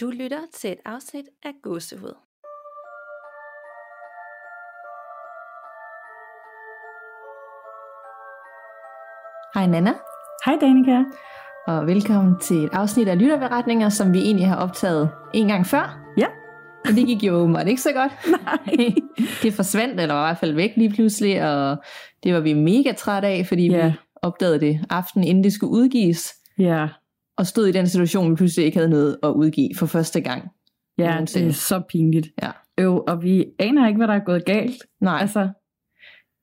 Du 0.00 0.10
lytter 0.10 0.46
til 0.54 0.72
et 0.72 0.80
afsnit 0.84 1.28
af 1.42 1.52
Gåsehud. 1.62 2.14
Hej 9.54 9.66
Nana, 9.66 9.92
Hej 10.44 10.56
Danika. 10.60 11.02
og 11.66 11.86
velkommen 11.86 12.34
til 12.40 12.56
et 12.64 12.70
afsnit 12.72 13.08
af 13.08 13.18
Lytterberetninger, 13.18 13.88
som 13.88 14.12
vi 14.12 14.18
egentlig 14.18 14.46
har 14.48 14.56
optaget 14.56 15.10
en 15.34 15.48
gang 15.48 15.66
før. 15.66 15.98
Ja. 16.18 16.26
Men 16.84 16.94
det 16.96 17.06
gik 17.06 17.22
jo 17.22 17.32
åbenbart 17.34 17.68
ikke 17.68 17.82
så 17.82 17.92
godt. 17.92 18.12
Nej. 18.44 18.94
det 19.42 19.52
forsvandt, 19.54 20.00
eller 20.00 20.14
var 20.14 20.26
i 20.26 20.28
hvert 20.28 20.38
fald 20.38 20.54
væk 20.54 20.70
lige 20.76 20.90
pludselig, 20.94 21.42
og 21.54 21.76
det 22.22 22.34
var 22.34 22.40
vi 22.40 22.52
mega 22.54 22.92
trætte 22.92 23.28
af, 23.28 23.46
fordi 23.48 23.70
Ja. 23.70 23.86
vi 23.86 23.92
opdagede 24.22 24.60
det 24.60 24.80
aften 24.90 25.24
inden 25.24 25.44
det 25.44 25.52
skulle 25.52 25.70
udgives, 25.72 26.34
Ja, 26.58 26.88
og 27.36 27.46
stod 27.46 27.66
i 27.66 27.72
den 27.72 27.86
situation, 27.88 28.30
vi 28.30 28.36
pludselig 28.36 28.66
ikke 28.66 28.78
havde 28.78 28.90
noget 28.90 29.16
at 29.22 29.28
udgive 29.28 29.68
for 29.76 29.86
første 29.86 30.20
gang. 30.20 30.42
ja 30.98 31.04
det 31.04 31.10
Nogensinde. 31.12 31.48
er 31.48 31.52
så 31.52 31.80
pinligt. 31.88 32.28
Ja. 32.42 32.50
Øv, 32.78 33.04
og 33.08 33.22
vi 33.22 33.44
aner 33.58 33.86
ikke, 33.88 33.96
hvad 33.96 34.08
der 34.08 34.14
er 34.14 34.24
gået 34.24 34.44
galt. 34.44 34.82
Nej, 35.00 35.18
Altså, 35.20 35.48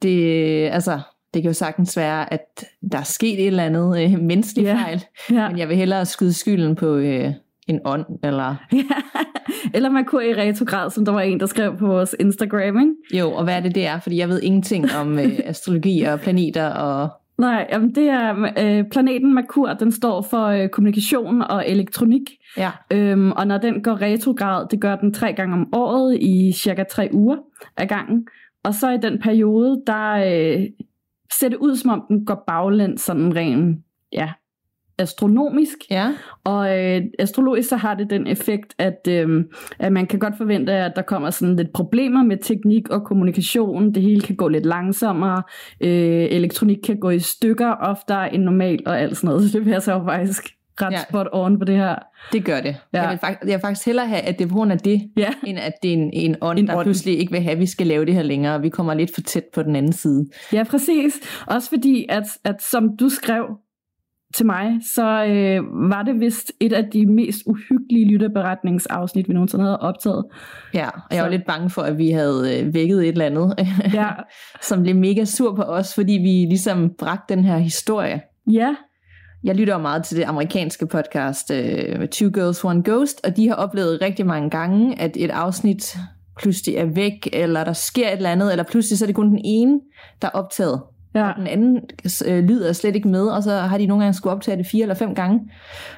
det, 0.01 0.69
altså, 0.69 0.99
det 1.33 1.41
kan 1.41 1.49
jo 1.49 1.53
sagtens 1.53 1.97
være, 1.97 2.33
at 2.33 2.65
der 2.91 2.97
er 2.97 3.03
sket 3.03 3.39
et 3.39 3.47
eller 3.47 3.63
andet 3.63 4.03
øh, 4.03 4.19
menneskeligt 4.19 4.67
Ja. 4.69 4.75
fejl, 4.75 5.03
ja. 5.31 5.49
men 5.49 5.57
jeg 5.59 5.69
vil 5.69 5.77
hellere 5.77 6.05
skyde 6.05 6.33
skylden 6.33 6.75
på 6.75 6.95
øh, 6.95 7.33
en 7.67 7.79
ånd, 7.85 8.05
eller 8.23 8.55
ja. 8.73 8.83
Eller 9.73 9.89
Merkur 9.89 10.21
i 10.21 10.33
retrograd, 10.33 10.89
som 10.89 11.05
der 11.05 11.11
var 11.11 11.21
en, 11.21 11.39
der 11.39 11.45
skrev 11.45 11.77
på 11.77 11.87
vores 11.87 12.15
Instagram, 12.19 12.79
ikke? 12.79 13.19
jo, 13.19 13.31
og 13.31 13.43
hvad 13.43 13.55
er 13.55 13.59
det, 13.59 13.75
det 13.75 13.85
er, 13.85 13.99
fordi 13.99 14.17
jeg 14.17 14.29
ved 14.29 14.41
ingenting 14.41 14.85
om 15.01 15.19
øh, 15.19 15.39
astrologi 15.45 16.01
og 16.01 16.19
planeter, 16.19 16.65
og 16.67 17.09
Nej, 17.37 17.67
jamen 17.71 17.95
det 17.95 18.09
er 18.09 18.51
øh, 18.59 18.89
planeten 18.89 19.33
Merkur, 19.33 19.73
den 19.73 19.91
står 19.91 20.21
for 20.21 20.45
øh, 20.45 20.69
kommunikation 20.69 21.41
og 21.41 21.69
elektronik. 21.69 22.21
ja, 22.57 22.71
Øhm, 22.91 23.31
og 23.31 23.47
når 23.47 23.57
den 23.57 23.83
går 23.83 24.01
retrograd, 24.01 24.67
det 24.71 24.81
gør 24.81 24.95
den 24.95 25.13
tre 25.13 25.33
gange 25.33 25.53
om 25.53 25.69
året 25.73 26.17
i 26.21 26.51
cirka 26.51 26.83
tre 26.83 27.09
uger 27.13 27.37
af 27.77 27.87
gangen. 27.87 28.27
Og 28.63 28.73
så 28.73 28.89
i 28.89 28.97
den 28.97 29.19
periode, 29.21 29.83
der 29.87 30.11
øh, 30.13 30.65
ser 31.39 31.49
det 31.49 31.57
ud 31.57 31.75
som 31.75 31.91
om 31.91 32.03
den 32.07 32.25
går 32.25 32.43
baglæns 32.47 33.01
sådan 33.01 33.35
rent, 33.35 33.79
ja, 34.11 34.31
astronomisk. 35.03 35.77
ja, 35.91 36.11
Og 36.43 36.79
øh, 36.79 37.01
astrologisk 37.19 37.69
så 37.69 37.75
har 37.75 37.93
det 37.95 38.09
den 38.09 38.27
effekt, 38.27 38.73
at, 38.77 39.07
øh, 39.09 39.43
at 39.79 39.93
man 39.93 40.05
kan 40.07 40.19
godt 40.19 40.37
forvente, 40.37 40.73
at 40.73 40.91
der 40.95 41.01
kommer 41.01 41.29
sådan 41.29 41.55
lidt 41.55 41.73
problemer 41.73 42.23
med 42.23 42.37
teknik 42.37 42.89
og 42.89 43.03
kommunikation. 43.05 43.93
Det 43.93 44.03
hele 44.03 44.21
kan 44.21 44.35
gå 44.35 44.47
lidt 44.47 44.65
langsommere. 44.65 45.43
Øh, 45.81 46.27
elektronik 46.31 46.77
kan 46.83 46.99
gå 46.99 47.09
i 47.09 47.19
stykker 47.19 47.71
oftere 47.71 48.33
end 48.35 48.43
normalt 48.43 48.87
og 48.87 48.99
alt 48.99 49.17
sådan 49.17 49.27
noget. 49.27 49.49
Så 49.51 49.57
det 49.59 49.67
passer 49.67 49.93
jo 49.93 50.03
faktisk 50.05 50.43
ret 50.81 50.91
Ja. 50.91 50.97
spot 51.09 51.27
on 51.33 51.59
på 51.59 51.65
det 51.65 51.75
her. 51.75 51.95
det 52.31 52.45
gør 52.45 52.61
det. 52.61 52.75
Ja. 52.93 53.01
Jeg, 53.01 53.09
vil 53.11 53.17
faktisk, 53.19 53.39
jeg 53.49 53.53
vil 53.53 53.61
faktisk 53.61 53.85
hellere 53.85 54.07
have, 54.07 54.21
at 54.21 54.39
det 54.39 54.45
er 54.45 54.49
på 54.49 54.55
grund 54.55 54.71
af 54.71 54.77
det, 54.77 55.01
Ja. 55.17 55.29
end 55.47 55.59
at 55.59 55.73
det 55.83 55.89
er 55.89 55.93
en, 55.93 56.09
en 56.13 56.35
ånd, 56.41 56.59
En 56.59 56.67
der 56.67 56.75
ånd. 56.75 56.85
pludselig 56.85 57.19
ikke 57.19 57.31
vil 57.31 57.41
have, 57.41 57.51
at 57.51 57.59
vi 57.59 57.65
skal 57.65 57.87
lave 57.87 58.05
det 58.05 58.13
her 58.13 58.21
længere, 58.21 58.55
og 58.55 58.63
vi 58.63 58.69
kommer 58.69 58.93
lidt 58.93 59.13
for 59.13 59.21
tæt 59.21 59.43
på 59.55 59.63
den 59.63 59.75
anden 59.75 59.93
side. 59.93 60.25
Ja, 60.53 60.63
præcis. 60.63 61.43
Også 61.47 61.69
fordi, 61.69 62.05
at, 62.09 62.23
at 62.45 62.55
som 62.71 62.97
du 62.99 63.09
skrev 63.09 63.45
til 64.33 64.45
mig, 64.45 64.71
så 64.95 65.25
øh, 65.25 65.89
var 65.89 66.03
det 66.03 66.19
vist 66.19 66.51
et 66.59 66.73
af 66.73 66.83
de 66.93 67.05
mest 67.05 67.39
uhyggelige 67.45 68.07
lytterberetningsafsnit, 68.11 69.27
vi 69.29 69.33
nogensinde 69.33 69.63
havde 69.63 69.79
optaget. 69.79 70.25
Ja, 70.73 70.87
og 70.87 71.15
jeg 71.15 71.23
var 71.23 71.29
Så- 71.29 71.31
lidt 71.37 71.45
bange 71.47 71.69
for, 71.69 71.81
at 71.81 71.97
vi 71.97 72.09
havde 72.09 72.59
øh, 72.61 72.73
vækket 72.73 72.99
et 73.01 73.07
eller 73.07 73.25
andet, 73.25 73.53
Ja, 73.93 74.09
som 74.61 74.83
blev 74.83 74.95
mega 74.95 75.25
sur 75.25 75.55
på 75.55 75.61
os, 75.61 75.95
fordi 75.95 76.13
vi 76.13 76.45
ligesom 76.49 76.91
bragte 76.99 77.35
den 77.35 77.43
her 77.43 77.57
historie. 77.57 78.21
ja, 78.51 78.75
Jeg 79.43 79.55
lytter 79.55 79.77
meget 79.77 80.03
til 80.03 80.17
det 80.17 80.23
amerikanske 80.23 80.87
podcast 80.87 81.51
uh, 81.51 82.05
Two 82.11 82.29
Girls, 82.33 82.63
One 82.63 82.81
Ghost, 82.85 83.21
og 83.27 83.37
de 83.37 83.47
har 83.47 83.55
oplevet 83.55 84.01
rigtig 84.01 84.25
mange 84.25 84.49
gange, 84.49 85.01
at 85.01 85.11
et 85.19 85.29
afsnit 85.31 85.97
pludselig 86.41 86.75
er 86.75 86.85
væk, 86.85 87.29
eller 87.33 87.63
der 87.63 87.73
sker 87.73 88.07
et 88.07 88.13
eller 88.17 88.29
andet, 88.29 88.51
eller 88.51 88.63
pludselig 88.63 88.97
så 88.97 89.05
er 89.05 89.07
det 89.07 89.15
kun 89.15 89.29
den 89.29 89.41
ene, 89.45 89.79
der 90.21 90.27
er 90.27 90.31
optaget. 90.31 90.81
Ja. 91.15 91.29
Og 91.29 91.35
den 91.37 91.47
anden 91.47 91.79
øh, 92.25 92.43
lyd 92.43 92.61
er 92.61 92.73
slet 92.73 92.95
ikke 92.95 93.07
med, 93.07 93.27
og 93.27 93.43
så 93.43 93.51
har 93.51 93.77
de 93.77 93.85
nogle 93.85 94.03
gange 94.03 94.13
skulle 94.13 94.33
optage 94.35 94.57
det 94.57 94.67
fire 94.67 94.81
eller 94.81 94.95
fem 94.95 95.15
gange, 95.15 95.39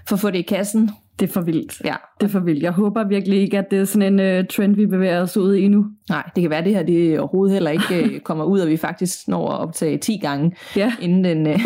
for 0.08 0.16
at 0.16 0.20
få 0.20 0.32
det 0.32 0.38
i 0.38 0.42
kassen. 0.42 0.90
Det 1.20 1.30
er 1.30 1.34
for 1.34 1.42
vildt. 1.42 1.82
Ja, 1.86 1.96
Det 2.20 2.26
er 2.28 2.32
for 2.32 2.40
vildt. 2.40 2.64
Jeg 2.64 2.72
håber 2.72 3.04
virkelig 3.08 3.42
ikke, 3.42 3.58
at 3.58 3.72
det 3.72 3.80
er 3.80 3.86
sådan 3.86 4.20
en 4.20 4.40
uh, 4.40 4.46
trend, 4.48 4.76
vi 4.76 4.86
bevæger 4.86 5.22
os 5.22 5.38
ud 5.38 5.56
i 5.56 5.68
nu. 5.68 5.86
nej, 6.10 6.30
det 6.36 6.42
kan 6.42 6.50
være, 6.50 6.60
at 6.60 6.66
det 6.66 6.74
her 6.76 6.84
det 6.84 7.20
overhovedet 7.20 7.54
heller 7.54 7.72
ikke 7.72 8.04
øh, 8.04 8.20
kommer 8.30 8.44
ud, 8.44 8.60
og 8.60 8.68
vi 8.68 8.78
faktisk 8.78 9.28
når 9.28 9.52
at 9.52 9.60
optage 9.60 9.98
10 9.98 10.18
gange, 10.18 10.56
Ja, 10.76 10.94
inden 11.02 11.24
den, 11.24 11.48
øh, 11.48 11.60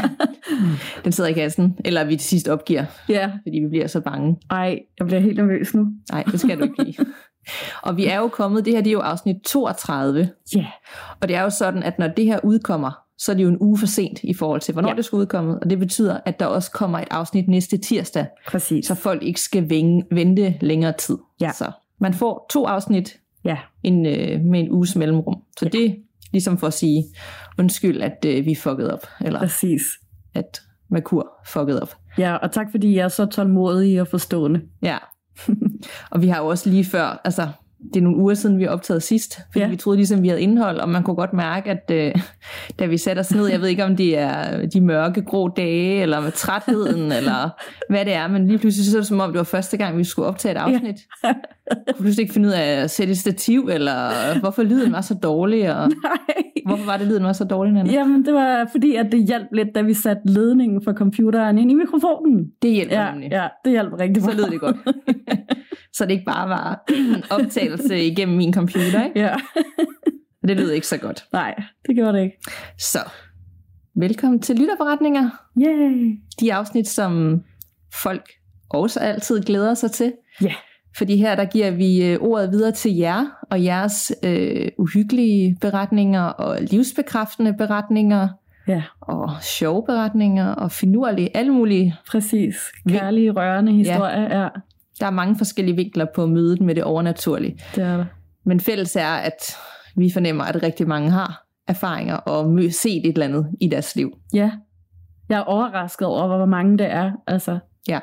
den 1.04 1.12
sidder 1.12 1.30
i 1.30 1.34
kassen, 1.34 1.78
eller 1.86 2.04
vi 2.04 2.16
til 2.16 2.28
sidst 2.28 2.48
opgiver, 2.48 2.86
ja. 3.10 3.32
fordi 3.44 3.60
vi 3.60 3.68
bliver 3.68 3.88
så 3.88 4.02
bange. 4.02 4.38
Ej, 4.52 4.80
jeg 5.00 5.08
bliver 5.08 5.22
helt 5.22 5.38
nervøs 5.38 5.74
nu. 5.74 5.88
Nej, 6.12 6.24
det 6.24 6.40
skal 6.40 6.58
du 6.58 6.64
ikke 6.64 6.76
blive. 6.78 6.94
Og 7.84 7.98
vi 7.98 8.06
er 8.06 8.18
jo 8.18 8.28
kommet, 8.28 8.66
det 8.66 8.74
her 8.74 8.82
det 8.82 8.90
er 8.90 8.94
jo 8.94 9.00
afsnit 9.00 9.36
32, 9.46 10.30
Ja, 10.56 10.66
og 11.22 11.28
det 11.28 11.36
er 11.36 11.42
jo 11.42 11.50
sådan, 11.50 11.84
at 11.84 12.00
når 12.00 12.08
det 12.08 12.26
her 12.26 12.40
udkommer, 12.44 12.92
så 13.20 13.32
er 13.32 13.36
det 13.36 13.44
jo 13.44 13.50
en 13.50 13.58
uge 13.60 13.78
for 13.78 13.88
sent 13.88 14.20
i 14.24 14.34
forhold 14.34 14.62
til, 14.62 14.74
hvornår 14.74 14.90
ja. 14.90 14.96
Det 14.96 15.06
skal 15.06 15.16
udkomme, 15.16 15.60
og 15.60 15.70
det 15.70 15.80
betyder, 15.80 16.20
at 16.26 16.40
der 16.40 16.46
også 16.46 16.72
kommer 16.72 17.00
et 17.00 17.08
afsnit 17.12 17.48
næste 17.48 17.78
tirsdag, 17.78 18.26
præcis. 18.48 18.86
så 18.86 18.96
folk 18.96 19.24
ikke 19.24 19.42
skal 19.42 19.70
vænge, 19.70 20.04
vente 20.12 20.56
længere 20.62 20.94
tid. 21.00 21.18
Ja. 21.42 21.52
Så 21.52 21.72
man 22.00 22.14
får 22.14 22.46
to 22.50 22.66
afsnit 22.66 23.20
Ja, 23.46 23.58
en, 23.84 24.06
øh, 24.06 24.42
med 24.42 24.60
en 24.60 24.72
uges 24.72 24.96
mellemrum. 24.96 25.42
Så 25.58 25.66
ja. 25.66 25.70
det 25.70 25.86
er 25.86 25.94
ligesom 26.32 26.58
for 26.58 26.68
at 26.68 26.74
sige, 26.74 27.04
undskyld, 27.60 28.02
at 28.02 28.26
øh, 28.28 28.46
vi 28.46 28.56
fuckede 28.56 28.94
op, 28.94 29.08
eller 29.22 29.40
præcis. 29.40 29.82
at 30.34 30.62
Merkur 30.90 31.28
fuckede 31.48 31.82
op. 31.82 31.96
Ja, 32.18 32.36
og 32.36 32.52
tak 32.52 32.68
fordi 32.72 32.88
I 32.88 32.98
er 32.98 33.08
så 33.08 33.26
tålmodige 33.26 34.02
og 34.02 34.08
forstående. 34.08 34.62
Ja. 34.82 34.98
og 36.12 36.22
vi 36.22 36.28
har 36.28 36.42
jo 36.42 36.48
også 36.48 36.70
lige 36.70 36.86
før, 36.86 37.22
altså 37.24 37.48
det 37.94 38.00
er 38.00 38.04
nogle 38.04 38.18
uger 38.18 38.34
siden, 38.34 38.58
vi 38.60 38.64
har 38.64 38.70
optaget 38.72 39.04
sidst, 39.04 39.40
fordi 39.52 39.60
ja. 39.60 39.70
Vi 39.70 39.76
troede 39.76 39.98
ligesom, 39.98 40.24
vi 40.24 40.28
havde 40.28 40.42
indhold, 40.42 40.78
og 40.78 40.90
man 40.90 41.04
kunne 41.04 41.16
godt 41.16 41.34
mærke, 41.34 41.70
at 41.72 41.92
øh, 41.92 42.16
da 42.80 42.86
vi 42.86 42.98
satte 42.98 43.20
os 43.20 43.36
ned, 43.36 43.48
jeg 43.48 43.62
ved 43.62 43.68
ikke, 43.68 43.86
om 43.86 43.96
det 43.96 44.18
er 44.18 44.66
de 44.68 44.82
mørke, 44.82 45.22
grå 45.22 45.48
dage, 45.48 46.02
eller 46.02 46.22
med 46.22 46.32
trætheden, 46.32 47.12
eller 47.20 47.50
hvad 47.90 48.06
det 48.06 48.14
er, 48.14 48.28
men 48.28 48.48
lige 48.48 48.58
pludselig 48.58 48.86
så 48.92 48.98
det 48.98 49.08
som 49.08 49.20
om, 49.20 49.30
det 49.32 49.38
var 49.38 49.44
første 49.44 49.78
gang, 49.78 49.98
vi 49.98 50.04
skulle 50.04 50.28
optage 50.28 50.52
et 50.52 50.58
afsnit. 50.58 50.96
Ja. 51.24 51.34
kunne 51.88 52.02
pludselig 52.02 52.24
ikke 52.24 52.34
finde 52.34 52.48
ud 52.48 52.54
af 52.54 52.82
at 52.84 52.92
sætte 52.92 53.12
et 53.12 53.18
stativ, 53.18 53.70
eller 53.74 54.10
hvorfor 54.40 54.64
lyden 54.64 54.92
var 54.94 55.02
så 55.02 55.14
dårlig, 55.14 55.76
og 55.76 55.88
Nej. 56.04 56.44
hvorfor 56.66 56.86
var 56.86 56.98
det, 56.98 57.08
lyden 57.08 57.24
var 57.24 57.34
så 57.34 57.44
dårlig, 57.44 57.74
Nana? 57.74 57.92
Jamen, 57.92 58.26
det 58.26 58.34
var 58.34 58.68
fordi, 58.72 58.96
at 58.96 59.08
det 59.12 59.28
hjalp 59.28 59.48
lidt, 59.54 59.68
da 59.76 59.82
vi 59.82 59.94
satte 59.94 60.22
ledningen 60.26 60.82
fra 60.86 60.94
computeren 60.94 61.58
ind 61.58 61.72
i 61.72 61.74
mikrofonen. 61.74 62.46
Det 62.62 62.72
hjælper 62.72 62.96
Ja, 63.02 63.12
nemlig. 63.12 63.30
ja 63.32 63.48
det 63.66 63.72
hjalp 63.72 63.94
rigtig 64.00 64.24
Så 64.24 64.30
meget. 64.30 64.38
lød 64.42 64.50
det 64.52 64.60
godt. 64.60 64.76
Så 65.94 66.06
det 66.06 66.12
ikke 66.12 66.26
bare 66.26 66.50
var 66.50 66.84
en 66.96 67.24
optagelse 67.40 68.06
igennem 68.06 68.38
min 68.38 68.54
computer, 68.54 69.06
ikke? 69.06 69.20
Ja, 69.20 69.36
Det 70.48 70.58
lyder 70.58 70.74
ikke 70.74 70.88
så 70.88 70.98
godt. 70.98 71.26
nej, 71.34 71.56
det 71.88 71.96
gjorde 71.96 72.18
det 72.18 72.24
ikke. 72.24 72.38
Så, 72.80 73.00
velkommen 73.96 74.40
til 74.42 74.56
Lytterberetninger. 74.56 75.30
Yay! 75.58 76.18
De 76.40 76.54
afsnit, 76.54 76.88
som 76.88 77.44
folk 78.04 78.30
også 78.70 79.00
altid 79.00 79.42
glæder 79.44 79.74
sig 79.74 79.92
til. 79.92 80.14
Ja. 80.42 80.54
Fordi 80.98 81.18
her, 81.18 81.36
der 81.36 81.46
giver 81.46 81.72
vi 81.72 82.06
øh, 82.06 82.18
ordet 82.22 82.52
videre 82.52 82.72
til 82.72 82.96
jer, 82.96 83.26
og 83.52 83.64
jeres 83.64 84.12
øh, 84.24 84.68
uhyggelige 84.78 85.58
beretninger, 85.62 86.22
og 86.24 86.58
livsbekræftende 86.62 87.54
beretninger, 87.58 88.28
Ja, 88.68 88.84
og 89.02 89.30
sjove 89.42 89.84
beretninger, 89.86 90.48
og 90.48 90.72
finurlige, 90.72 91.38
alle 91.38 91.54
mulige. 91.54 91.96
præcis. 92.08 92.56
Kærlige, 92.90 93.32
rørende 93.32 93.72
historier. 93.72 94.22
Ja. 94.22 94.42
ja, 94.42 94.48
Der 95.00 95.06
er 95.06 95.12
mange 95.12 95.36
forskellige 95.38 95.76
vinkler 95.76 96.06
på 96.16 96.26
mødet 96.26 96.62
med 96.62 96.76
det 96.76 96.84
overnaturlige. 96.84 97.60
det 97.76 97.84
er 97.84 97.98
der. 97.98 98.06
Men 98.46 98.60
fælles 98.60 98.96
er, 98.96 99.14
at 99.14 99.58
vi 99.96 100.12
fornemmer, 100.14 100.44
at 100.44 100.64
rigtig 100.64 100.88
mange 100.88 101.12
har 101.12 101.46
erfaringer 101.68 102.16
og 102.16 102.60
set 102.72 103.06
et 103.06 103.14
eller 103.14 103.26
andet 103.26 103.48
i 103.62 103.68
deres 103.68 103.96
liv. 103.96 104.18
Ja, 104.34 104.52
jeg 105.30 105.38
er 105.38 105.44
overrasket 105.44 106.08
over, 106.08 106.38
hvor 106.38 106.46
mange 106.46 106.78
det 106.78 106.92
er. 106.92 107.12
Altså, 107.28 107.60
Ja, 107.88 108.00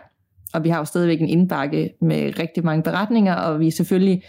og 0.54 0.64
vi 0.64 0.68
har 0.68 0.78
jo 0.78 0.84
stadigvæk 0.84 1.20
en 1.20 1.28
indbakke 1.28 1.90
med 2.00 2.38
rigtig 2.38 2.64
mange 2.64 2.82
beretninger, 2.82 3.34
og 3.34 3.60
vi 3.60 3.66
er 3.66 3.70
selvfølgelig, 3.72 4.22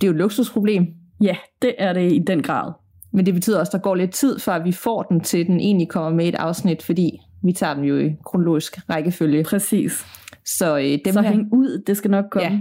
det 0.00 0.06
er 0.06 0.08
jo 0.08 0.12
et 0.12 0.18
luksusproblem, 0.18 0.86
ja, 1.20 1.36
det 1.62 1.74
er 1.78 1.92
det 1.92 2.12
i 2.12 2.18
den 2.18 2.42
grad. 2.42 2.72
men 3.12 3.26
det 3.26 3.34
betyder 3.34 3.58
også, 3.60 3.70
at 3.70 3.72
der 3.72 3.78
går 3.78 3.94
lidt 3.94 4.10
tid, 4.10 4.38
før 4.38 4.62
vi 4.62 4.72
får 4.72 5.02
den 5.02 5.20
til, 5.20 5.46
den 5.46 5.60
egentlig 5.60 5.88
kommer 5.88 6.10
med 6.10 6.28
et 6.28 6.34
afsnit, 6.34 6.82
fordi 6.82 7.18
vi 7.42 7.52
tager 7.52 7.74
dem 7.74 7.84
jo 7.84 7.98
i 7.98 8.10
kronologisk 8.26 8.78
rækkefølge. 8.90 9.44
Præcis. 9.44 10.06
Så 10.46 10.78
øh, 10.78 10.98
dem 11.04 11.12
Så 11.12 11.20
her, 11.20 11.30
hæng 11.30 11.48
ud, 11.52 11.82
det 11.86 11.96
skal 11.96 12.10
nok 12.10 12.24
komme. 12.30 12.48
Ja. 12.48 12.60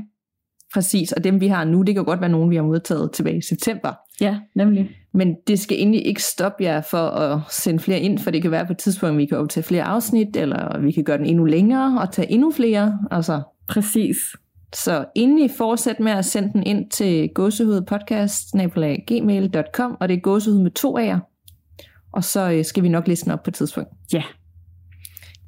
præcis, 0.74 1.12
og 1.12 1.24
dem 1.24 1.42
vi 1.42 1.48
har 1.48 1.64
nu, 1.64 1.82
det 1.82 1.96
kan 1.96 2.06
godt 2.06 2.22
være 2.22 2.30
nogen, 2.30 2.50
vi 2.50 2.56
har 2.56 2.64
modtaget 2.64 3.12
tilbage 3.12 3.38
i 3.38 3.42
september. 3.42 3.94
ja 4.22 4.40
nemlig. 4.56 4.90
Men 5.14 5.36
det 5.48 5.60
skal 5.60 5.78
egentlig 5.78 6.08
ikke 6.08 6.24
stoppe 6.24 6.64
jer 6.64 6.82
for 6.82 7.08
at 7.08 7.40
sende 7.50 7.80
flere 7.80 8.00
ind, 8.00 8.20
for 8.20 8.32
det 8.32 8.42
kan 8.42 8.52
være 8.52 8.66
på 8.66 8.72
et 8.72 8.78
tidspunkt, 8.78 9.18
vi 9.18 9.26
kan 9.26 9.38
optage 9.38 9.64
flere 9.64 9.84
afsnit, 9.84 10.36
eller 10.36 10.80
vi 10.80 10.92
kan 10.92 11.04
gøre 11.04 11.18
den 11.18 11.26
endnu 11.26 11.46
længere 11.46 12.02
og 12.02 12.12
tage 12.12 12.32
endnu 12.32 12.52
flere. 12.52 13.00
Altså, 13.12 13.42
Præcis. 13.68 14.18
Så 14.74 15.06
endelig 15.16 15.52
fortsæt 15.58 16.00
med 16.00 16.12
at 16.12 16.26
sende 16.26 16.54
den 16.54 16.64
ind 16.64 16.90
til 16.90 17.30
gåsehudpodcast.gmail.com, 17.36 19.98
og 20.00 20.10
det 20.10 20.18
er 20.18 20.22
gåsehud 20.22 20.62
med 20.62 20.72
to 20.72 21.00
A'er. 21.00 21.18
Og 22.14 22.24
så 22.24 22.52
øh, 22.52 22.66
skal 22.66 22.84
vi 22.84 22.90
nok 22.90 23.08
læse 23.08 23.26
den 23.26 23.32
op 23.32 23.44
på 23.44 23.50
et 23.50 23.54
tidspunkt. 23.54 23.90
Ja. 24.14 24.24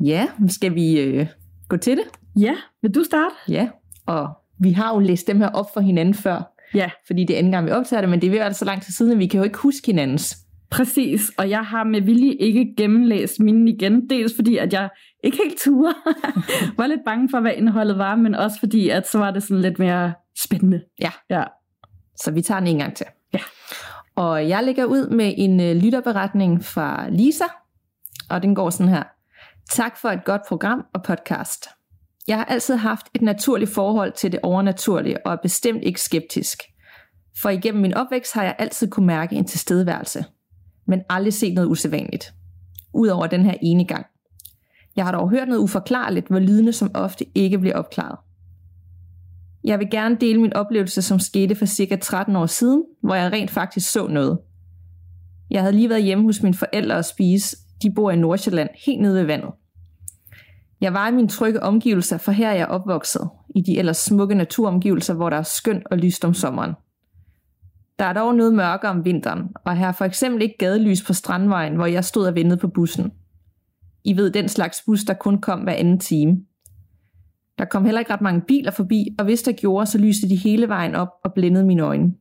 Ja, 0.04 0.28
skal 0.48 0.76
vi 0.76 1.00
øh, 1.00 1.28
gå 1.70 1.78
til 1.78 1.98
det? 1.98 2.04
Ja, 2.36 2.54
vil 2.82 2.96
du 2.96 3.04
starte? 3.04 3.36
Ja, 3.50 3.70
og 4.06 4.30
vi 4.60 4.72
har 4.72 4.94
jo 4.94 5.00
læst 5.00 5.28
dem 5.28 5.42
her 5.42 5.48
op 5.50 5.66
for 5.74 5.80
hinanden 5.82 6.14
før, 6.14 6.54
Ja, 6.74 6.90
fordi 7.08 7.24
det 7.24 7.34
er 7.34 7.38
anden 7.38 7.52
gang, 7.52 7.66
vi 7.66 7.72
optager 7.72 8.02
det, 8.02 8.10
men 8.10 8.22
det 8.22 8.28
er 8.28 8.32
ved 8.32 8.40
at 8.40 8.44
være 8.44 8.54
så 8.54 8.66
lang 8.66 8.82
tid 8.82 8.94
siden, 8.94 9.12
at 9.12 9.20
vi 9.20 9.28
kan 9.28 9.38
jo 9.38 9.44
ikke 9.44 9.58
huske 9.58 9.86
hinandens. 9.86 10.38
præcis. 10.72 11.32
Og 11.38 11.50
jeg 11.50 11.66
har 11.66 11.84
med 11.84 12.02
vilje 12.02 12.34
ikke 12.34 12.74
gennemlæst 12.78 13.40
mine 13.40 13.72
igen. 13.72 14.10
Dels 14.10 14.36
fordi, 14.36 14.58
at 14.58 14.74
jeg 14.74 14.90
ikke 15.24 15.38
helt 15.44 15.60
turde. 15.60 15.94
var 16.78 16.88
lidt 16.88 17.02
bange 17.06 17.30
for, 17.30 17.40
hvad 17.40 17.52
indholdet 17.56 17.98
var, 17.98 18.16
men 18.16 18.36
også 18.36 18.60
fordi, 18.60 18.90
at 18.90 19.08
så 19.10 19.18
var 19.18 19.32
det 19.32 19.44
sådan 19.44 19.62
lidt 19.62 19.80
mere 19.80 20.14
spændende. 20.40 20.82
Ja. 21.02 21.12
Ja. 21.30 21.44
Så 22.16 22.32
vi 22.32 22.42
tager 22.42 22.60
den 22.60 22.68
en 22.68 22.78
gang 22.78 22.96
til. 22.96 23.06
Ja. 23.34 23.40
Og 24.16 24.50
jeg 24.50 24.64
lægger 24.64 24.86
ud 24.86 25.10
med 25.10 25.34
en 25.38 25.60
øh, 25.60 25.76
lytterberetning 25.76 26.66
fra 26.66 27.10
Lisa, 27.10 27.46
og 28.30 28.44
den 28.44 28.56
går 28.56 28.70
sådan 28.70 28.94
her. 28.94 29.04
Tak 29.70 29.98
for 29.98 30.10
et 30.10 30.26
godt 30.26 30.42
program 30.48 30.86
og 30.94 31.04
podcast. 31.04 31.70
Jeg 32.28 32.38
har 32.38 32.46
altid 32.46 32.76
haft 32.76 33.06
et 33.16 33.22
naturligt 33.22 33.72
forhold 33.72 34.12
til 34.12 34.32
det 34.32 34.40
overnaturlige, 34.44 35.26
og 35.26 35.34
er 35.34 35.38
bestemt 35.42 35.84
ikke 35.84 36.02
skeptisk. 36.02 36.62
For 37.42 37.50
igennem 37.50 37.82
min 37.82 37.94
opvækst 37.94 38.34
har 38.34 38.44
jeg 38.44 38.56
altid 38.60 38.90
kunne 38.90 39.06
mærke 39.06 39.36
en 39.36 39.46
tilstedeværelse, 39.46 40.26
men 40.88 41.02
aldrig 41.10 41.34
set 41.34 41.54
noget 41.54 41.68
usædvanligt. 41.68 42.34
Udover 42.94 43.28
den 43.28 43.46
her 43.46 43.54
ene 43.62 43.86
gang. 43.86 44.06
Jeg 44.96 45.06
har 45.06 45.12
dog 45.12 45.30
hørt 45.30 45.48
noget 45.48 45.62
uforklarligt, 45.62 46.28
hvor 46.28 46.40
lydene 46.40 46.74
som 46.74 46.92
ofte 46.94 47.26
ikke 47.36 47.60
bliver 47.60 47.76
opklaret. 47.76 48.18
Jeg 49.64 49.80
vil 49.80 49.90
gerne 49.92 50.16
dele 50.16 50.42
min 50.42 50.54
oplevelse, 50.54 51.02
som 51.02 51.20
skete 51.20 51.56
for 51.56 51.66
cirka 51.66 51.96
13 51.96 52.36
år 52.36 52.46
siden, 52.46 52.84
hvor 53.04 53.16
jeg 53.16 53.32
rent 53.32 53.52
faktisk 53.52 53.92
så 53.92 54.08
noget. 54.08 54.40
Jeg 55.50 55.62
havde 55.62 55.76
lige 55.76 55.90
været 55.90 56.04
hjemme 56.04 56.24
hos 56.24 56.44
mine 56.44 56.54
forældre 56.54 56.96
og 56.96 57.06
spise. 57.06 57.58
De 57.82 57.92
bor 57.96 58.12
i 58.12 58.16
Nordsjælland, 58.16 58.70
helt 58.86 59.02
nede 59.02 59.16
ved 59.16 59.24
vandet. 59.24 59.50
Jeg 60.82 60.94
var 60.94 61.08
i 61.08 61.12
mine 61.12 61.28
trygge 61.28 61.64
omgivelser, 61.64 62.18
for 62.18 62.32
her 62.32 62.50
er 62.50 62.56
jeg 62.56 62.68
opvokset, 62.68 63.30
i 63.56 63.62
de 63.62 63.78
ellers 63.78 63.98
smukke 63.98 64.36
naturomgivelser, 64.36 65.14
hvor 65.14 65.30
der 65.30 65.38
er 65.38 65.44
skønt 65.44 65.84
og 65.92 65.98
lyst 65.98 66.26
om 66.26 66.34
sommeren. 66.34 66.74
Der 68.00 68.06
er 68.06 68.14
dog 68.14 68.36
noget 68.36 68.54
mørke 68.54 68.90
om 68.90 69.06
vinteren, 69.06 69.50
og 69.66 69.78
her 69.78 69.88
er 69.88 69.92
for 69.92 70.06
eksempel 70.06 70.42
ikke 70.42 70.58
gadelys 70.60 71.04
på 71.04 71.14
Strandvejen, 71.14 71.76
hvor 71.76 71.86
jeg 71.86 72.06
stod 72.06 72.28
og 72.28 72.36
ventede 72.36 72.60
på 72.60 72.68
bussen. 72.68 73.12
I 74.04 74.18
ved 74.18 74.32
den 74.32 74.48
slags 74.48 74.82
bus, 74.86 75.04
der 75.04 75.14
kun 75.14 75.42
kom 75.42 75.60
hver 75.60 75.74
anden 75.74 76.00
time. 76.00 76.38
Der 77.58 77.66
kom 77.66 77.86
heller 77.86 78.00
ikke 78.00 78.14
ret 78.14 78.22
mange 78.22 78.42
biler 78.42 78.72
forbi, 78.72 79.16
og 79.20 79.26
hvis 79.26 79.42
der 79.42 79.52
gjorde, 79.52 79.86
så 79.86 79.98
lyste 79.98 80.30
de 80.30 80.36
hele 80.36 80.68
vejen 80.68 80.96
op 80.96 81.10
og 81.24 81.34
blændede 81.34 81.66
mine 81.66 81.84
øjne. 81.84 82.14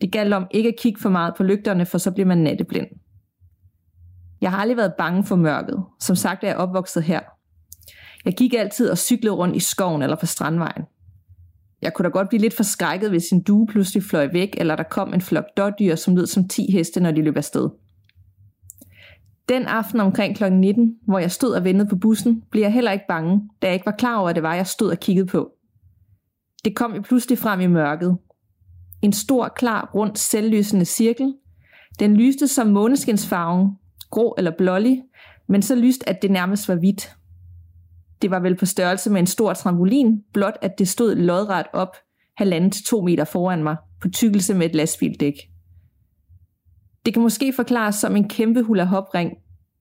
Det 0.00 0.12
galt 0.12 0.34
om 0.34 0.46
ikke 0.50 0.68
at 0.68 0.76
kigge 0.78 1.00
for 1.00 1.10
meget 1.10 1.34
på 1.36 1.42
lygterne, 1.42 1.86
for 1.86 1.98
så 1.98 2.10
bliver 2.10 2.26
man 2.26 2.38
natteblind. 2.38 2.86
Jeg 4.40 4.50
har 4.50 4.58
aldrig 4.58 4.76
været 4.76 4.94
bange 4.98 5.24
for 5.24 5.36
mørket. 5.36 5.84
Som 6.00 6.16
sagt 6.16 6.44
er 6.44 6.48
jeg 6.48 6.56
opvokset 6.56 7.02
her. 7.02 7.20
Jeg 8.24 8.34
gik 8.34 8.54
altid 8.54 8.90
og 8.90 8.98
cyklede 8.98 9.34
rundt 9.34 9.56
i 9.56 9.60
skoven 9.60 10.02
eller 10.02 10.16
på 10.16 10.26
strandvejen. 10.26 10.82
Jeg 11.82 11.94
kunne 11.94 12.04
da 12.04 12.08
godt 12.10 12.28
blive 12.28 12.40
lidt 12.40 12.54
forskrækket, 12.54 13.10
hvis 13.10 13.30
en 13.32 13.42
due 13.42 13.66
pludselig 13.66 14.02
fløj 14.02 14.28
væk, 14.32 14.54
eller 14.58 14.76
der 14.76 14.82
kom 14.82 15.14
en 15.14 15.20
flok 15.20 15.44
dårdyr, 15.56 15.94
som 15.94 16.16
lød 16.16 16.26
som 16.26 16.48
10 16.48 16.72
heste, 16.72 17.00
når 17.00 17.10
de 17.10 17.22
løb 17.22 17.36
afsted. 17.36 17.68
Den 19.48 19.62
aften 19.66 20.00
omkring 20.00 20.36
kl. 20.36 20.52
19, 20.52 20.96
hvor 21.06 21.18
jeg 21.18 21.30
stod 21.30 21.52
og 21.52 21.64
ventede 21.64 21.88
på 21.88 21.96
bussen, 21.96 22.42
blev 22.50 22.62
jeg 22.62 22.72
heller 22.72 22.92
ikke 22.92 23.04
bange, 23.08 23.48
da 23.62 23.66
jeg 23.66 23.74
ikke 23.74 23.86
var 23.86 23.96
klar 23.98 24.16
over, 24.16 24.28
at 24.28 24.34
det 24.34 24.42
var, 24.42 24.54
jeg 24.54 24.66
stod 24.66 24.90
og 24.90 25.00
kiggede 25.00 25.26
på. 25.26 25.50
Det 26.64 26.76
kom 26.76 26.94
jo 26.94 27.02
pludselig 27.02 27.38
frem 27.38 27.60
i 27.60 27.66
mørket. 27.66 28.18
En 29.02 29.12
stor, 29.12 29.48
klar, 29.48 29.90
rund, 29.94 30.16
selvlysende 30.16 30.84
cirkel. 30.84 31.34
Den 31.98 32.16
lyste 32.16 32.48
som 32.48 32.66
måneskinsfarven, 32.66 33.70
grå 34.10 34.34
eller 34.38 34.52
blålig, 34.58 35.02
men 35.48 35.62
så 35.62 35.74
lyst, 35.74 36.04
at 36.06 36.22
det 36.22 36.30
nærmest 36.30 36.68
var 36.68 36.74
hvidt. 36.74 37.17
Det 38.22 38.30
var 38.30 38.40
vel 38.40 38.56
på 38.56 38.66
størrelse 38.66 39.10
med 39.10 39.20
en 39.20 39.26
stor 39.26 39.52
trampolin, 39.52 40.22
blot 40.32 40.56
at 40.62 40.78
det 40.78 40.88
stod 40.88 41.14
lodret 41.14 41.66
op, 41.72 41.96
halvanden 42.36 42.70
til 42.70 42.84
to 42.84 43.02
meter 43.02 43.24
foran 43.24 43.62
mig, 43.62 43.76
på 44.00 44.08
tykkelse 44.08 44.54
med 44.54 44.66
et 44.66 44.74
lastbildæk. 44.74 45.34
Det 47.06 47.14
kan 47.14 47.22
måske 47.22 47.52
forklares 47.52 47.94
som 47.94 48.16
en 48.16 48.28
kæmpe 48.28 48.62
hula 48.62 48.84
hopring, 48.84 49.32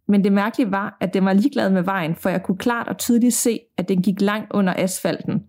men 0.07 0.23
det 0.23 0.31
mærkelige 0.33 0.71
var, 0.71 0.97
at 1.01 1.13
den 1.13 1.25
var 1.25 1.33
ligeglad 1.33 1.69
med 1.69 1.81
vejen, 1.81 2.15
for 2.15 2.29
jeg 2.29 2.43
kunne 2.43 2.57
klart 2.57 2.87
og 2.87 2.97
tydeligt 2.97 3.33
se, 3.33 3.59
at 3.77 3.89
den 3.89 4.01
gik 4.01 4.21
langt 4.21 4.51
under 4.53 4.73
asfalten. 4.77 5.43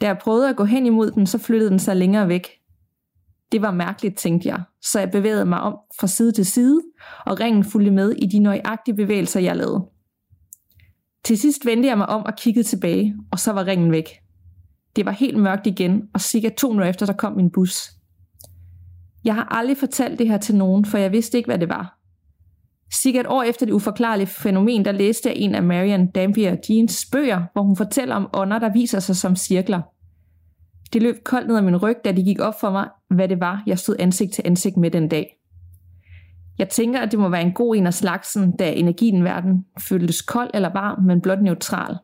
Da 0.00 0.06
jeg 0.06 0.18
prøvede 0.18 0.48
at 0.48 0.56
gå 0.56 0.64
hen 0.64 0.86
imod 0.86 1.10
den, 1.10 1.26
så 1.26 1.38
flyttede 1.38 1.70
den 1.70 1.78
sig 1.78 1.96
længere 1.96 2.28
væk. 2.28 2.48
Det 3.52 3.62
var 3.62 3.70
mærkeligt, 3.70 4.16
tænkte 4.16 4.48
jeg, 4.48 4.62
så 4.82 5.00
jeg 5.00 5.10
bevægede 5.10 5.44
mig 5.44 5.60
om 5.60 5.76
fra 6.00 6.06
side 6.06 6.32
til 6.32 6.46
side, 6.46 6.80
og 7.26 7.40
ringen 7.40 7.64
fulgte 7.64 7.90
med 7.90 8.10
i 8.10 8.26
de 8.26 8.38
nøjagtige 8.38 8.94
bevægelser, 8.94 9.40
jeg 9.40 9.56
lavede. 9.56 9.84
Til 11.24 11.38
sidst 11.38 11.66
vendte 11.66 11.88
jeg 11.88 11.98
mig 11.98 12.08
om 12.08 12.22
og 12.22 12.36
kiggede 12.36 12.66
tilbage, 12.66 13.16
og 13.30 13.38
så 13.38 13.52
var 13.52 13.66
ringen 13.66 13.92
væk. 13.92 14.08
Det 14.96 15.06
var 15.06 15.12
helt 15.12 15.38
mørkt 15.38 15.66
igen, 15.66 16.02
og 16.14 16.20
cirka 16.20 16.48
to 16.58 16.68
minutter 16.68 16.90
efter, 16.90 17.06
der 17.06 17.12
kom 17.12 17.36
min 17.36 17.50
bus. 17.50 17.90
Jeg 19.24 19.34
har 19.34 19.48
aldrig 19.50 19.76
fortalt 19.76 20.18
det 20.18 20.28
her 20.28 20.38
til 20.38 20.56
nogen, 20.56 20.84
for 20.84 20.98
jeg 20.98 21.12
vidste 21.12 21.38
ikke, 21.38 21.48
hvad 21.48 21.58
det 21.58 21.68
var. 21.68 21.98
Cirka 22.94 23.20
et 23.20 23.26
år 23.26 23.42
efter 23.42 23.66
det 23.66 23.72
uforklarlige 23.72 24.26
fænomen, 24.26 24.84
der 24.84 24.92
læste 24.92 25.28
jeg 25.28 25.36
en 25.38 25.54
af 25.54 25.62
Marian 25.62 26.10
Dampier 26.10 26.56
Jeans 26.70 27.06
bøger, 27.12 27.42
hvor 27.52 27.62
hun 27.62 27.76
fortæller 27.76 28.14
om 28.14 28.28
ånder, 28.32 28.58
der 28.58 28.72
viser 28.72 29.00
sig 29.00 29.16
som 29.16 29.36
cirkler. 29.36 29.80
Det 30.92 31.02
løb 31.02 31.24
koldt 31.24 31.48
ned 31.48 31.56
ad 31.56 31.62
min 31.62 31.76
ryg, 31.76 31.96
da 32.04 32.12
det 32.12 32.24
gik 32.24 32.40
op 32.40 32.60
for 32.60 32.70
mig, 32.70 32.88
hvad 33.10 33.28
det 33.28 33.40
var, 33.40 33.62
jeg 33.66 33.78
stod 33.78 33.96
ansigt 33.98 34.32
til 34.32 34.42
ansigt 34.44 34.76
med 34.76 34.90
den 34.90 35.08
dag. 35.08 35.33
Jeg 36.58 36.68
tænker, 36.68 37.00
at 37.00 37.10
det 37.10 37.18
må 37.18 37.28
være 37.28 37.42
en 37.42 37.52
god 37.52 37.76
en 37.76 37.86
af 37.86 37.94
slagsen, 37.94 38.56
da 38.56 38.72
energien 38.72 39.16
i 39.16 39.24
verden 39.24 39.66
føltes 39.88 40.22
kold 40.22 40.50
eller 40.54 40.68
varm, 40.72 41.02
men 41.02 41.20
blot 41.20 41.42
neutral. 41.42 41.96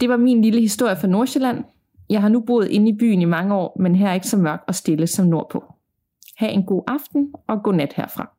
Det 0.00 0.08
var 0.08 0.16
min 0.16 0.42
lille 0.42 0.60
historie 0.60 0.96
fra 0.96 1.08
Nordsjælland. 1.08 1.64
Jeg 2.10 2.20
har 2.20 2.28
nu 2.28 2.40
boet 2.40 2.68
inde 2.68 2.88
i 2.88 2.96
byen 2.98 3.22
i 3.22 3.24
mange 3.24 3.54
år, 3.54 3.76
men 3.80 3.94
her 3.94 4.08
er 4.08 4.14
ikke 4.14 4.26
så 4.26 4.36
mørkt 4.36 4.64
og 4.66 4.74
stille 4.74 5.06
som 5.06 5.26
nordpå. 5.26 5.64
Ha' 6.38 6.48
en 6.48 6.66
god 6.66 6.82
aften 6.86 7.32
og 7.48 7.62
god 7.62 7.74
nat 7.74 7.92
herfra. 7.96 8.30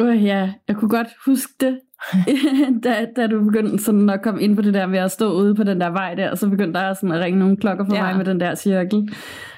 Uh, 0.00 0.24
ja, 0.24 0.52
jeg 0.68 0.76
kunne 0.76 0.88
godt 0.88 1.08
huske 1.26 1.52
det, 1.60 1.80
da, 2.84 3.06
da 3.16 3.26
du 3.26 3.44
begyndte 3.44 3.84
sådan 3.84 4.10
at 4.10 4.22
komme 4.22 4.42
ind 4.42 4.56
på 4.56 4.62
det 4.62 4.74
der 4.74 4.86
med 4.86 4.98
at 4.98 5.10
stå 5.10 5.32
ude 5.32 5.54
på 5.54 5.62
den 5.62 5.80
der 5.80 5.90
vej 5.90 6.14
der, 6.14 6.30
og 6.30 6.38
så 6.38 6.48
begyndte 6.48 6.80
der 6.80 6.94
sådan 6.94 7.12
at 7.12 7.20
ringe 7.20 7.38
nogle 7.38 7.56
klokker 7.56 7.84
for 7.84 7.94
ja. 7.94 8.02
mig 8.02 8.16
med 8.16 8.24
den 8.24 8.40
der 8.40 8.54
cirkel. 8.54 9.14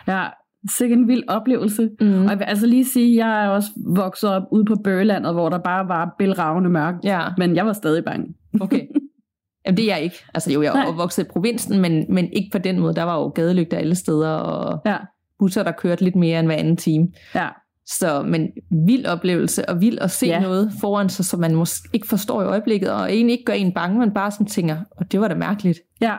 Ja, 0.06 0.26
sikkert 0.70 0.99
en 0.99 1.09
vild 1.09 1.23
oplevelse. 1.29 1.91
Mm. 2.00 2.25
Og 2.25 2.31
jeg 2.31 2.38
vil 2.38 2.44
altså 2.44 2.67
lige 2.67 2.85
sige, 2.85 3.11
at 3.23 3.26
jeg 3.29 3.44
er 3.44 3.49
også 3.49 3.69
vokset 3.87 4.31
op 4.31 4.43
ude 4.53 4.64
på 4.64 4.75
Børlandet, 4.85 5.32
hvor 5.35 5.49
der 5.49 5.59
bare 5.59 5.88
var 5.88 6.14
bælragende 6.19 6.70
mørkt. 6.70 7.05
Ja, 7.05 7.20
Men 7.38 7.56
jeg 7.56 7.67
var 7.67 7.73
stadig 7.73 8.05
bange. 8.05 8.35
okay. 8.61 8.81
Jamen 9.67 9.76
det 9.76 9.85
er 9.91 9.94
jeg 9.94 10.03
ikke. 10.05 10.17
Altså 10.35 10.53
jo, 10.53 10.62
jeg 10.62 10.79
er 10.82 10.87
opvokset 10.87 11.23
i 11.25 11.26
provinsen, 11.31 11.81
men, 11.81 12.06
men 12.09 12.32
ikke 12.32 12.49
på 12.53 12.59
den 12.59 12.79
måde. 12.81 12.94
Der 12.94 13.03
var 13.03 13.14
jo 13.19 13.29
gadelygter 13.29 13.76
alle 13.76 13.94
steder, 13.94 14.29
og 14.29 14.83
Ja, 14.87 14.97
busser, 15.38 15.62
der 15.62 15.73
kørte 15.73 16.04
lidt 16.04 16.16
mere 16.16 16.38
end 16.38 16.49
hver 16.49 16.57
anden 16.57 16.76
time. 16.76 17.09
ja, 17.35 17.49
Så, 17.87 18.23
men 18.23 18.49
vild 18.87 19.07
oplevelse, 19.07 19.69
og 19.69 19.81
vild 19.81 19.99
at 20.00 20.11
se 20.11 20.26
ja. 20.26 20.40
Noget 20.40 20.73
foran 20.81 21.09
sig, 21.09 21.25
som 21.25 21.40
man 21.40 21.54
måske 21.54 21.88
ikke 21.92 22.07
forstår 22.09 22.42
i 22.42 22.45
øjeblikket, 22.45 22.90
og 22.92 23.12
egentlig 23.12 23.33
ikke 23.33 23.45
gør 23.45 23.52
en 23.52 23.73
bange, 23.73 23.99
men 23.99 24.11
bare 24.14 24.31
sådan 24.31 24.47
tænker, 24.47 24.76
og 24.90 25.12
det 25.12 25.21
var 25.21 25.28
da 25.28 25.35
mærkeligt. 25.35 25.78
ja, 26.00 26.16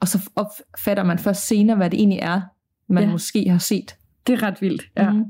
Og 0.00 0.08
så 0.08 0.30
opfatter 0.36 1.02
man 1.04 1.18
først 1.18 1.46
senere, 1.46 1.76
hvad 1.76 1.90
det 1.90 1.98
egentlig 1.98 2.18
er, 2.22 2.40
man 2.88 3.04
ja. 3.04 3.10
Måske 3.10 3.48
har 3.50 3.58
set. 3.58 3.96
det 4.26 4.32
er 4.32 4.42
ret 4.42 4.62
vildt. 4.62 4.82
Ja. 4.96 5.10
Mhm. 5.12 5.24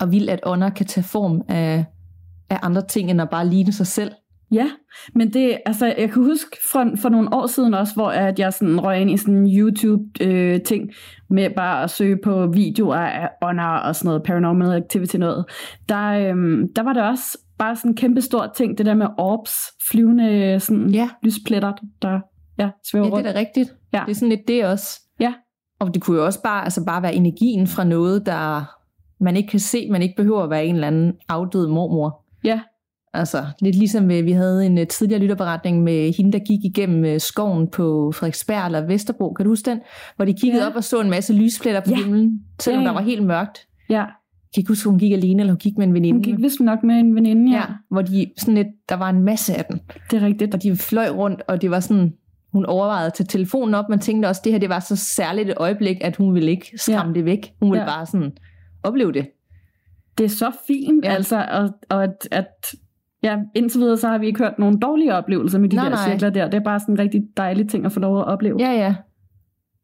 Og 0.00 0.12
vild, 0.12 0.28
at 0.28 0.40
ånder 0.42 0.70
kan 0.70 0.86
tage 0.86 1.04
form 1.04 1.42
af, 1.48 1.84
af 2.50 2.58
andre 2.62 2.86
ting, 2.86 3.10
end 3.10 3.22
at 3.22 3.30
bare 3.30 3.48
ligne 3.48 3.72
sig 3.72 3.86
selv. 3.86 4.10
Ja, 4.52 4.66
men 5.14 5.32
det, 5.32 5.58
altså, 5.66 5.86
jeg 5.86 6.10
kan 6.10 6.22
huske 6.24 6.56
for, 6.72 6.92
for 6.96 7.08
nogle 7.08 7.34
år 7.34 7.46
siden 7.46 7.74
også, 7.74 7.94
hvor 7.94 8.10
at 8.10 8.38
jeg 8.38 8.52
sådan 8.52 8.80
røg 8.80 9.00
ind 9.00 9.10
i 9.10 9.16
sådan 9.16 9.34
en 9.36 9.58
YouTube-ting 9.58 10.90
med 11.30 11.50
bare 11.56 11.82
at 11.82 11.90
søge 11.90 12.16
på 12.24 12.46
videoer 12.46 12.96
af 12.96 13.28
ånder 13.42 13.64
og 13.64 13.96
sådan 13.96 14.06
noget, 14.08 14.22
paranormal 14.22 14.76
activity 14.82 15.16
noget. 15.16 15.44
Der, 15.88 16.08
øhm, 16.08 16.72
der 16.76 16.82
var 16.82 16.92
det 16.92 17.02
også 17.02 17.38
bare 17.58 17.76
sådan 17.76 17.90
en 17.90 17.96
kæmpe 17.96 18.20
stor 18.20 18.52
ting, 18.56 18.78
det 18.78 18.86
der 18.86 18.94
med 18.94 19.06
orbs, 19.18 19.52
flyvende 19.90 20.60
sådan 20.60 20.90
Ja. 20.90 21.08
lyspletter, 21.22 21.72
der 22.02 22.20
ja, 22.58 22.70
svæver 22.90 23.04
Ja, 23.04 23.08
det 23.10 23.14
rundt. 23.16 23.26
er 23.28 23.32
da 23.32 23.38
rigtigt. 23.38 23.74
Ja. 23.92 24.02
Det 24.06 24.10
er 24.10 24.14
sådan 24.14 24.28
lidt 24.28 24.48
det 24.48 24.64
også. 24.64 25.00
Og 25.82 25.94
det 25.94 26.02
kunne 26.02 26.16
jo 26.18 26.24
også 26.24 26.42
bare, 26.42 26.64
altså 26.64 26.84
bare 26.84 27.02
være 27.02 27.14
energien 27.14 27.66
fra 27.66 27.84
noget, 27.84 28.26
der 28.26 28.64
man 29.20 29.36
ikke 29.36 29.48
kan 29.50 29.60
se, 29.60 29.88
man 29.90 30.02
ikke 30.02 30.14
behøver 30.16 30.42
at 30.42 30.50
være 30.50 30.66
en 30.66 30.74
eller 30.74 30.86
anden 30.86 31.12
afdød 31.28 31.68
mormor. 31.68 32.24
Ja, 32.44 32.60
Altså 33.14 33.44
lidt 33.60 33.76
ligesom 33.76 34.10
øh, 34.10 34.24
vi 34.24 34.32
havde 34.32 34.66
en 34.66 34.78
øh, 34.78 34.86
tidligere 34.86 35.20
lytterberetning 35.20 35.82
med 35.82 36.12
hende, 36.16 36.32
der 36.32 36.38
gik 36.38 36.64
igennem 36.64 37.04
øh, 37.04 37.20
skoven 37.20 37.68
på 37.68 38.12
Frederiksberg 38.14 38.66
eller 38.66 38.86
Vesterbro. 38.86 39.32
Kan 39.32 39.44
du 39.46 39.50
huske 39.50 39.70
den? 39.70 39.80
Hvor 40.16 40.24
de 40.24 40.32
kiggede 40.34 40.62
Ja. 40.62 40.68
op 40.70 40.76
og 40.76 40.84
så 40.84 41.00
en 41.00 41.10
masse 41.10 41.32
lyspletter 41.32 41.80
på 41.80 41.90
Ja. 41.90 41.96
himlen, 41.96 42.40
selvom 42.60 42.80
Ja, 42.82 42.86
der 42.88 42.92
ja. 42.92 42.98
var 43.00 43.04
helt 43.06 43.22
mørkt. 43.26 43.58
ja. 43.88 43.94
Jeg 43.96 44.54
kan 44.54 44.60
ikke 44.60 44.68
huske, 44.70 44.88
hun 44.88 44.98
gik 44.98 45.12
alene, 45.12 45.40
eller 45.42 45.52
hun 45.52 45.58
gik 45.58 45.78
med 45.78 45.86
en 45.86 45.94
veninde. 45.94 46.14
Hun 46.16 46.22
gik 46.22 46.38
vist 46.42 46.60
nok 46.60 46.82
med 46.82 46.94
en 46.94 47.14
veninde, 47.14 47.52
ja. 47.52 47.56
ja. 47.58 47.64
Hvor 47.90 48.02
de 48.02 48.26
sådan 48.38 48.54
lidt, 48.54 48.66
der 48.88 48.94
var 48.96 49.10
en 49.10 49.22
masse 49.24 49.54
af 49.54 49.64
dem. 49.64 49.78
Det 50.10 50.22
er 50.22 50.26
rigtigt. 50.26 50.54
Og 50.54 50.62
de 50.62 50.76
fløj 50.76 51.08
rundt, 51.08 51.42
og 51.48 51.62
det 51.62 51.70
var 51.70 51.80
sådan, 51.80 52.12
hun 52.52 52.66
overvejede 52.66 53.06
at 53.06 53.14
tage 53.14 53.26
telefonen 53.26 53.74
op, 53.74 53.84
men 53.88 53.98
tænkte 53.98 54.26
også, 54.26 54.40
at 54.40 54.44
det 54.44 54.52
her 54.52 54.58
det 54.60 54.68
var 54.68 54.80
så 54.80 54.96
særligt 54.96 55.48
et 55.48 55.54
øjeblik, 55.56 55.96
at 56.00 56.16
hun 56.16 56.34
ville 56.34 56.50
ikke 56.50 56.72
skræmme 56.76 57.12
ja. 57.12 57.18
det 57.18 57.24
væk. 57.24 57.52
Hun 57.60 57.70
ville 57.72 57.82
ja. 57.84 57.88
Bare 57.96 58.06
sådan 58.06 58.32
opleve 58.82 59.12
det. 59.12 59.26
Det 60.18 60.24
er 60.24 60.28
så 60.28 60.50
fint, 60.66 61.04
Ja. 61.04 61.10
altså, 61.14 61.46
og, 61.52 61.70
og 61.96 62.04
at, 62.04 62.28
at 62.30 62.74
ja, 63.22 63.36
indtil 63.54 63.80
videre 63.80 63.96
så 63.96 64.08
har 64.08 64.18
vi 64.18 64.26
ikke 64.26 64.38
hørt 64.38 64.58
nogen 64.58 64.78
dårlige 64.80 65.14
oplevelser 65.14 65.58
med 65.58 65.68
de 65.68 65.76
Nej, 65.76 65.88
der 65.88 65.96
nej. 65.96 66.10
cirkler 66.10 66.30
der. 66.30 66.44
Det 66.50 66.54
er 66.54 66.64
bare 66.64 66.80
sådan 66.80 66.94
en 66.94 66.98
rigtig 66.98 67.22
dejlig 67.36 67.68
ting 67.68 67.86
at 67.86 67.92
få 67.92 68.00
lov 68.00 68.18
at 68.18 68.24
opleve. 68.26 68.56
Ja, 68.60 68.72
ja. 68.72 68.94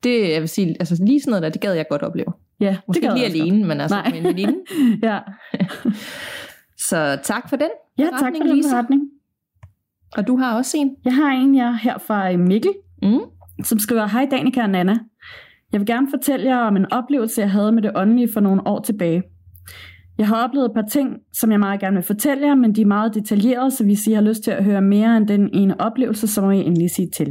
Det, 0.02 0.32
jeg 0.32 0.40
vil 0.40 0.48
sige, 0.48 0.76
altså 0.80 1.04
lige 1.04 1.20
sådan 1.20 1.30
noget 1.30 1.42
der, 1.42 1.48
det 1.48 1.60
gad 1.60 1.72
jeg 1.74 1.86
godt 1.90 2.02
opleve. 2.02 2.32
ja 2.60 2.76
Måske 2.86 3.00
gad 3.06 3.16
ikke 3.16 3.28
lige 3.32 3.42
alene, 3.42 3.66
men 3.66 3.80
altså 3.80 3.96
Nej. 3.96 4.10
med 4.10 4.18
en 4.18 4.24
veninde. 4.24 4.52
godt. 4.52 5.02
Ja, 5.10 5.18
Så 6.88 7.18
tak 7.22 7.48
for 7.48 7.56
den. 7.56 7.68
ja 7.98 8.04
tak 8.20 8.32
for 8.36 8.42
den 8.44 8.56
Lisa. 8.56 8.82
Og 10.16 10.26
du 10.26 10.36
har 10.36 10.56
også 10.56 10.76
en. 10.76 10.90
Jeg 11.04 11.14
har 11.14 11.30
en 11.32 11.54
jeg 11.54 11.76
her 11.82 11.98
fra 11.98 12.36
Mikkel, 12.36 12.72
Mm. 13.02 13.20
som 13.64 13.78
skriver, 13.78 14.06
Hej 14.06 14.26
Danika 14.30 14.62
og 14.62 14.70
Nana. 14.70 14.96
Jeg 15.72 15.80
vil 15.80 15.86
gerne 15.86 16.06
fortælle 16.10 16.46
jer 16.46 16.58
om 16.58 16.76
en 16.76 16.92
oplevelse, 16.92 17.40
jeg 17.40 17.50
havde 17.50 17.72
med 17.72 17.82
det 17.82 17.90
åndelige 17.94 18.28
for 18.32 18.40
nogle 18.40 18.66
år 18.66 18.80
tilbage. 18.80 19.22
Jeg 20.18 20.28
har 20.28 20.44
oplevet 20.44 20.66
et 20.66 20.72
par 20.74 20.84
ting, 20.92 21.16
som 21.32 21.50
jeg 21.52 21.60
meget 21.60 21.80
gerne 21.80 21.96
vil 21.96 22.02
fortælle 22.04 22.46
jer, 22.46 22.54
men 22.54 22.74
de 22.74 22.80
er 22.82 22.86
meget 22.86 23.14
detaljerede, 23.14 23.70
så 23.70 23.84
hvis 23.84 24.06
I 24.06 24.12
har 24.12 24.22
lyst 24.22 24.42
til 24.44 24.50
at 24.50 24.64
høre 24.64 24.80
mere 24.82 25.16
end 25.16 25.28
den 25.28 25.50
ene 25.52 25.80
oplevelse, 25.80 26.26
så 26.26 26.40
må 26.42 26.50
I 26.50 26.58
endelig 26.58 26.90
sige 26.90 27.08
til. 27.16 27.26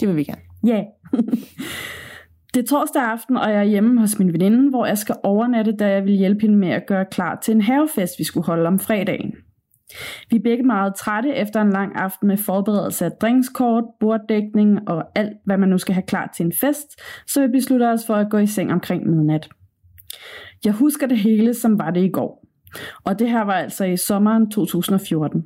Det 0.00 0.08
vil 0.08 0.16
vi 0.16 0.24
gerne. 0.24 0.40
Ja. 0.66 0.72
Yeah. 0.72 0.84
det 2.54 2.62
er 2.62 2.66
torsdag 2.66 3.02
aften, 3.02 3.36
og 3.36 3.50
jeg 3.50 3.58
er 3.60 3.64
hjemme 3.64 4.00
hos 4.00 4.18
min 4.18 4.32
veninde, 4.32 4.70
hvor 4.70 4.86
jeg 4.86 4.98
skal 4.98 5.14
overnatte, 5.22 5.72
da 5.72 5.88
jeg 5.88 6.04
vil 6.04 6.12
hjælpe 6.12 6.40
hende 6.40 6.56
med 6.56 6.68
at 6.68 6.82
gøre 6.86 7.04
klar 7.10 7.38
til 7.42 7.54
en 7.54 7.60
havefest, 7.60 8.18
vi 8.18 8.24
skulle 8.24 8.46
holde 8.46 8.66
om 8.66 8.78
fredagen. 8.78 9.32
Vi 10.30 10.36
er 10.36 10.40
begge 10.40 10.64
meget 10.64 10.94
trætte 10.94 11.34
efter 11.34 11.60
en 11.60 11.70
lang 11.70 11.96
aften 11.96 12.28
med 12.28 12.36
forberedelse 12.36 13.04
af 13.04 13.12
drinkskort, 13.20 13.84
borddækning 14.00 14.88
og 14.88 15.04
alt, 15.14 15.36
hvad 15.44 15.58
man 15.58 15.68
nu 15.68 15.78
skal 15.78 15.94
have 15.94 16.06
klar 16.06 16.32
til 16.36 16.46
en 16.46 16.52
fest, 16.60 17.00
så 17.26 17.40
vi 17.40 17.48
beslutter 17.52 17.92
os 17.92 18.06
for 18.06 18.14
at 18.14 18.30
gå 18.30 18.38
i 18.38 18.46
seng 18.46 18.72
omkring 18.72 19.10
midnat. 19.10 19.48
Jeg 20.64 20.72
husker 20.72 21.06
det 21.06 21.18
hele, 21.18 21.54
som 21.54 21.78
var 21.78 21.90
det 21.90 22.04
i 22.04 22.10
går. 22.10 22.46
Og 23.04 23.18
det 23.18 23.30
her 23.30 23.42
var 23.42 23.52
altså 23.52 23.84
i 23.84 23.96
sommeren 23.96 24.50
2014. 24.50 25.42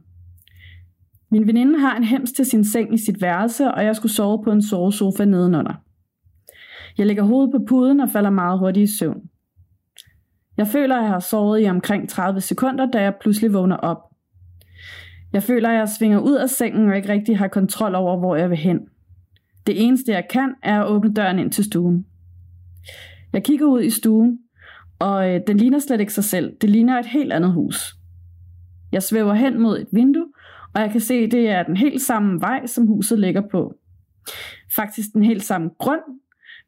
Min 1.30 1.46
veninde 1.46 1.78
har 1.78 1.96
en 1.96 2.04
hems 2.04 2.32
til 2.32 2.44
sin 2.44 2.64
seng 2.64 2.94
i 2.94 2.98
sit 2.98 3.22
værelse, 3.22 3.70
og 3.70 3.84
jeg 3.84 3.96
skulle 3.96 4.12
sove 4.12 4.44
på 4.44 4.50
en 4.50 4.62
sovesofa 4.62 5.24
nedenunder. 5.24 5.74
Jeg 6.98 7.06
lægger 7.06 7.22
hovedet 7.22 7.52
på 7.52 7.64
puden 7.68 8.00
og 8.00 8.08
falder 8.10 8.30
meget 8.30 8.58
hurtigt 8.58 8.90
i 8.90 8.96
søvn. 8.98 9.20
Jeg 10.56 10.66
føler, 10.66 10.96
at 10.96 11.02
jeg 11.02 11.10
har 11.10 11.18
sovet 11.18 11.62
i 11.62 11.68
omkring 11.68 12.08
30 12.08 12.40
sekunder, 12.40 12.86
da 12.86 13.02
jeg 13.02 13.14
pludselig 13.20 13.52
vågner 13.52 13.76
op. 13.76 14.13
Jeg 15.34 15.42
føler, 15.42 15.68
at 15.68 15.78
jeg 15.78 15.88
svinger 15.88 16.18
ud 16.18 16.34
af 16.34 16.50
sengen 16.50 16.88
og 16.88 16.96
ikke 16.96 17.08
rigtig 17.08 17.38
har 17.38 17.48
kontrol 17.48 17.94
over, 17.94 18.18
hvor 18.18 18.36
jeg 18.36 18.50
vil 18.50 18.58
hen. 18.58 18.80
Det 19.66 19.84
eneste, 19.86 20.12
jeg 20.12 20.28
kan, 20.30 20.54
er 20.62 20.80
at 20.82 20.88
åbne 20.88 21.14
døren 21.14 21.38
ind 21.38 21.52
til 21.52 21.64
stuen. 21.64 22.06
Jeg 23.32 23.44
kigger 23.44 23.66
ud 23.66 23.82
i 23.82 23.90
stuen, 23.90 24.38
og 24.98 25.30
øh, 25.30 25.40
den 25.46 25.56
ligner 25.56 25.78
slet 25.78 26.00
ikke 26.00 26.12
sig 26.12 26.24
selv. 26.24 26.56
Det 26.60 26.70
ligner 26.70 26.98
et 26.98 27.06
helt 27.06 27.32
andet 27.32 27.52
hus. 27.52 27.94
Jeg 28.92 29.02
svæver 29.02 29.34
hen 29.34 29.60
mod 29.60 29.78
et 29.78 29.86
vindue, 29.92 30.26
og 30.74 30.80
jeg 30.80 30.90
kan 30.90 31.00
se, 31.00 31.14
at 31.14 31.32
det 31.32 31.48
er 31.48 31.62
den 31.62 31.76
helt 31.76 32.02
samme 32.02 32.40
vej, 32.40 32.66
som 32.66 32.86
huset 32.86 33.18
ligger 33.18 33.42
på. 33.50 33.74
Faktisk 34.76 35.12
den 35.12 35.22
helt 35.22 35.42
samme 35.42 35.70
grund, 35.78 36.02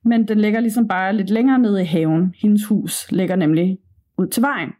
men 0.04 0.28
den 0.28 0.40
ligger 0.40 0.61
ligesom 0.61 0.88
bare 0.88 1.16
lidt 1.16 1.30
længere 1.30 1.58
nede 1.58 1.82
i 1.82 1.85
haven. 1.85 2.35
Hendes 2.42 2.66
hus 2.66 3.12
ligger 3.12 3.37
nemlig 3.37 3.78
ud 4.18 4.26
til 4.26 4.42
vejen. 4.42 4.70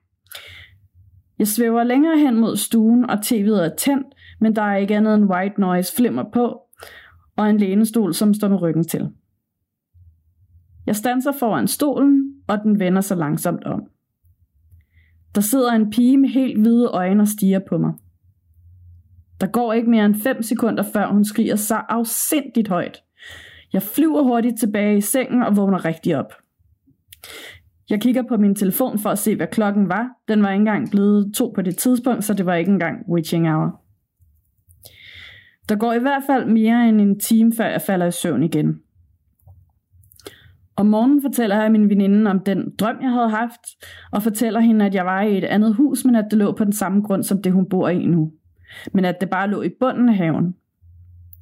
Jeg 1.39 1.49
svæver 1.49 1.85
længere 1.85 2.19
hen 2.19 2.37
mod 2.37 2.57
stuen, 2.57 3.11
og 3.11 3.19
tv'et 3.19 3.65
er 3.65 3.75
tændt, 3.79 4.07
men 4.41 4.57
der 4.57 4.63
er 4.63 4.77
ikke 4.77 4.97
andet 4.97 5.15
end 5.15 5.25
white 5.25 5.61
noise 5.61 5.97
flimmer 5.97 6.25
på, 6.33 6.61
og 7.37 7.51
en 7.51 7.59
lænestol, 7.59 8.15
som 8.15 8.35
står 8.35 8.49
med 8.49 8.63
ryggen 8.63 8.85
til. 8.85 9.09
Jeg 10.87 10.97
standser 10.97 11.33
foran 11.33 11.69
stolen, 11.69 12.35
og 12.49 12.59
den 12.63 12.81
vender 12.81 13.01
sig 13.01 13.17
langsomt 13.17 13.65
om. 13.65 13.83
Der 15.35 15.41
sidder 15.41 15.73
en 15.73 15.91
pige 15.91 16.19
med 16.19 16.29
helt 16.29 16.61
hvide 16.61 16.89
øjne 16.89 17.23
og 17.23 17.29
stiger 17.29 17.61
på 17.69 17.79
mig. 17.79 17.93
Der 19.41 19.47
går 19.47 19.73
ikke 19.73 19.91
mere 19.91 20.05
end 20.05 20.15
5 20.15 20.43
sekunder, 20.43 20.83
før 20.93 21.07
hun 21.13 21.25
skriger 21.25 21.57
så 21.57 21.75
afsindigt 21.75 22.69
højt. 22.69 23.03
Jeg 23.73 23.83
flyver 23.83 24.23
hurtigt 24.23 24.61
tilbage 24.61 24.97
i 24.97 25.01
sengen 25.01 25.43
og 25.43 25.57
vågner 25.57 25.85
rigtig 25.85 26.17
op. 26.17 26.33
Jeg 27.91 28.01
kigger 28.01 28.23
på 28.29 28.37
min 28.37 28.55
telefon 28.55 28.99
for 28.99 29.11
at 29.11 29.19
se, 29.19 29.37
hvad 29.37 29.47
klokken 29.47 29.89
var. 29.89 30.09
Den 30.29 30.43
var 30.43 30.51
ikke 30.51 30.61
engang 30.61 30.91
blevet 30.91 31.35
to 31.35 31.53
på 31.55 31.63
det 31.63 31.77
tidspunkt, 31.77 32.25
så 32.25 32.35
det 32.35 32.47
var 32.47 32.55
ikke 32.55 32.73
engang 32.73 33.11
witching 33.11 33.49
hour. 33.49 33.83
Der 35.69 35.77
går 35.77 35.93
i 35.93 35.99
hvert 35.99 36.23
fald 36.27 36.47
mere 36.47 36.89
end 36.89 37.01
en 37.01 37.21
time, 37.21 37.53
før 37.57 37.67
jeg 37.67 37.83
falder 37.83 38.07
i 38.07 38.13
søvn 38.13 38.43
igen. 38.43 38.81
Om 40.77 40.87
morgenen 40.87 41.23
fortæller 41.23 41.63
jeg 41.63 41.73
min 41.73 41.89
veninde 41.89 42.31
om 42.31 42.41
den 42.41 42.75
drøm, 42.79 42.97
jeg 43.03 43.11
havde 43.11 43.31
haft, 43.31 43.61
og 44.13 44.23
fortæller 44.23 44.61
hende, 44.61 44.87
at 44.87 44.95
jeg 44.95 45.07
var 45.07 45.23
i 45.23 45.39
et 45.39 45.45
andet 45.45 45.75
hus, 45.75 46.05
men 46.05 46.15
at 46.15 46.25
det 46.31 46.39
lå 46.39 46.53
på 46.53 46.65
den 46.65 46.73
samme 46.73 47.03
grund, 47.03 47.23
som 47.23 47.43
det 47.43 47.53
hun 47.53 47.69
bor 47.69 47.89
i 47.89 48.07
nu. 48.07 48.33
Men 48.93 49.05
at 49.05 49.21
det 49.21 49.31
bare 49.31 49.51
lå 49.51 49.63
i 49.63 49.71
bunden 49.81 50.09
af 50.09 50.17
haven. 50.17 50.55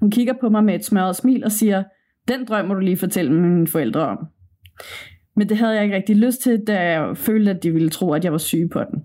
Hun 0.00 0.10
kigger 0.10 0.34
på 0.40 0.48
mig 0.48 0.64
med 0.64 0.74
et 0.74 0.84
smørret 0.84 1.16
smil 1.16 1.44
og 1.44 1.52
siger, 1.52 1.84
den 2.28 2.44
drøm 2.44 2.68
må 2.68 2.74
du 2.74 2.80
lige 2.80 2.96
fortælle 2.96 3.32
mine 3.32 3.66
forældre 3.66 4.08
om. 4.08 4.18
Men 5.36 5.48
det 5.48 5.56
havde 5.56 5.74
jeg 5.74 5.84
ikke 5.84 5.96
rigtig 5.96 6.16
lyst 6.16 6.42
til, 6.42 6.60
da 6.66 6.80
jeg 6.82 7.16
følte, 7.16 7.50
at 7.50 7.62
de 7.62 7.70
ville 7.70 7.90
tro, 7.90 8.12
at 8.12 8.24
jeg 8.24 8.32
var 8.32 8.38
syg 8.38 8.68
på 8.72 8.80
den. 8.80 9.04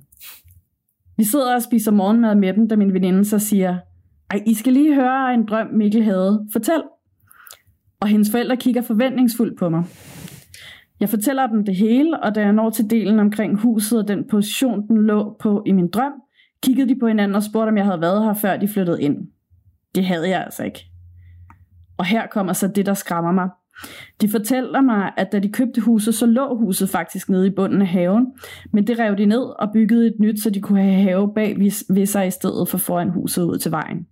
Vi 1.18 1.24
sidder 1.24 1.56
og 1.56 1.62
spiser 1.62 1.92
morgenmad 1.92 2.36
med 2.36 2.54
dem, 2.54 2.70
da 2.70 2.76
min 2.76 2.94
veninde 2.94 3.26
så 3.26 3.40
siger, 3.40 3.78
ej, 4.32 4.44
I 4.46 4.54
skal 4.54 4.74
lige 4.74 4.96
høre 4.96 5.34
en 5.34 5.46
drøm, 5.46 5.68
Mikkel 5.68 6.04
havde. 6.04 6.48
Fortæl. 6.54 6.82
Og 8.02 8.08
hendes 8.08 8.32
forældre 8.32 8.58
kigger 8.58 8.82
forventningsfuldt 8.82 9.60
på 9.60 9.70
mig. 9.70 9.84
Jeg 11.00 11.10
fortæller 11.10 11.48
dem 11.48 11.66
det 11.66 11.76
hele, 11.76 12.24
og 12.24 12.36
da 12.36 12.42
jeg 12.42 12.54
når 12.54 12.70
til 12.70 12.90
delen 12.90 13.20
omkring 13.20 13.60
huset 13.60 14.00
og 14.00 14.08
den 14.08 14.28
position, 14.30 14.88
den 14.88 14.98
lå 14.98 15.36
på 15.40 15.64
i 15.66 15.72
min 15.72 15.90
drøm, 15.90 16.12
kiggede 16.64 16.90
de 16.90 17.00
på 17.00 17.08
hinanden 17.08 17.36
og 17.36 17.44
spurgte, 17.44 17.70
om 17.70 17.78
jeg 17.78 17.86
havde 17.86 18.02
været 18.02 18.24
her, 18.24 18.34
før 18.34 18.58
de 18.58 18.68
flyttede 18.68 19.02
ind. 19.02 19.18
Det 19.96 20.06
havde 20.06 20.30
jeg 20.30 20.44
altså 20.44 20.64
ikke. 20.64 20.86
Og 21.98 22.06
her 22.06 22.28
kommer 22.28 22.54
så 22.54 22.68
det, 22.68 22.86
der 22.86 22.94
skræmmer 22.94 23.32
mig. 23.32 23.50
De 24.22 24.30
fortæller 24.30 24.82
mig, 24.82 25.12
at 25.18 25.32
da 25.32 25.40
de 25.40 25.50
købte 25.50 25.82
huset, 25.82 26.16
så 26.16 26.26
lå 26.26 26.56
huset 26.58 26.90
faktisk 26.90 27.30
nede 27.30 27.48
i 27.48 27.50
bunden 27.50 27.82
af 27.82 27.88
haven, 27.88 28.28
men 28.74 28.88
det 28.88 29.00
rev 29.00 29.18
de 29.18 29.26
ned 29.26 29.44
og 29.60 29.70
byggede 29.74 30.08
et 30.08 30.16
nyt, 30.20 30.44
så 30.44 30.50
de 30.50 30.62
kunne 30.62 30.82
have 30.84 31.02
have 31.04 31.34
bag 31.36 31.60
ved- 31.90 32.06
sig 32.06 32.28
i 32.28 32.32
stedet 32.32 32.68
for 32.70 32.78
foran 32.78 33.10
huset 33.10 33.44
ud 33.44 33.58
til 33.58 33.72
vejen. 33.72 34.08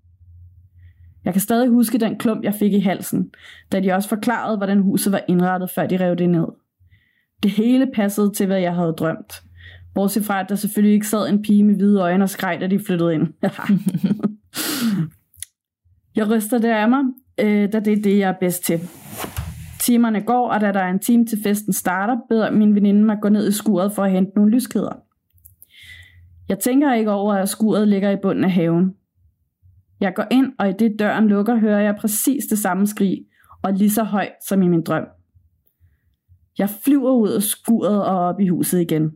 Jeg 1.26 1.34
kan 1.34 1.42
stadig 1.42 1.70
huske 1.70 1.98
den 1.98 2.18
klump, 2.18 2.44
jeg 2.44 2.54
fik 2.54 2.74
i 2.74 2.80
halsen, 2.80 3.30
da 3.72 3.80
de 3.80 3.92
også 3.92 4.10
forklarede, 4.10 4.58
hvordan 4.58 4.82
huset 4.82 5.14
var 5.14 5.22
indrettet, 5.28 5.70
før 5.76 5.88
de 5.88 5.98
rev 5.98 6.16
det 6.16 6.30
ned. 6.30 6.46
Det 7.44 7.52
hele 7.52 7.88
passede 7.96 8.32
til, 8.34 8.46
hvad 8.46 8.60
jeg 8.60 8.76
havde 8.76 8.94
drømt. 8.98 9.34
Bortset 9.96 10.26
fra, 10.26 10.40
at 10.40 10.46
der 10.50 10.56
selvfølgelig 10.56 10.94
ikke 10.94 11.08
sad 11.08 11.30
en 11.30 11.42
pige 11.42 11.64
med 11.64 11.76
hvide 11.76 12.02
øjne 12.02 12.24
og 12.24 12.30
skreg, 12.30 12.58
da 12.62 12.68
de 12.68 12.80
flyttede 12.80 13.14
ind. 13.14 13.28
jeg 16.16 16.30
ryster 16.30 16.58
det 16.58 16.68
af 16.70 16.90
mig, 16.90 17.04
øh, 17.40 17.74
da 17.74 17.80
det 17.80 17.94
er 17.94 18.02
det, 18.02 18.20
jeg 18.20 18.30
er 18.30 18.34
bedst 18.40 18.64
til. 18.64 18.80
Timerne 19.88 20.22
går, 20.22 20.50
og 20.50 20.62
da 20.62 20.72
der 20.72 20.80
er 20.80 20.90
en 20.90 21.00
time 21.00 21.26
til 21.26 21.38
festen 21.44 21.74
starter, 21.74 22.18
beder 22.30 22.52
min 22.52 22.76
veninde 22.76 23.04
mig 23.04 23.18
gå 23.22 23.30
ned 23.30 23.48
i 23.48 23.52
skuret 23.52 23.92
for 23.92 24.04
at 24.04 24.12
hente 24.12 24.32
nogle 24.36 24.52
lyskæder. 24.52 24.96
Jeg 26.50 26.60
tænker 26.60 26.94
ikke 26.94 27.12
over, 27.12 27.34
at 27.34 27.50
skuret 27.50 27.88
ligger 27.88 28.12
i 28.12 28.18
bunden 28.22 28.44
af 28.44 28.52
haven. 28.52 28.94
Jeg 30.00 30.14
går 30.16 30.26
ind, 30.32 30.54
og 30.60 30.70
i 30.70 30.74
det 30.80 30.96
døren 31.00 31.28
lukker, 31.28 31.56
hører 31.56 31.80
jeg 31.80 31.96
præcis 31.96 32.46
det 32.50 32.58
samme 32.58 32.88
skrig, 32.88 33.26
og 33.64 33.74
lige 33.74 33.90
så 33.92 34.04
højt 34.04 34.34
som 34.48 34.62
i 34.62 34.68
min 34.68 34.84
drøm. 34.84 35.06
Jeg 36.58 36.70
flyver 36.86 37.12
ud 37.12 37.30
af 37.30 37.42
skuret 37.42 38.06
og 38.06 38.20
op 38.20 38.40
i 38.40 38.48
huset 38.48 38.82
igen. 38.82 39.12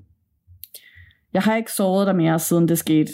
Jeg 1.34 1.42
har 1.42 1.56
ikke 1.56 1.72
sovet 1.72 2.08
der 2.08 2.14
mere, 2.14 2.40
siden 2.40 2.68
det 2.68 2.78
skete. 2.78 3.12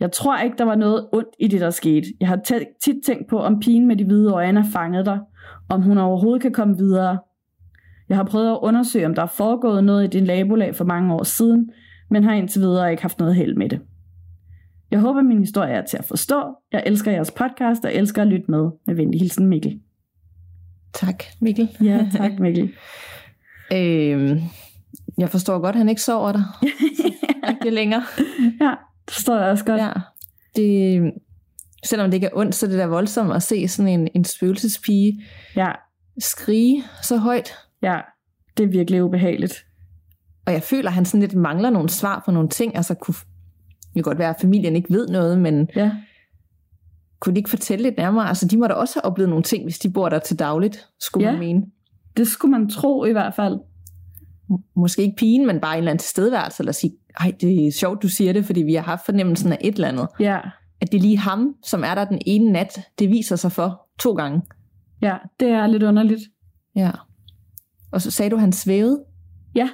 Jeg 0.00 0.12
tror 0.12 0.38
ikke, 0.38 0.58
der 0.58 0.64
var 0.64 0.74
noget 0.74 1.08
ondt 1.12 1.34
i 1.40 1.48
det, 1.48 1.60
der 1.60 1.70
skete. 1.70 2.06
Jeg 2.20 2.28
har 2.28 2.40
tit 2.84 2.96
tænkt 3.06 3.30
på, 3.30 3.38
om 3.38 3.60
pigen 3.60 3.86
med 3.86 3.96
de 3.96 4.04
hvide 4.04 4.32
øjne 4.32 4.60
er 4.60 4.70
fanget 4.72 5.06
om 5.68 5.82
hun 5.82 5.98
overhovedet 5.98 6.42
kan 6.42 6.52
komme 6.52 6.76
videre. 6.76 7.18
Jeg 8.08 8.16
har 8.16 8.24
prøvet 8.24 8.50
at 8.50 8.58
undersøge, 8.62 9.06
om 9.06 9.14
der 9.14 9.22
er 9.22 9.26
foregået 9.26 9.84
noget 9.84 10.04
i 10.04 10.18
din 10.18 10.24
nabolag 10.24 10.74
for 10.74 10.84
mange 10.84 11.14
år 11.14 11.22
siden, 11.22 11.70
men 12.10 12.24
har 12.24 12.32
indtil 12.32 12.60
videre 12.60 12.90
ikke 12.90 13.02
haft 13.02 13.18
noget 13.18 13.34
held 13.34 13.56
med 13.56 13.68
det. 13.68 13.80
Jeg 14.90 15.00
håber, 15.00 15.22
min 15.22 15.38
historie 15.38 15.72
er 15.72 15.84
til 15.86 15.96
at 15.96 16.04
forstå. 16.04 16.42
Jeg 16.72 16.82
elsker 16.86 17.10
jeres 17.12 17.30
podcast 17.30 17.84
og 17.84 17.94
elsker 17.94 18.22
at 18.22 18.28
lytte 18.28 18.50
med. 18.50 18.70
Med 18.86 18.94
venlig 18.94 19.20
hilsen, 19.20 19.46
Mikkel. 19.46 19.80
Tak, 20.92 21.24
Mikkel. 21.40 21.68
Ja, 21.84 22.08
tak 22.12 22.38
Mikkel. 22.44 22.72
øhm, 23.72 24.40
jeg 25.18 25.28
forstår 25.28 25.58
godt, 25.58 25.74
at 25.74 25.78
han 25.78 25.88
ikke 25.88 26.02
sover 26.02 26.32
der. 26.32 26.64
Ikke 27.50 27.70
længere. 27.70 28.02
ja, 28.60 28.74
det 29.06 29.14
forstår 29.14 29.36
jeg 29.36 29.50
også 29.50 29.64
godt. 29.64 29.80
Ja. 29.80 29.92
Det, 30.56 31.12
selvom 31.84 32.10
det 32.10 32.14
ikke 32.14 32.26
er 32.26 32.30
ondt, 32.36 32.54
så 32.54 32.66
er 32.66 32.70
det 32.70 32.78
da 32.78 32.86
voldsomt 32.86 33.32
at 33.32 33.42
se 33.42 33.68
sådan 33.68 34.00
en, 34.00 34.08
en 34.14 34.24
spøgelsespige 34.24 35.22
Ja, 35.56 35.72
skrige 36.18 36.84
så 37.02 37.16
højt. 37.16 37.50
ja, 37.82 38.00
det 38.56 38.64
er 38.64 38.68
virkelig 38.68 39.04
ubehageligt. 39.04 39.64
Og 40.46 40.52
jeg 40.52 40.62
føler, 40.62 40.88
at 40.88 40.94
han 40.94 41.04
sådan 41.04 41.20
lidt 41.20 41.34
mangler 41.34 41.70
nogle 41.70 41.88
svar 41.88 42.22
på 42.24 42.30
nogle 42.30 42.48
ting. 42.48 42.76
Altså, 42.76 42.94
kunne, 42.94 43.14
det 43.14 43.94
kan 43.94 44.02
godt 44.02 44.18
være, 44.18 44.30
at 44.30 44.40
familien 44.40 44.76
ikke 44.76 44.90
ved 44.90 45.08
noget, 45.08 45.38
men 45.38 45.68
Ja, 45.76 45.90
kunne 47.20 47.34
de 47.34 47.38
ikke 47.38 47.50
fortælle 47.50 47.82
lidt 47.82 47.96
nærmere? 47.96 48.28
Altså, 48.28 48.46
de 48.48 48.58
må 48.58 48.66
da 48.66 48.72
også 48.74 48.94
have 48.96 49.04
oplevet 49.04 49.28
nogle 49.28 49.42
ting, 49.42 49.64
hvis 49.64 49.78
de 49.78 49.90
bor 49.90 50.08
der 50.08 50.18
til 50.18 50.38
dagligt, 50.38 50.86
skulle 51.00 51.26
Ja. 51.26 51.32
man 51.32 51.40
mene. 51.40 51.62
det 52.16 52.26
skulle 52.28 52.50
man 52.52 52.68
tro 52.70 53.04
i 53.04 53.12
hvert 53.12 53.34
fald. 53.34 53.58
måske 54.76 55.02
ikke 55.02 55.16
pigen, 55.16 55.46
men 55.46 55.60
bare 55.60 55.74
en 55.74 55.78
eller 55.78 55.90
anden 55.90 55.98
tilstedeværelse, 56.02 56.60
eller 56.62 56.72
sige, 56.72 56.92
ej, 57.20 57.32
det 57.40 57.66
er 57.66 57.72
sjovt, 57.72 58.02
du 58.02 58.08
siger 58.08 58.32
det, 58.32 58.44
fordi 58.44 58.62
vi 58.62 58.74
har 58.74 58.82
haft 58.82 59.04
fornemmelsen 59.06 59.52
af 59.52 59.58
et 59.60 59.74
eller 59.74 59.88
andet. 59.88 60.08
Ja, 60.20 60.38
At 60.80 60.92
det 60.92 60.98
er 60.98 61.02
lige 61.02 61.18
ham, 61.18 61.54
som 61.62 61.84
er 61.84 61.94
der 61.94 62.04
den 62.04 62.18
ene 62.26 62.52
nat, 62.52 62.80
det 62.98 63.10
viser 63.10 63.36
sig 63.36 63.52
for 63.52 63.86
to 63.98 64.12
gange. 64.12 64.42
ja, 65.02 65.16
det 65.40 65.48
er 65.48 65.66
lidt 65.66 65.82
underligt. 65.82 66.20
Ja. 66.76 66.90
Og 67.92 68.02
så 68.02 68.10
sagde 68.10 68.30
du, 68.30 68.36
at 68.36 68.40
han 68.40 68.52
svævede. 68.52 69.02
Ja, 69.54 69.68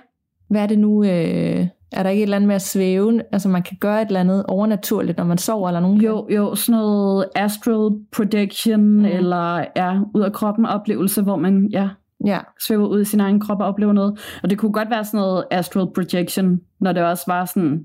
Hvad 0.49 0.63
er 0.63 0.67
det 0.67 0.79
nu? 0.79 1.05
Øh, 1.05 1.67
er 1.93 2.03
der 2.03 2.11
ikke 2.11 2.21
et 2.21 2.23
eller 2.23 2.37
andet 2.37 2.49
med 2.49 2.55
at 2.55 2.63
svæve? 2.63 3.23
Altså 3.33 3.49
man 3.49 3.63
kan 3.63 3.77
gøre 3.81 4.03
et 4.03 4.07
eller 4.07 4.21
andet 4.21 4.47
overnaturligt, 4.47 5.19
når 5.19 5.25
man 5.25 5.39
sover 5.39 5.69
eller 5.69 5.81
nogen? 5.81 6.01
jo, 6.01 6.29
jo, 6.31 6.55
sådan 6.55 6.81
noget 6.81 7.29
astral 7.35 7.91
projection, 8.13 8.81
mm. 8.81 9.05
eller 9.05 9.65
ja, 9.77 10.01
ud 10.15 10.23
af 10.23 10.33
kroppen 10.33 10.67
oplevelse, 10.67 11.23
hvor 11.23 11.37
man 11.37 11.69
ja, 11.73 11.89
Ja, 12.27 12.39
svæver 12.67 12.87
ud 12.87 13.01
i 13.01 13.05
sin 13.05 13.21
egen 13.21 13.41
krop 13.41 13.61
og 13.61 13.67
oplever 13.67 13.93
noget. 13.93 14.19
Og 14.43 14.51
det 14.51 14.59
kunne 14.59 14.73
godt 14.73 14.91
være 14.91 15.05
sådan 15.05 15.19
noget 15.19 15.45
astral 15.51 15.87
projection, 15.95 16.61
når 16.81 16.93
det 16.93 17.03
også 17.03 17.25
var 17.27 17.45
sådan 17.45 17.85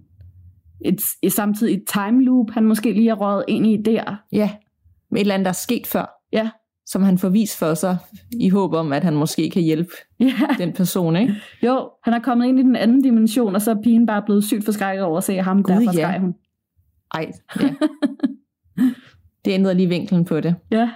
et, 0.82 1.00
et 1.24 1.32
samtidig 1.32 1.76
et 1.76 1.84
time 1.94 2.24
loop, 2.24 2.52
han 2.52 2.64
måske 2.64 2.92
lige 2.92 3.08
har 3.08 3.16
røget 3.16 3.44
ind 3.48 3.68
i 3.68 3.78
der. 3.86 4.16
ja. 4.32 4.52
Med 5.12 5.20
et 5.20 5.22
eller 5.22 5.34
andet, 5.34 5.46
der 5.46 5.50
er 5.50 5.54
sket 5.54 5.88
før, 5.88 6.06
Ja, 6.34 6.50
som 6.86 7.04
han 7.04 7.18
får 7.18 7.30
vist 7.30 7.60
for 7.60 7.74
sig, 7.74 7.98
i 8.40 8.50
håb 8.50 8.74
om, 8.74 8.94
at 8.94 9.04
han 9.04 9.16
måske 9.16 9.50
kan 9.50 9.62
hjælpe 9.62 9.92
ja. 10.20 10.34
den 10.58 10.74
person, 10.74 11.16
ikke? 11.16 11.36
Jo, 11.64 11.90
han 12.04 12.14
er 12.14 12.20
kommet 12.20 12.48
ind 12.48 12.60
i 12.60 12.64
den 12.64 12.76
anden 12.76 13.02
dimension, 13.02 13.56
og 13.56 13.62
så 13.62 13.72
er 13.72 13.76
pigen 13.84 14.06
bare 14.06 14.22
blevet 14.26 14.44
sygt 14.44 14.66
forskrækket 14.66 15.04
over 15.04 15.18
at 15.18 15.24
se 15.24 15.38
ham, 15.38 15.64
Gud, 15.64 15.74
derfor 15.74 15.84
ja. 15.84 15.92
skreg 15.92 16.20
hun. 16.20 16.34
Ej, 17.14 17.32
ja. 17.62 17.70
Det 19.46 19.52
ændrede 19.52 19.76
lige 19.76 19.90
vinklen 19.90 20.26
på 20.26 20.40
det. 20.40 20.56
Ja. 20.72 20.90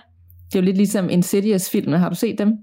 Det 0.52 0.56
er 0.56 0.62
jo 0.62 0.66
lidt 0.66 0.78
ligesom 0.78 1.10
Insidious-filmene. 1.10 1.98
Har 1.98 2.10
du 2.10 2.16
set 2.16 2.38
dem? 2.38 2.58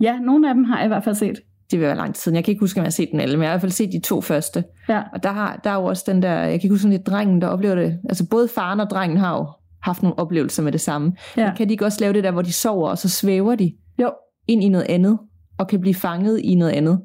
ja, 0.00 0.18
nogle 0.18 0.48
af 0.48 0.54
dem 0.54 0.64
har 0.64 0.76
jeg 0.76 0.84
i 0.84 0.88
hvert 0.88 1.04
fald 1.04 1.14
set. 1.14 1.40
Det 1.70 1.78
vil 1.80 1.86
være 1.86 1.96
lang 1.96 2.14
tid 2.14 2.20
siden. 2.20 2.36
Jeg 2.36 2.44
kan 2.44 2.52
ikke 2.52 2.60
huske, 2.60 2.78
om 2.78 2.82
jeg 2.82 2.86
har 2.86 2.90
set 2.90 3.08
den 3.12 3.20
alle, 3.20 3.36
men 3.36 3.42
jeg 3.42 3.50
har 3.50 3.52
i 3.52 3.56
hvert 3.56 3.60
fald 3.60 3.72
set 3.72 3.92
de 3.92 4.00
to 4.00 4.20
første. 4.20 4.64
Ja, 4.88 5.02
Og 5.12 5.22
der, 5.22 5.32
har, 5.32 5.60
der 5.64 5.70
er 5.70 5.74
jo 5.74 5.84
også 5.84 6.04
den 6.06 6.22
der, 6.22 6.32
jeg 6.32 6.46
kan 6.46 6.52
ikke 6.52 6.68
huske, 6.68 6.88
det 6.88 6.98
er 7.00 7.02
drengen, 7.02 7.40
der 7.42 7.46
oplever 7.48 7.74
det. 7.74 7.98
Altså 8.08 8.28
både 8.28 8.48
faren 8.48 8.80
og 8.80 8.90
drengen 8.90 9.18
har 9.18 9.36
jo 9.38 9.46
haft 9.82 10.02
nogle 10.02 10.18
oplevelser 10.18 10.62
med 10.62 10.72
det 10.72 10.80
samme. 10.80 11.12
ja. 11.36 11.52
Kan 11.56 11.68
de 11.68 11.72
ikke 11.72 11.84
også 11.84 11.98
lave 12.00 12.12
det 12.12 12.24
der, 12.24 12.30
hvor 12.30 12.42
de 12.42 12.52
sover, 12.52 12.88
og 12.90 12.98
så 12.98 13.08
svæver 13.08 13.54
de 13.54 13.72
Jo, 13.98 14.12
ind 14.48 14.64
i 14.64 14.68
noget 14.68 14.86
andet, 14.88 15.18
og 15.58 15.68
kan 15.68 15.80
blive 15.80 15.94
fanget 15.94 16.40
i 16.40 16.54
noget 16.54 16.72
andet? 16.72 17.00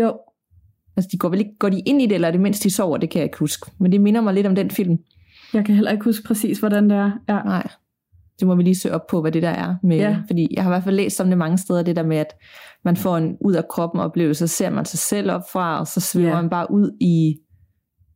jo. 0.00 0.14
Altså 0.96 1.08
de 1.12 1.18
går 1.18 1.28
vel 1.28 1.38
ikke, 1.38 1.52
går 1.58 1.68
de 1.68 1.80
ind 1.80 2.02
i 2.02 2.06
det, 2.06 2.14
eller 2.14 2.28
er 2.28 2.32
det 2.32 2.40
mens 2.40 2.60
de 2.60 2.70
sover, 2.74 2.96
det 2.96 3.10
kan 3.10 3.18
jeg 3.18 3.24
ikke 3.24 3.38
huske. 3.38 3.70
Men 3.78 3.92
det 3.92 4.00
minder 4.00 4.20
mig 4.20 4.34
lidt 4.34 4.46
om 4.46 4.54
den 4.54 4.70
film. 4.70 4.96
Jeg 5.54 5.64
kan 5.64 5.74
heller 5.74 5.90
ikke 5.90 6.04
huske 6.04 6.24
præcis, 6.26 6.58
hvordan 6.58 6.90
det 6.90 6.96
er. 6.98 7.10
Ja. 7.28 7.42
Nej, 7.44 7.66
det 8.42 8.48
må 8.48 8.54
vi 8.54 8.62
lige 8.62 8.74
søge 8.80 8.94
op 8.94 9.06
på, 9.06 9.20
hvad 9.20 9.32
det 9.32 9.42
der 9.42 9.48
er. 9.50 9.74
Med, 9.82 9.96
Ja. 9.96 10.16
Fordi 10.26 10.48
jeg 10.54 10.62
har 10.62 10.70
i 10.70 10.72
hvert 10.72 10.84
fald 10.84 10.96
læst 10.96 11.20
om 11.20 11.28
det 11.28 11.38
mange 11.38 11.58
steder, 11.58 11.82
det 11.82 11.96
der 11.96 12.02
med, 12.02 12.16
at 12.16 12.34
man 12.84 12.96
får 12.96 13.16
en 13.16 13.36
ud 13.40 13.54
af 13.54 13.68
kroppen 13.68 14.00
oplevelse, 14.00 14.48
så 14.48 14.56
ser 14.56 14.70
man 14.70 14.84
sig 14.84 14.98
selv 14.98 15.30
op 15.30 15.42
fra, 15.52 15.78
og 15.80 15.86
så 15.86 16.00
svæver 16.00 16.28
Ja. 16.28 16.40
man 16.40 16.50
bare 16.50 16.66
ud 16.70 16.96
i, 17.00 17.36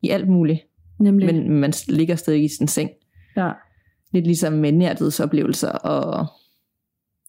i 0.03 0.09
alt 0.11 0.29
muligt. 0.29 0.61
Nemlig. 1.01 1.35
Men 1.35 1.51
man 1.61 1.73
ligger 1.89 2.15
stadig 2.17 2.45
i 2.45 2.49
sin 2.59 2.69
seng. 2.69 2.91
ja. 3.37 3.51
Lidt 4.13 4.25
ligesom 4.27 4.53
med 4.53 4.73
nærtidsoplevelser, 4.73 5.71
og 5.71 6.27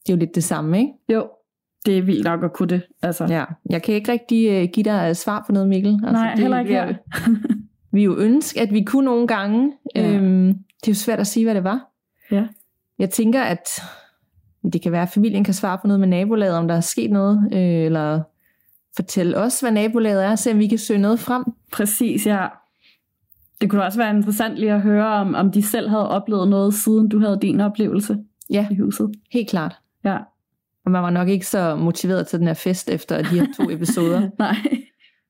det 0.05 0.13
er 0.13 0.15
jo 0.15 0.19
lidt 0.19 0.35
det 0.35 0.43
samme, 0.43 0.77
ikke? 0.79 0.91
Jo, 1.13 1.27
det 1.85 1.97
er 1.97 2.01
vildt 2.01 2.23
nok 2.23 2.43
at 2.43 2.53
kunne 2.53 2.69
det. 2.69 2.81
Altså. 3.01 3.25
Ja. 3.29 3.43
Jeg 3.69 3.83
kan 3.83 3.95
ikke 3.95 4.11
rigtig 4.11 4.63
uh, 4.63 4.69
give 4.73 4.83
dig 4.83 5.09
et 5.09 5.17
svar 5.17 5.43
på 5.45 5.51
noget, 5.51 5.69
Mikkel. 5.69 5.91
Altså, 5.93 6.11
Nej, 6.11 6.31
det, 6.31 6.39
heller 6.39 6.59
ikke 6.59 6.69
vi 6.71 6.75
her. 6.75 6.83
er- 6.85 6.93
Vi 7.91 8.03
jo 8.03 8.17
ønske, 8.17 8.61
at 8.61 8.73
vi 8.73 8.83
kunne 8.83 9.05
nogle 9.05 9.27
gange. 9.27 9.71
Ja. 9.95 10.13
Øhm, 10.13 10.47
det 10.81 10.87
er 10.87 10.91
jo 10.91 10.93
svært 10.95 11.19
at 11.19 11.27
sige, 11.27 11.43
hvad 11.43 11.55
det 11.55 11.63
var. 11.63 11.85
Ja. 12.31 12.47
Jeg 12.99 13.09
tænker, 13.09 13.43
at 13.43 13.69
det 14.73 14.81
kan 14.81 14.91
være, 14.91 15.01
at 15.01 15.09
familien 15.09 15.43
kan 15.43 15.53
svare 15.53 15.77
på 15.77 15.87
noget 15.87 15.99
med 15.99 16.07
nabolaget, 16.07 16.55
om 16.55 16.67
der 16.67 16.75
er 16.75 16.81
sket 16.81 17.11
noget, 17.11 17.49
øh, 17.53 17.85
eller 17.85 18.21
fortælle 18.95 19.37
os, 19.37 19.59
hvad 19.59 19.71
nabolaget 19.71 20.25
er, 20.25 20.51
om 20.53 20.59
vi 20.59 20.67
kan 20.67 20.77
søge 20.77 20.99
noget 20.99 21.19
frem. 21.19 21.43
Præcis, 21.71 22.25
ja. 22.27 22.47
Det 23.61 23.69
kunne 23.69 23.83
også 23.83 23.97
være 23.99 24.15
interessant 24.15 24.55
lige 24.57 24.73
at 24.73 24.81
høre, 24.81 25.07
om, 25.07 25.35
om 25.35 25.51
de 25.51 25.63
selv 25.63 25.89
havde 25.89 26.09
oplevet 26.09 26.47
noget, 26.47 26.73
siden 26.73 27.09
du 27.09 27.19
havde 27.19 27.39
din 27.41 27.61
oplevelse 27.61 28.17
Ja, 28.49 28.67
i 28.71 28.75
huset. 28.75 29.11
helt 29.31 29.49
klart. 29.49 29.75
Ja. 30.03 30.17
Og 30.85 30.91
man 30.91 31.03
var 31.03 31.09
nok 31.09 31.27
ikke 31.27 31.47
så 31.47 31.75
motiveret 31.75 32.27
til 32.27 32.39
den 32.39 32.47
her 32.47 32.53
fest 32.53 32.89
efter 32.89 33.17
de 33.17 33.39
her 33.39 33.45
to 33.57 33.69
episoder, 33.75 34.29
Nej. 34.39 34.55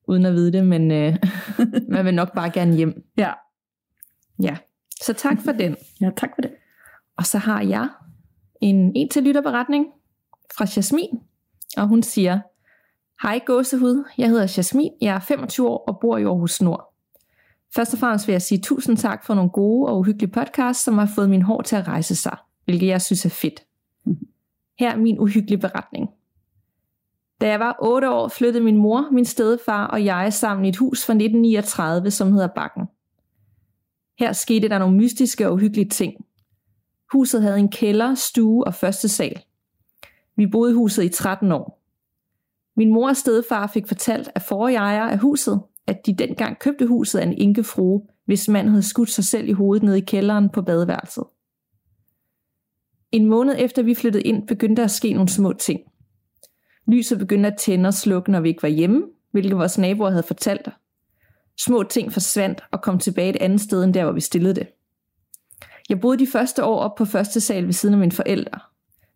uden 0.08 0.26
at 0.26 0.32
vide 0.34 0.52
det, 0.52 0.66
men 0.66 0.90
øh, 0.90 1.16
man 1.94 2.04
vil 2.04 2.14
nok 2.14 2.34
bare 2.34 2.50
gerne 2.50 2.74
hjem. 2.76 3.02
Ja. 3.16 3.30
Ja, 4.42 4.56
så 5.02 5.12
tak 5.12 5.38
for 5.44 5.52
den. 5.52 5.76
Ja, 6.00 6.10
tak 6.16 6.30
for 6.34 6.42
det. 6.42 6.50
Og 7.18 7.26
så 7.26 7.38
har 7.38 7.62
jeg 7.62 7.88
en 8.60 8.92
en 8.96 9.08
til 9.08 9.22
lytterberetning 9.22 9.86
fra 10.56 10.66
Jasmin, 10.76 11.20
og 11.76 11.86
hun 11.86 12.02
siger, 12.02 12.40
Hej 13.22 13.40
gåsehud, 13.46 14.04
jeg 14.18 14.28
hedder 14.28 14.54
Jasmin, 14.56 14.92
jeg 15.00 15.14
er 15.14 15.20
25 15.20 15.68
år 15.68 15.84
og 15.88 15.98
bor 16.00 16.18
i 16.18 16.24
Aarhus 16.24 16.62
Nord. 16.62 16.94
Først 17.74 17.92
og 17.92 17.98
fremmest 17.98 18.26
vil 18.26 18.32
jeg 18.32 18.42
sige 18.42 18.60
tusind 18.60 18.96
tak 18.96 19.24
for 19.24 19.34
nogle 19.34 19.50
gode 19.50 19.88
og 19.88 19.98
uhyggelige 19.98 20.30
podcasts, 20.30 20.84
som 20.84 20.98
har 20.98 21.10
fået 21.14 21.30
min 21.30 21.42
hår 21.42 21.62
til 21.62 21.76
at 21.76 21.88
rejse 21.88 22.16
sig, 22.16 22.36
hvilket 22.64 22.86
jeg 22.86 23.02
synes 23.02 23.24
er 23.24 23.30
fedt. 23.30 23.64
Her 24.78 24.92
er 24.92 24.96
min 24.96 25.18
uhyggelige 25.18 25.58
beretning. 25.58 26.08
Da 27.40 27.48
jeg 27.48 27.60
var 27.60 27.76
8 27.82 28.10
år, 28.10 28.28
flyttede 28.28 28.64
min 28.64 28.76
mor, 28.76 29.08
min 29.12 29.24
stedfar 29.24 29.86
og 29.86 30.04
jeg 30.04 30.32
sammen 30.32 30.64
i 30.64 30.68
et 30.68 30.76
hus 30.76 31.06
fra 31.06 31.12
1939, 31.12 32.10
som 32.10 32.32
hedder 32.32 32.48
Bakken. 32.48 32.86
Her 34.18 34.32
skete 34.32 34.68
der 34.68 34.78
nogle 34.78 34.96
mystiske 34.96 35.48
og 35.48 35.54
uhyggelige 35.54 35.88
ting. 35.88 36.14
Huset 37.12 37.42
havde 37.42 37.58
en 37.58 37.70
kælder, 37.70 38.14
stue 38.14 38.66
og 38.66 38.74
første 38.74 39.08
sal. 39.08 39.42
Vi 40.36 40.46
boede 40.46 40.70
i 40.70 40.74
huset 40.74 41.04
i 41.04 41.08
13 41.08 41.52
år. 41.52 41.82
Min 42.76 42.92
mor 42.92 43.08
og 43.08 43.16
stedfar 43.16 43.66
fik 43.66 43.86
fortalt 43.86 44.30
af 44.34 44.42
forrige 44.42 44.76
ejer 44.76 45.08
af 45.08 45.18
huset, 45.18 45.60
at 45.86 46.06
de 46.06 46.14
dengang 46.14 46.58
købte 46.58 46.86
huset 46.86 47.18
af 47.18 47.26
en 47.26 47.32
enkefrue, 47.32 48.02
hvis 48.24 48.48
mand 48.48 48.68
havde 48.68 48.82
skudt 48.82 49.10
sig 49.10 49.24
selv 49.24 49.48
i 49.48 49.52
hovedet 49.52 49.82
nede 49.82 49.98
i 49.98 50.04
kælderen 50.04 50.48
på 50.48 50.62
badeværelset. 50.62 51.24
En 53.12 53.26
måned 53.26 53.54
efter 53.58 53.82
vi 53.82 53.94
flyttede 53.94 54.22
ind, 54.22 54.46
begyndte 54.46 54.80
der 54.80 54.84
at 54.84 54.90
ske 54.90 55.12
nogle 55.12 55.28
små 55.28 55.52
ting. 55.52 55.80
Lyset 56.86 57.18
begyndte 57.18 57.48
at 57.48 57.58
tænde 57.58 57.86
og 57.86 57.94
slukke, 57.94 58.30
når 58.30 58.40
vi 58.40 58.48
ikke 58.48 58.62
var 58.62 58.68
hjemme, 58.68 59.02
hvilket 59.30 59.56
vores 59.56 59.78
naboer 59.78 60.10
havde 60.10 60.22
fortalt. 60.22 60.68
Små 61.58 61.82
ting 61.82 62.12
forsvandt 62.12 62.64
og 62.72 62.82
kom 62.82 62.98
tilbage 62.98 63.30
et 63.30 63.36
andet 63.36 63.60
sted 63.60 63.84
end 63.84 63.94
der, 63.94 64.04
hvor 64.04 64.12
vi 64.12 64.20
stillede 64.20 64.54
det. 64.54 64.68
Jeg 65.88 66.00
boede 66.00 66.18
de 66.18 66.26
første 66.26 66.64
år 66.64 66.78
op 66.78 66.94
på 66.94 67.04
første 67.04 67.40
sal 67.40 67.66
ved 67.66 67.72
siden 67.72 67.94
af 67.94 67.98
mine 67.98 68.12
forældre. 68.12 68.60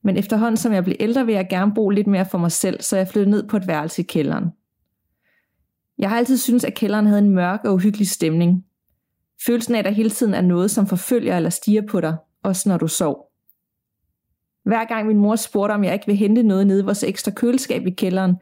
Men 0.04 0.16
efterhånden 0.16 0.56
som 0.56 0.72
jeg 0.72 0.84
blev 0.84 0.96
ældre, 1.00 1.26
vil 1.26 1.34
jeg 1.34 1.48
gerne 1.50 1.74
bo 1.74 1.90
lidt 1.90 2.06
mere 2.06 2.26
for 2.26 2.38
mig 2.38 2.52
selv, 2.52 2.80
så 2.80 2.96
jeg 2.96 3.08
flyttede 3.08 3.30
ned 3.30 3.48
på 3.48 3.56
et 3.56 3.66
værelse 3.66 4.02
i 4.02 4.04
kælderen. 4.04 4.44
Jeg 5.98 6.10
har 6.10 6.16
altid 6.16 6.36
syntes, 6.36 6.64
at 6.64 6.74
kælderen 6.74 7.06
havde 7.06 7.18
en 7.18 7.30
mørk 7.30 7.60
og 7.64 7.74
uhyggelig 7.74 8.08
stemning. 8.08 8.64
Følelsen 9.46 9.74
af, 9.74 9.78
at 9.78 9.84
der 9.84 9.90
hele 9.90 10.10
tiden 10.10 10.34
er 10.34 10.40
noget, 10.40 10.70
som 10.70 10.86
forfølger 10.86 11.36
eller 11.36 11.50
stiger 11.50 11.82
på 11.86 12.00
dig, 12.00 12.16
også 12.42 12.68
når 12.68 12.76
du 12.76 12.88
sov. 12.88 13.28
Hver 14.64 14.84
gang 14.84 15.06
min 15.06 15.18
mor 15.18 15.36
spurgte, 15.36 15.72
om 15.72 15.84
jeg 15.84 15.92
ikke 15.92 16.06
ville 16.06 16.18
hente 16.18 16.42
noget 16.42 16.66
nede 16.66 16.80
i 16.80 16.84
vores 16.84 17.02
ekstra 17.04 17.30
køleskab 17.30 17.86
i 17.86 17.90
kælderen, 17.90 18.36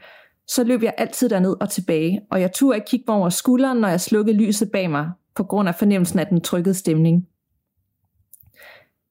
så 0.46 0.64
løb 0.64 0.82
jeg 0.82 0.94
altid 0.98 1.28
derned 1.28 1.56
og 1.60 1.70
tilbage, 1.70 2.20
og 2.30 2.40
jeg 2.40 2.52
turde 2.52 2.76
ikke 2.76 2.86
kigge 2.86 3.04
mig 3.08 3.16
over 3.16 3.28
skulderen, 3.28 3.78
når 3.78 3.88
jeg 3.88 4.00
slukkede 4.00 4.36
lyset 4.36 4.70
bag 4.70 4.90
mig, 4.90 5.10
på 5.36 5.44
grund 5.44 5.68
af 5.68 5.74
fornemmelsen 5.74 6.18
af 6.18 6.26
den 6.26 6.40
trykkede 6.40 6.74
stemning. 6.74 7.26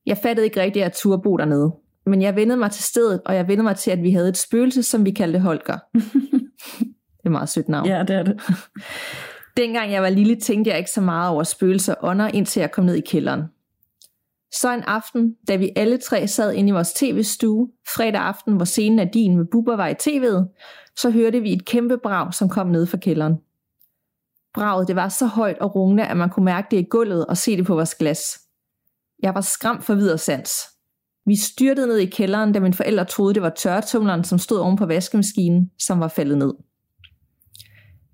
Jeg 0.10 0.18
fattede 0.18 0.46
ikke 0.46 0.62
rigtigt, 0.62 0.86
at 0.86 1.06
jeg 1.06 1.22
bo 1.24 1.38
dernede, 1.38 1.72
men 2.06 2.22
jeg 2.22 2.36
vendede 2.36 2.60
mig 2.60 2.72
til 2.72 2.84
stedet, 2.84 3.22
og 3.26 3.36
jeg 3.36 3.48
vendede 3.48 3.64
mig 3.64 3.76
til, 3.76 3.92
at 3.92 4.04
vi 4.04 4.12
havde 4.12 4.30
et 4.30 4.38
spøgelse, 4.38 4.84
som 4.84 5.06
vi 5.06 5.12
kaldte 5.12 5.40
Holger. 5.40 5.78
det 5.94 7.24
er 7.24 7.26
et 7.26 7.32
meget 7.32 7.50
sødt 7.50 7.70
navn. 7.70 7.88
Ja, 7.88 8.04
det 8.04 8.16
er 8.16 8.24
det. 8.24 8.42
Dengang 9.58 9.92
jeg 9.92 10.02
var 10.02 10.10
lille, 10.10 10.36
tænkte 10.36 10.72
jeg 10.72 10.78
ikke 10.78 10.92
så 10.92 11.02
meget 11.02 11.30
over 11.30 11.44
spøgelser 11.44 11.94
og 11.94 12.10
ånder, 12.10 12.28
indtil 12.28 12.60
jeg 12.60 12.72
kom 12.72 12.86
ned 12.86 12.96
i 12.96 13.02
kælderen. 13.02 13.44
Så 14.52 14.74
en 14.74 14.84
aften, 14.88 15.36
da 15.48 15.56
vi 15.56 15.70
alle 15.76 15.98
tre 15.98 16.28
sad 16.28 16.54
inde 16.54 16.70
i 16.70 16.72
vores 16.72 16.94
tv-stue, 16.94 17.70
fredag 17.96 18.22
aften, 18.22 18.56
hvor 18.56 18.66
scenen 18.66 19.00
af 19.00 19.10
din 19.10 19.38
med 19.38 19.46
Bubber 19.52 19.76
var 19.76 19.88
i 19.88 19.94
tv'et, 19.94 20.60
så 20.98 21.10
hørte 21.10 21.42
vi 21.42 21.54
et 21.54 21.66
kæmpe 21.66 21.98
brag, 21.98 22.34
som 22.34 22.50
kom 22.50 22.68
ned 22.68 22.86
fra 22.86 22.98
kælderen. 22.98 23.36
Braget 24.54 24.88
det 24.88 24.96
var 24.96 25.10
så 25.10 25.26
højt 25.26 25.58
og 25.60 25.76
rungende, 25.76 26.06
at 26.06 26.18
man 26.18 26.30
kunne 26.30 26.46
mærke 26.46 26.68
det 26.72 26.78
i 26.78 26.88
gulvet 26.90 27.26
og 27.26 27.38
se 27.38 27.58
det 27.58 27.66
på 27.66 27.76
vores 27.76 27.96
glas. 27.96 28.49
Jeg 29.24 29.36
var 29.36 29.42
skræmt 29.42 29.84
for 29.84 29.96
videre 29.96 30.18
sans. 30.18 30.52
Vi 31.26 31.36
styrtede 31.36 31.88
ned 31.88 31.98
i 31.98 32.06
kælderen, 32.06 32.54
da 32.54 32.60
mine 32.60 32.74
forældre 32.74 33.06
troede, 33.06 33.34
det 33.34 33.42
var 33.42 33.50
tørretumleren, 33.50 34.24
som 34.24 34.38
stod 34.38 34.60
oven 34.60 34.78
på 34.78 34.86
vaskemaskinen, 34.86 35.72
som 35.80 36.00
var 36.00 36.08
faldet 36.08 36.38
ned. 36.38 36.54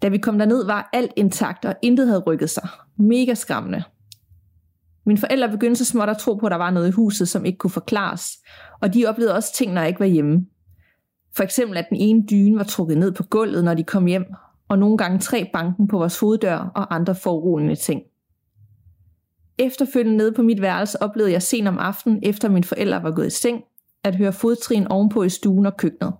Da 0.01 0.07
vi 0.07 0.17
kom 0.17 0.37
derned, 0.37 0.65
var 0.65 0.89
alt 0.93 1.11
intakt, 1.15 1.65
og 1.65 1.75
intet 1.81 2.07
havde 2.07 2.19
rykket 2.19 2.49
sig. 2.49 2.67
Mega 2.97 3.33
skræmmende. 3.33 3.83
Mine 5.05 5.19
forældre 5.19 5.49
begyndte 5.49 5.85
så 5.85 5.91
småt 5.91 6.09
at 6.09 6.17
tro 6.17 6.35
på, 6.35 6.45
at 6.45 6.51
der 6.51 6.57
var 6.57 6.71
noget 6.71 6.87
i 6.87 6.91
huset, 6.91 7.27
som 7.27 7.45
ikke 7.45 7.57
kunne 7.57 7.71
forklares, 7.71 8.31
og 8.81 8.93
de 8.93 9.05
oplevede 9.05 9.35
også 9.35 9.53
ting, 9.55 9.73
når 9.73 9.81
jeg 9.81 9.87
ikke 9.87 9.99
var 9.99 10.05
hjemme. 10.05 10.45
For 11.35 11.43
eksempel, 11.43 11.77
at 11.77 11.85
den 11.89 11.97
ene 11.97 12.23
dyne 12.29 12.57
var 12.57 12.63
trukket 12.63 12.97
ned 12.97 13.11
på 13.11 13.23
gulvet, 13.23 13.63
når 13.63 13.73
de 13.73 13.83
kom 13.83 14.05
hjem, 14.05 14.25
og 14.67 14.79
nogle 14.79 14.97
gange 14.97 15.19
tre 15.19 15.49
banken 15.53 15.87
på 15.87 15.97
vores 15.97 16.19
hoveddør 16.19 16.71
og 16.75 16.95
andre 16.95 17.15
foruroligende 17.15 17.75
ting. 17.75 18.01
Efterfølgende 19.57 20.17
nede 20.17 20.33
på 20.33 20.41
mit 20.41 20.61
værelse 20.61 21.01
oplevede 21.01 21.31
jeg 21.31 21.41
sent 21.41 21.67
om 21.67 21.77
aftenen, 21.77 22.19
efter 22.23 22.49
mine 22.49 22.63
forældre 22.63 23.03
var 23.03 23.11
gået 23.11 23.27
i 23.27 23.29
seng, 23.29 23.61
at 24.03 24.15
høre 24.15 24.33
fodtrin 24.33 24.87
ovenpå 24.87 25.23
i 25.23 25.29
stuen 25.29 25.65
og 25.65 25.77
køkkenet. 25.77 26.13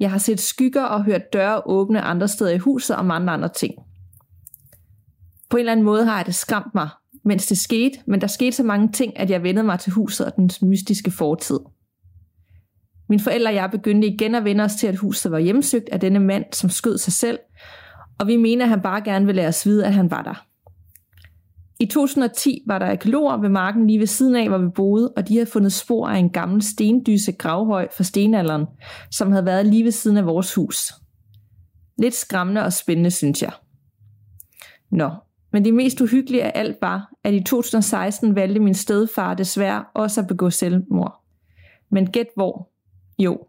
Jeg 0.00 0.10
har 0.10 0.18
set 0.18 0.40
skygger 0.40 0.82
og 0.82 1.04
hørt 1.04 1.32
døre 1.32 1.62
åbne 1.66 2.00
andre 2.00 2.28
steder 2.28 2.50
i 2.50 2.58
huset 2.58 2.96
og 2.96 3.04
mange 3.04 3.30
andre 3.30 3.48
ting. 3.48 3.74
På 5.50 5.56
en 5.56 5.60
eller 5.60 5.72
anden 5.72 5.86
måde 5.86 6.04
har 6.04 6.16
jeg 6.16 6.26
det 6.26 6.34
skræmt 6.34 6.74
mig, 6.74 6.88
mens 7.24 7.46
det 7.46 7.58
skete, 7.58 7.98
men 8.06 8.20
der 8.20 8.26
skete 8.26 8.52
så 8.52 8.62
mange 8.62 8.92
ting, 8.92 9.18
at 9.18 9.30
jeg 9.30 9.42
vendede 9.42 9.66
mig 9.66 9.78
til 9.78 9.92
huset 9.92 10.26
og 10.26 10.36
dens 10.36 10.62
mystiske 10.62 11.10
fortid. 11.10 11.58
Mine 13.08 13.22
forældre 13.22 13.50
og 13.50 13.54
jeg 13.54 13.70
begyndte 13.70 14.08
igen 14.08 14.34
at 14.34 14.44
vende 14.44 14.64
os 14.64 14.74
til, 14.74 14.86
at 14.86 14.96
huset 14.96 15.32
var 15.32 15.38
hjemsøgt 15.38 15.88
af 15.88 16.00
denne 16.00 16.18
mand, 16.18 16.44
som 16.52 16.70
skød 16.70 16.98
sig 16.98 17.12
selv, 17.12 17.38
og 18.18 18.26
vi 18.26 18.36
mener, 18.36 18.64
at 18.64 18.68
han 18.68 18.80
bare 18.80 19.00
gerne 19.00 19.26
ville 19.26 19.36
lade 19.36 19.48
os 19.48 19.66
vide, 19.66 19.86
at 19.86 19.94
han 19.94 20.10
var 20.10 20.22
der. 20.22 20.47
I 21.80 21.86
2010 21.86 22.62
var 22.66 22.78
der 22.78 22.86
arkeologer 22.86 23.36
ved 23.36 23.48
marken 23.48 23.86
lige 23.86 23.98
ved 23.98 24.06
siden 24.06 24.36
af, 24.36 24.48
hvor 24.48 24.58
vi 24.58 24.68
boede, 24.68 25.12
og 25.16 25.28
de 25.28 25.34
havde 25.34 25.50
fundet 25.50 25.72
spor 25.72 26.08
af 26.08 26.18
en 26.18 26.30
gammel 26.30 26.62
stendyse 26.62 27.32
gravhøj 27.32 27.88
fra 27.96 28.04
stenalderen, 28.04 28.66
som 29.10 29.30
havde 29.32 29.44
været 29.44 29.66
lige 29.66 29.84
ved 29.84 29.92
siden 29.92 30.16
af 30.16 30.26
vores 30.26 30.54
hus. 30.54 30.92
Lidt 31.98 32.14
skræmmende 32.14 32.64
og 32.64 32.72
spændende, 32.72 33.10
synes 33.10 33.42
jeg. 33.42 33.52
Nå, 34.90 35.10
men 35.52 35.64
det 35.64 35.74
mest 35.74 36.00
uhyggelige 36.00 36.42
af 36.42 36.60
alt 36.60 36.76
var, 36.80 37.12
at 37.24 37.34
i 37.34 37.42
2016 37.42 38.34
valgte 38.34 38.60
min 38.60 38.74
stedfar 38.74 39.34
desværre 39.34 39.84
også 39.94 40.20
at 40.20 40.26
begå 40.26 40.50
selvmord. 40.50 41.24
Men 41.90 42.10
gæt 42.10 42.28
hvor? 42.34 42.70
Jo, 43.18 43.46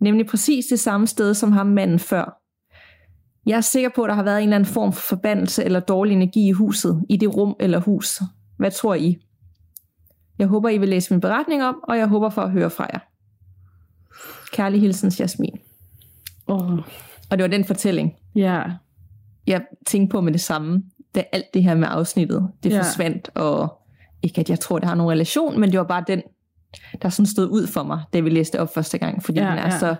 nemlig 0.00 0.26
præcis 0.26 0.66
det 0.66 0.80
samme 0.80 1.06
sted 1.06 1.34
som 1.34 1.52
ham 1.52 1.66
manden 1.66 1.98
før. 1.98 2.41
Jeg 3.46 3.56
er 3.56 3.60
sikker 3.60 3.90
på, 3.94 4.02
at 4.02 4.08
der 4.08 4.14
har 4.14 4.22
været 4.22 4.38
en 4.38 4.42
eller 4.42 4.56
anden 4.56 4.72
form 4.72 4.92
for 4.92 5.00
forbandelse 5.00 5.64
eller 5.64 5.80
dårlig 5.80 6.14
energi 6.14 6.48
i 6.48 6.52
huset, 6.52 7.04
i 7.08 7.16
det 7.16 7.36
rum 7.36 7.56
eller 7.60 7.78
hus. 7.78 8.22
Hvad 8.56 8.70
tror 8.70 8.94
I? 8.94 9.18
Jeg 10.38 10.46
håber, 10.46 10.68
I 10.68 10.78
vil 10.78 10.88
læse 10.88 11.14
min 11.14 11.20
beretning 11.20 11.64
om, 11.64 11.76
og 11.88 11.98
jeg 11.98 12.08
håber 12.08 12.30
for 12.30 12.42
at 12.42 12.50
høre 12.50 12.70
fra 12.70 12.86
jer. 12.92 12.98
Kærlig 14.52 14.80
hilsen, 14.80 15.12
Jasmin. 15.18 15.58
Oh, 16.46 16.78
Og 17.30 17.38
det 17.38 17.42
var 17.42 17.46
den 17.46 17.64
fortælling, 17.64 18.14
ja, 18.34 18.62
jeg 19.46 19.62
tænkte 19.86 20.12
på 20.12 20.20
med 20.20 20.32
det 20.32 20.40
samme, 20.40 20.82
da 21.14 21.24
alt 21.32 21.54
det 21.54 21.62
her 21.62 21.74
med 21.74 21.88
afsnittet, 21.90 22.48
det 22.62 22.70
ja. 22.70 22.78
forsvandt, 22.78 23.30
og 23.34 23.82
ikke 24.22 24.40
at 24.40 24.50
jeg 24.50 24.60
tror, 24.60 24.78
det 24.78 24.88
har 24.88 24.94
nogen 24.94 25.12
relation, 25.12 25.60
men 25.60 25.70
det 25.70 25.78
var 25.78 25.84
bare 25.84 26.04
den, 26.06 26.22
der 27.02 27.08
sådan 27.08 27.26
stod 27.26 27.48
ud 27.50 27.66
for 27.66 27.82
mig, 27.82 28.02
da 28.12 28.20
vi 28.20 28.30
læste 28.30 28.60
op 28.60 28.74
første 28.74 28.98
gang, 28.98 29.22
fordi 29.22 29.40
ja, 29.40 29.50
den 29.50 29.58
er 29.58 29.62
ja. 29.62 29.78
så 29.78 29.96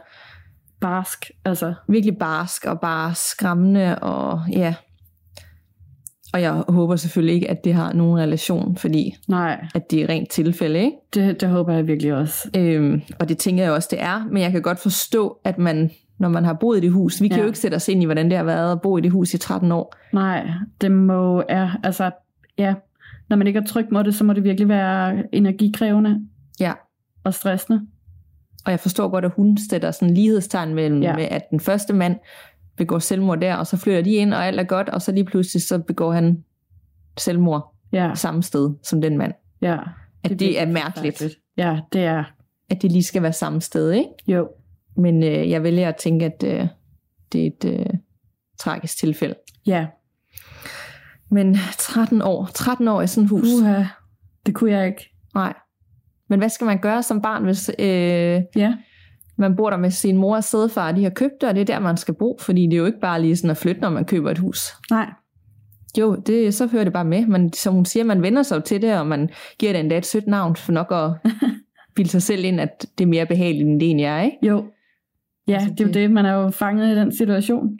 barsk, 0.82 1.30
altså. 1.44 1.74
virkelig 1.88 2.18
barsk 2.18 2.64
og 2.66 2.80
bare 2.80 3.14
skræmmende, 3.14 3.98
og 3.98 4.40
ja. 4.52 4.74
Og 6.34 6.42
jeg 6.42 6.52
håber 6.68 6.96
selvfølgelig 6.96 7.34
ikke, 7.34 7.50
at 7.50 7.64
det 7.64 7.74
har 7.74 7.92
nogen 7.92 8.18
relation, 8.18 8.76
fordi 8.76 9.14
Nej, 9.28 9.66
at 9.74 9.90
det 9.90 10.02
er 10.02 10.08
rent 10.08 10.30
tilfælde, 10.30 10.78
ikke? 10.78 10.96
det, 11.14 11.40
det 11.40 11.48
håber 11.48 11.72
jeg 11.72 11.86
virkelig 11.86 12.14
også. 12.14 12.50
Øhm, 12.56 13.00
og 13.20 13.28
det 13.28 13.38
tænker 13.38 13.62
jeg 13.64 13.72
også, 13.72 13.88
det 13.90 14.02
er. 14.02 14.24
Men 14.30 14.42
jeg 14.42 14.52
kan 14.52 14.62
godt 14.62 14.78
forstå, 14.78 15.38
at 15.44 15.58
man, 15.58 15.90
når 16.18 16.28
man 16.28 16.44
har 16.44 16.52
boet 16.52 16.78
i 16.78 16.80
det 16.80 16.90
hus, 16.92 17.22
vi 17.22 17.28
kan 17.28 17.36
Ja. 17.36 17.42
jo 17.42 17.46
ikke 17.46 17.58
sætte 17.58 17.74
os 17.74 17.88
ind 17.88 18.02
i, 18.02 18.04
hvordan 18.04 18.28
det 18.30 18.36
har 18.36 18.44
været 18.44 18.72
at 18.72 18.80
bo 18.82 18.98
i 18.98 19.00
det 19.00 19.10
hus 19.10 19.34
i 19.34 19.38
13 19.38 19.72
år. 19.72 19.94
Nej, 20.12 20.48
det 20.80 20.92
må, 20.92 21.42
ja, 21.48 21.70
altså, 21.84 22.10
ja, 22.58 22.74
når 23.28 23.36
man 23.36 23.46
ikke 23.46 23.58
er 23.58 23.64
tryg 23.64 23.86
mod 23.92 24.04
det, 24.04 24.14
så 24.14 24.24
må 24.24 24.32
det 24.32 24.44
virkelig 24.44 24.68
være 24.68 25.22
energikrævende 25.34 26.20
Ja. 26.60 26.72
og 27.24 27.34
stressende. 27.34 27.80
Og 28.64 28.70
jeg 28.70 28.80
forstår 28.80 29.08
godt, 29.08 29.24
at 29.24 29.32
hun 29.36 29.58
sætter 29.70 29.90
sådan 29.90 30.08
en 30.08 30.14
lighedstegn 30.14 30.74
mellem, 30.74 31.02
Ja. 31.02 31.16
med, 31.16 31.24
at 31.30 31.42
den 31.50 31.60
første 31.60 31.92
mand 31.92 32.16
begår 32.76 32.98
selvmord 32.98 33.40
der, 33.40 33.54
og 33.56 33.66
så 33.66 33.76
flytter 33.76 34.02
de 34.02 34.10
ind, 34.10 34.34
og 34.34 34.46
alt 34.46 34.60
er 34.60 34.64
godt, 34.64 34.88
og 34.88 35.02
så 35.02 35.12
lige 35.12 35.24
pludselig 35.24 35.62
så 35.62 35.78
begår 35.78 36.12
han 36.12 36.44
selvmord 37.18 37.74
Ja, 37.92 38.14
samme 38.14 38.42
sted 38.42 38.70
som 38.82 39.00
den 39.00 39.18
mand. 39.18 39.32
ja. 39.62 39.76
At 40.24 40.30
det, 40.30 40.38
det 40.40 40.60
er 40.60 40.66
mærkeligt, 40.66 41.16
forfærdeligt. 41.18 41.40
Ja, 41.56 41.80
det 41.92 42.00
er, 42.04 42.24
at 42.70 42.82
det 42.82 42.92
lige 42.92 43.02
skal 43.02 43.22
være 43.22 43.32
samme 43.32 43.60
sted, 43.60 43.90
ikke? 43.92 44.08
jo, 44.26 44.48
Men 44.96 45.22
øh, 45.22 45.50
jeg 45.50 45.62
vælger 45.62 45.88
at 45.88 45.96
tænke, 45.96 46.24
at 46.26 46.42
øh, 46.46 46.66
det 47.32 47.42
er 47.42 47.46
et 47.46 47.64
øh, 47.80 47.86
tragisk 48.58 48.98
tilfælde. 48.98 49.34
ja. 49.66 49.86
Men 51.30 51.56
13 51.78 52.22
år, 52.22 52.48
13 52.54 52.88
år 52.88 53.02
i 53.02 53.06
sådan 53.06 53.24
et 53.24 53.30
hus. 53.30 53.48
Uha, 53.60 53.84
det 54.46 54.54
kunne 54.54 54.70
jeg 54.72 54.86
ikke. 54.86 55.10
Nej. 55.34 55.54
Men 56.32 56.38
hvad 56.38 56.48
skal 56.48 56.64
man 56.64 56.78
gøre 56.78 57.02
som 57.02 57.22
barn, 57.22 57.44
hvis 57.44 57.70
øh, 57.78 58.40
Ja, 58.56 58.74
man 59.36 59.56
bor 59.56 59.70
der 59.70 59.76
med 59.76 59.90
sin 59.90 60.16
mor 60.16 60.36
og 60.36 60.44
stedfar, 60.44 60.88
og 60.88 60.96
de 60.96 61.02
har 61.02 61.10
købt 61.10 61.40
det, 61.40 61.48
og 61.48 61.54
det 61.54 61.60
er 61.60 61.64
der, 61.64 61.78
man 61.78 61.96
skal 61.96 62.14
bo? 62.14 62.36
Fordi 62.40 62.62
det 62.66 62.72
er 62.72 62.76
jo 62.78 62.86
ikke 62.86 63.00
bare 63.00 63.22
lige 63.22 63.36
sådan 63.36 63.50
at 63.50 63.56
flytte, 63.56 63.80
når 63.80 63.90
man 63.90 64.04
køber 64.04 64.30
et 64.30 64.38
hus. 64.38 64.68
nej, 64.90 65.06
Jo, 65.98 66.14
det, 66.14 66.54
så 66.54 66.66
hører 66.66 66.84
det 66.84 66.92
bare 66.92 67.04
med. 67.04 67.26
Men 67.26 67.52
som 67.52 67.74
hun 67.74 67.84
siger, 67.84 68.04
man 68.04 68.22
vender 68.22 68.42
sig 68.42 68.64
til 68.64 68.82
det, 68.82 68.98
og 68.98 69.06
man 69.06 69.30
giver 69.58 69.72
det 69.72 69.80
endda 69.80 69.98
et 69.98 70.06
sødt 70.06 70.26
navn 70.26 70.56
for 70.56 70.72
nok 70.72 70.92
at 70.92 71.32
bilde 71.96 72.10
sig 72.10 72.22
selv 72.22 72.44
ind, 72.44 72.60
at 72.60 72.86
det 72.98 73.04
er 73.04 73.08
mere 73.08 73.26
behageligt, 73.26 73.68
end 73.68 73.80
det 73.80 73.86
egentlig 73.86 74.04
er, 74.06 74.20
ikke? 74.20 74.36
jo. 74.42 74.64
Ja, 75.48 75.52
Altså, 75.54 75.68
det 75.70 75.80
er 75.80 75.84
jo 75.84 75.88
det- 75.88 75.94
det, 75.94 76.10
man 76.10 76.26
er 76.26 76.32
jo 76.32 76.50
fanget 76.50 76.96
i 76.96 76.98
den 76.98 77.16
situation. 77.16 77.78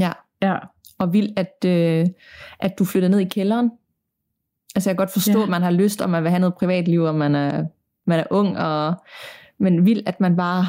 Ja. 0.00 0.12
Ja, 0.42 0.56
Og 0.98 1.12
vildt, 1.12 1.38
at, 1.38 1.64
øh, 1.66 2.06
at 2.60 2.78
du 2.78 2.84
flytter 2.84 3.08
ned 3.08 3.18
i 3.20 3.24
kælderen. 3.24 3.70
Altså 4.74 4.90
jeg 4.90 4.96
kan 4.96 5.02
godt 5.02 5.12
forstå, 5.12 5.38
Ja. 5.38 5.42
at 5.42 5.48
man 5.48 5.62
har 5.62 5.70
lyst, 5.70 6.02
og 6.02 6.10
man 6.10 6.22
vil 6.22 6.30
have 6.30 6.40
noget 6.40 6.54
privatliv, 6.54 7.02
og 7.02 7.14
man 7.14 7.34
er, 7.34 7.64
man 8.06 8.18
er 8.20 8.24
ung, 8.30 8.58
og, 8.58 8.94
men 9.58 9.86
vildt, 9.86 10.08
at 10.08 10.20
man 10.20 10.36
bare 10.36 10.64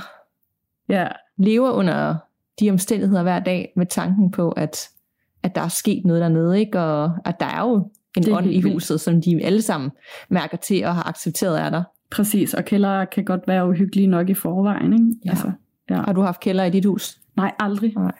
ja, 0.90 1.08
lever 1.38 1.72
under 1.72 2.16
de 2.60 2.70
omstændigheder 2.72 3.24
hver 3.24 3.40
dag 3.40 3.74
med 3.76 3.86
tanken 3.86 4.32
på, 4.32 4.52
at, 4.52 4.90
at 5.44 5.56
der 5.56 5.62
er 5.62 5.68
sket 5.68 6.06
noget 6.06 6.22
dernede, 6.22 6.60
ikke? 6.60 6.80
og 6.80 7.12
at 7.26 7.40
der 7.40 7.46
er 7.46 7.62
jo 7.62 7.76
en 8.18 8.24
Det 8.24 8.32
er 8.32 8.36
ånd 8.38 8.46
i 8.46 8.62
vildt. 8.62 8.74
huset, 8.74 9.02
som 9.02 9.22
de 9.22 9.44
alle 9.44 9.62
sammen 9.62 9.92
mærker 10.30 10.58
til 10.58 10.86
og 10.86 10.96
har 10.96 11.10
accepteret 11.10 11.58
af 11.58 11.72
dig. 11.72 11.84
præcis. 12.12 12.54
Og 12.54 12.66
kælder 12.66 13.06
kan 13.06 13.26
godt 13.26 13.42
være 13.48 13.68
uhyggelige 13.70 14.08
nok 14.08 14.30
i 14.30 14.34
forvejen, 14.34 14.94
ikke? 14.94 15.06
Ja. 15.26 15.30
Altså, 15.30 15.52
ja. 15.90 15.96
Har 15.96 16.14
du 16.14 16.22
haft 16.22 16.40
kælder 16.40 16.64
i 16.64 16.70
dit 16.70 16.86
hus? 16.86 17.18
Nej, 17.38 17.52
aldrig. 17.60 17.94
Nej. 17.96 18.12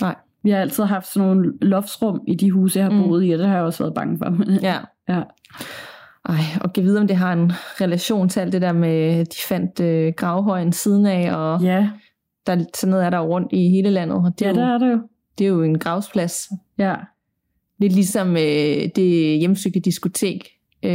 Nej. 0.00 0.14
Vi 0.42 0.50
har 0.50 0.58
altid 0.58 0.84
haft 0.84 1.12
sådan 1.12 1.28
nogle 1.28 1.52
loftsrum 1.62 2.20
i 2.28 2.34
de 2.34 2.50
huse, 2.50 2.78
jeg 2.78 2.86
har 2.86 2.92
Mm. 2.92 3.02
boet 3.02 3.24
i, 3.24 3.30
og 3.30 3.38
det 3.38 3.46
har 3.46 3.54
jeg 3.54 3.64
også 3.64 3.82
været 3.82 3.94
bange 3.94 4.18
for. 4.18 4.36
Ja. 4.68 4.78
ja. 5.08 5.22
Ej, 6.28 6.38
og 6.60 6.72
kan 6.72 6.84
vide, 6.84 7.00
om 7.00 7.06
det 7.06 7.16
har 7.16 7.32
en 7.32 7.52
relation 7.80 8.28
til 8.28 8.40
alt 8.40 8.52
det 8.52 8.62
der 8.62 8.72
med, 8.72 9.24
de 9.24 9.36
fandt 9.48 9.80
øh, 9.80 10.12
gravhøjen 10.16 10.72
siden 10.72 11.06
af, 11.06 11.34
og 11.36 11.62
ja. 11.62 11.90
der, 12.46 12.64
sådan 12.74 12.90
noget 12.90 13.06
er 13.06 13.10
der 13.10 13.20
rundt 13.20 13.52
i 13.52 13.68
hele 13.70 13.90
landet. 13.90 14.16
Og 14.16 14.32
det, 14.38 14.46
er 14.46 14.50
ja, 14.50 14.54
jo, 14.56 14.60
der 14.60 14.74
er 14.74 14.78
det 14.78 14.92
jo. 14.92 14.98
det 15.38 15.44
er 15.44 15.48
jo 15.48 15.62
en 15.62 15.78
gravsplads. 15.78 16.48
Ja, 16.78 16.94
Lidt 17.78 17.92
ligesom 17.92 18.36
øh, 18.36 18.88
det 18.96 19.38
hjemsøgte 19.38 19.80
diskotek, 19.80 20.48
øh, 20.82 20.90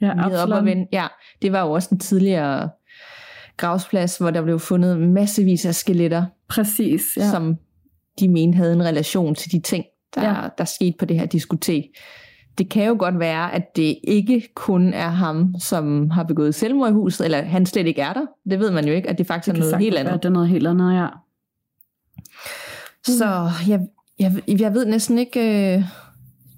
ja 0.00 0.14
vi 0.14 0.20
havde 0.20 0.42
op 0.42 0.50
og 0.50 0.64
vende. 0.64 0.86
Ja, 0.92 1.06
det 1.42 1.52
var 1.52 1.60
jo 1.66 1.72
også 1.72 1.88
en 1.92 1.98
tidligere 1.98 2.70
gravsplads, 3.56 4.18
hvor 4.18 4.30
der 4.30 4.42
blev 4.42 4.58
fundet 4.58 4.98
massevis 5.00 5.66
af 5.66 5.74
skeletter, 5.74 6.24
Præcis, 6.48 7.02
ja. 7.16 7.30
som 7.30 7.56
de 8.20 8.28
mente 8.28 8.56
havde 8.56 8.72
en 8.72 8.82
relation 8.84 9.34
til 9.34 9.52
de 9.52 9.60
ting, 9.60 9.84
der, 10.14 10.22
Ja. 10.22 10.48
der 10.58 10.64
skete 10.64 10.94
på 10.98 11.04
det 11.04 11.18
her 11.18 11.26
diskotek. 11.26 11.84
Det 12.58 12.68
kan 12.68 12.84
jo 12.86 12.96
godt 12.98 13.18
være, 13.18 13.54
at 13.54 13.76
det 13.76 13.98
ikke 14.04 14.48
kun 14.54 14.94
er 14.94 15.08
ham, 15.08 15.54
som 15.60 16.10
har 16.10 16.22
begået 16.22 16.54
selvmord 16.54 16.90
i 16.90 16.92
huset, 16.92 17.24
eller 17.24 17.42
han 17.42 17.66
slet 17.66 17.86
ikke 17.86 18.00
er 18.00 18.12
der. 18.12 18.26
Det 18.50 18.58
ved 18.58 18.70
man 18.70 18.86
jo 18.86 18.92
ikke, 18.92 19.08
at 19.10 19.18
det 19.18 19.26
faktisk 19.26 19.54
det 19.54 19.60
er 19.62 19.64
noget 19.64 19.78
helt 19.78 19.98
andet. 19.98 20.22
det 20.22 20.24
er 20.28 20.32
noget 20.32 20.48
helt 20.48 20.66
andet, 20.66 20.94
ja. 20.94 21.06
Så 23.06 23.50
jeg, 23.68 23.80
jeg, 24.18 24.42
jeg 24.60 24.74
ved 24.74 24.86
næsten 24.86 25.18
ikke, 25.18 25.74
øh, 25.76 25.82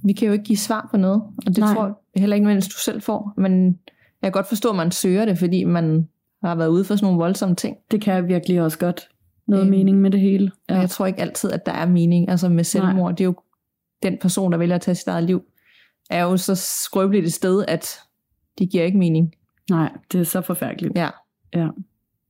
vi 0.05 0.12
kan 0.12 0.27
jo 0.27 0.33
ikke 0.33 0.44
give 0.44 0.59
svar 0.59 0.88
på 0.90 0.96
noget, 0.96 1.22
og 1.46 1.46
det. 1.46 1.59
Nej. 1.59 1.75
tror 1.75 1.85
jeg 2.14 2.20
heller 2.20 2.37
ikke, 2.37 2.46
mens 2.46 2.68
du 2.68 2.79
selv 2.79 3.03
får. 3.03 3.33
Men 3.37 3.66
jeg 4.22 4.29
kan 4.29 4.33
godt 4.33 4.48
forstå, 4.48 4.70
at 4.70 4.77
man 4.77 4.90
søger 4.90 5.25
det, 5.25 5.38
fordi 5.38 5.64
man 5.64 6.09
har 6.44 6.55
været 6.55 6.68
ude 6.68 6.85
for 6.85 6.96
sådan 6.96 7.07
nogle 7.07 7.18
voldsomme 7.18 7.55
ting. 7.55 7.77
Det 7.90 8.01
kan 8.01 8.14
jeg 8.14 8.29
virkelig 8.29 8.62
også 8.62 8.79
godt. 8.79 9.09
Noget 9.49 9.63
Øhm, 9.63 9.71
mening 9.71 10.01
med 10.01 10.11
det 10.11 10.21
hele. 10.21 10.51
Ja. 10.71 10.79
Jeg 10.81 10.91
tror 10.91 11.07
ikke 11.07 11.21
altid, 11.21 11.53
at 11.53 11.67
der 11.67 11.73
er 11.73 11.87
mening. 11.87 12.29
Altså 12.29 12.49
med 12.49 12.65
selvmord, 12.65 12.97
Nej. 12.97 13.11
det 13.13 13.21
er 13.21 13.25
jo 13.25 13.35
den 14.03 14.19
person, 14.21 14.53
der 14.53 14.59
vælger 14.59 14.75
at 14.75 14.81
tage 14.81 14.95
sit 14.95 15.09
eget 15.09 15.25
liv, 15.25 15.43
er 16.11 16.23
jo 16.23 16.37
så 16.37 16.55
skrøbeligt 16.55 17.27
et 17.27 17.33
sted, 17.33 17.65
at 17.69 17.99
det 18.59 18.71
giver 18.71 18.85
ikke 18.85 18.99
mening. 18.99 19.33
Nej, 19.71 19.93
det 20.13 20.21
er 20.21 20.25
så 20.25 20.41
forfærdeligt. 20.41 20.93
Ja. 20.97 21.09
Ja. 21.55 21.69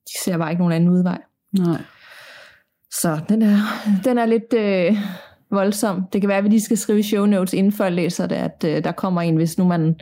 De 0.07 0.23
ser 0.25 0.39
bare 0.39 0.51
ikke 0.51 0.61
nogen 0.61 0.73
anden 0.73 0.91
udvej. 0.91 1.19
Nej. 1.59 1.81
Så 2.91 3.21
den 3.29 3.43
er, 3.43 3.57
den 4.05 4.19
er 4.19 4.27
lidt 4.27 4.53
øh, 4.55 4.97
voldsom. 5.51 6.05
Det 6.13 6.21
kan 6.21 6.29
være, 6.29 6.39
at 6.39 6.45
vi 6.45 6.49
lige 6.49 6.61
skal 6.61 6.79
skrive 6.79 7.03
show 7.03 7.27
notes, 7.27 7.53
inden 7.55 7.73
jeg 7.79 7.93
læser 7.93 8.27
det, 8.27 8.37
at 8.37 8.65
øh, 8.67 8.85
der 8.85 8.93
kommer 8.93 9.21
en, 9.21 9.37
hvis 9.37 9.59
nu 9.59 9.65
man 9.65 9.97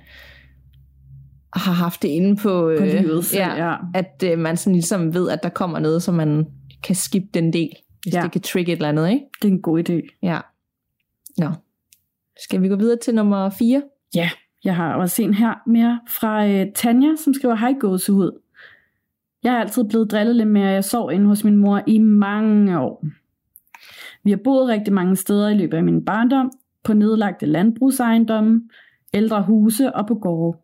har 1.53 1.73
haft 1.73 2.03
det 2.03 2.09
inde 2.09 2.37
på, 2.37 2.69
øh, 2.69 2.79
På 2.79 2.85
livet 2.85 3.35
ja, 3.35 3.67
ja. 3.69 3.77
at 3.95 4.25
øh, 4.25 4.39
man 4.39 4.57
sådan 4.57 4.73
ligesom 4.75 5.15
ved, 5.15 5.31
at 5.31 5.43
der 5.43 5.49
kommer 5.49 5.79
noget, 5.79 6.03
så 6.03 6.13
man 6.13 6.47
kan 6.83 6.95
skippe 6.97 7.29
den 7.35 7.53
del, 7.53 7.71
hvis 8.03 8.15
Ja. 8.15 8.23
det 8.23 8.33
kan 8.33 8.41
trigge 8.41 8.73
et 8.73 8.77
eller 8.77 8.89
andet, 8.89 9.11
ikke? 9.11 9.27
Det 9.43 9.49
er 9.49 9.53
en 9.53 9.63
god 9.63 9.89
idé. 9.89 10.19
Ja. 10.23 10.41
Nå. 11.39 11.51
Skal 12.45 12.63
vi 12.63 12.69
gå 12.69 12.77
videre 12.77 12.97
til 12.99 13.15
nummer 13.15 13.51
4? 13.51 13.83
Ja, 14.15 14.31
jeg 14.65 14.77
har 14.77 14.95
også 14.95 15.23
en 15.23 15.35
her 15.35 15.55
mere 15.67 16.01
fra 16.21 16.47
øh, 16.49 16.67
Tanja, 16.75 17.09
som 17.25 17.35
skriver, 17.35 17.55
hej 17.55 17.73
gåsehud. 17.81 18.41
Jeg 19.43 19.55
er 19.55 19.59
altid 19.61 19.85
blevet 19.85 20.11
drillet 20.11 20.37
lidt 20.37 20.49
med, 20.49 20.63
at 20.63 20.73
jeg 20.75 20.85
sov 20.85 21.13
inde 21.13 21.27
hos 21.27 21.45
min 21.45 21.57
mor 21.57 21.83
i 21.87 21.99
mange 21.99 22.81
år. 22.81 23.05
Vi 24.25 24.31
har 24.31 24.39
boet 24.45 24.69
rigtig 24.69 24.95
mange 24.95 25.17
steder 25.17 25.49
i 25.49 25.55
løbet 25.55 25.77
af 25.77 25.83
min 25.83 26.05
barndom, 26.05 26.51
på 26.85 26.93
nedlagte 26.93 27.47
landbrugsejendomme, 27.47 28.63
ældre 29.15 29.43
huse 29.43 29.93
og 29.95 30.07
på 30.07 30.15
gårde. 30.15 30.59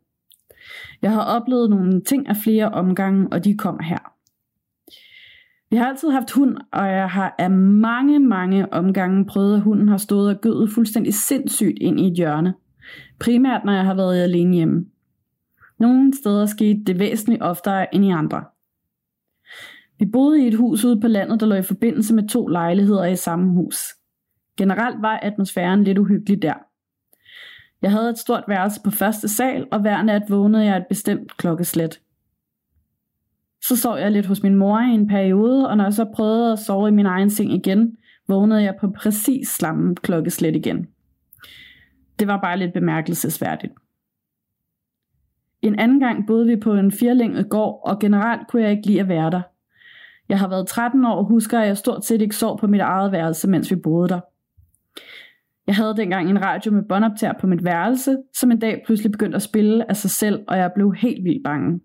Jeg 1.03 1.11
har 1.13 1.23
oplevet 1.23 1.71
nogle 1.71 2.03
ting 2.05 2.29
af 2.29 2.37
flere 2.37 2.69
omgange, 2.69 3.29
og 3.33 3.45
de 3.45 3.57
kommer 3.57 3.83
her. 3.83 4.13
Jeg 5.71 5.81
har 5.81 5.89
altid 5.89 6.11
haft 6.11 6.31
hund, 6.31 6.57
og 6.73 6.87
jeg 6.89 7.11
har 7.11 7.35
af 7.39 7.51
mange, 7.51 8.19
mange 8.19 8.73
omgange 8.73 9.27
prøvet, 9.27 9.57
at 9.57 9.63
hunden 9.63 9.89
har 9.89 9.97
stået 9.97 10.35
og 10.35 10.41
gødet 10.41 10.71
fuldstændig 10.71 11.15
sindssygt 11.15 11.79
ind 11.81 12.01
i 12.01 12.07
et 12.07 12.17
hjørne. 12.17 12.55
Primært, 13.21 13.65
når 13.65 13.73
jeg 13.73 13.85
har 13.85 13.95
været 13.95 14.23
alene 14.23 14.55
hjemme. 14.55 14.87
Nogle 15.79 16.13
steder 16.15 16.47
skete 16.47 16.85
det 16.87 16.99
væsentligt 16.99 17.43
oftere 17.43 17.95
end 17.95 18.05
i 18.05 18.11
andre. 18.11 18.45
Vi 19.99 20.07
boede 20.07 20.45
i 20.45 20.49
et 20.49 20.55
hus 20.55 20.85
ude 20.85 21.01
på 21.01 21.09
landet, 21.09 21.41
der 21.41 21.47
lå 21.47 21.55
i 21.55 21.63
forbindelse 21.63 22.15
med 22.15 22.29
to 22.29 22.47
lejligheder 22.47 23.05
i 23.05 23.17
samme 23.17 23.53
hus. 23.53 23.77
Generelt 24.59 25.03
var 25.03 25.19
atmosfæren 25.23 25.85
lidt 25.85 25.99
uhyggelig 25.99 26.43
der. 26.43 26.55
Jeg 27.83 27.91
havde 27.91 28.11
et 28.11 28.19
stort 28.19 28.45
værelse 28.49 28.81
på 28.85 28.91
første 28.91 29.29
sal, 29.29 29.67
og 29.73 29.81
hver 29.81 30.03
nat 30.03 30.23
vågnede 30.29 30.65
jeg 30.65 30.77
et 30.77 30.87
bestemt 30.89 31.37
klokkeslæt. 31.37 32.01
Så 33.69 33.77
sov 33.77 33.97
jeg 33.99 34.13
lidt 34.13 34.27
hos 34.27 34.43
min 34.43 34.55
mor 34.55 34.79
i 34.79 34.95
en 34.95 35.09
periode, 35.09 35.69
og 35.69 35.77
når 35.77 35.85
jeg 35.85 35.93
så 35.93 36.05
prøvede 36.15 36.53
at 36.53 36.59
sove 36.59 36.89
i 36.89 36.93
min 36.93 37.07
egen 37.07 37.31
seng 37.31 37.53
igen, 37.53 37.97
vågnede 38.29 38.63
jeg 38.63 38.75
på 38.81 38.91
præcis 38.91 39.49
slamme 39.49 39.95
klokkeslæt 39.95 40.57
igen. 40.57 40.87
Det 42.19 42.29
var 42.29 42.41
bare 42.41 42.59
lidt 42.59 42.73
bemærkelsesværdigt. 42.73 43.73
En 45.63 45.79
anden 45.79 46.01
gang 46.01 46.27
boede 46.27 46.47
vi 46.47 46.57
på 46.57 46.75
en 46.75 46.93
firlænget 46.93 47.49
gård, 47.51 47.81
og 47.85 47.99
generelt 47.99 48.49
kunne 48.49 48.63
jeg 48.63 48.71
ikke 48.71 48.87
lide 48.87 49.01
at 49.01 49.09
være 49.09 49.31
der. 49.31 49.43
Jeg 50.29 50.39
har 50.39 50.49
været 50.49 50.67
13 50.67 51.05
år 51.05 51.17
og 51.17 51.25
husker, 51.25 51.61
at 51.61 51.67
jeg 51.67 51.77
stort 51.77 52.05
set 52.05 52.23
ikke 52.23 52.37
sov 52.37 52.59
på 52.59 52.67
mit 52.67 52.81
eget 52.81 53.13
værelse, 53.13 53.49
mens 53.49 53.71
vi 53.71 53.77
boede 53.77 54.09
der. 54.09 54.21
Jeg 55.67 55.77
havde 55.77 55.97
dengang 55.97 56.31
en 56.31 56.45
radio 56.45 56.73
med 56.73 56.83
båndoptager 56.89 57.35
på 57.41 57.47
mit 57.47 57.65
værelse, 57.65 58.17
som 58.35 58.51
en 58.51 58.59
dag 58.59 58.83
pludselig 58.87 59.13
begyndte 59.13 59.37
at 59.37 59.43
spille 59.43 59.91
af 59.91 59.97
sig 59.97 60.11
selv, 60.11 60.45
og 60.49 60.57
jeg 60.57 60.73
blev 60.75 60.95
helt 60.95 61.25
vildt 61.25 61.45
bange. 61.45 61.81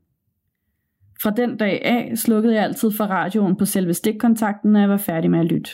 Fra 1.23 1.29
den 1.29 1.57
dag 1.57 1.81
af 1.85 2.17
slukkede 2.17 2.53
jeg 2.53 2.63
altid 2.63 2.91
for 2.91 3.03
radioen 3.03 3.55
på 3.55 3.65
selve 3.65 3.93
stikkontakten, 3.93 4.71
når 4.71 4.79
jeg 4.79 4.89
var 4.89 4.97
færdig 4.97 5.31
med 5.31 5.39
at 5.39 5.45
lytte. 5.45 5.71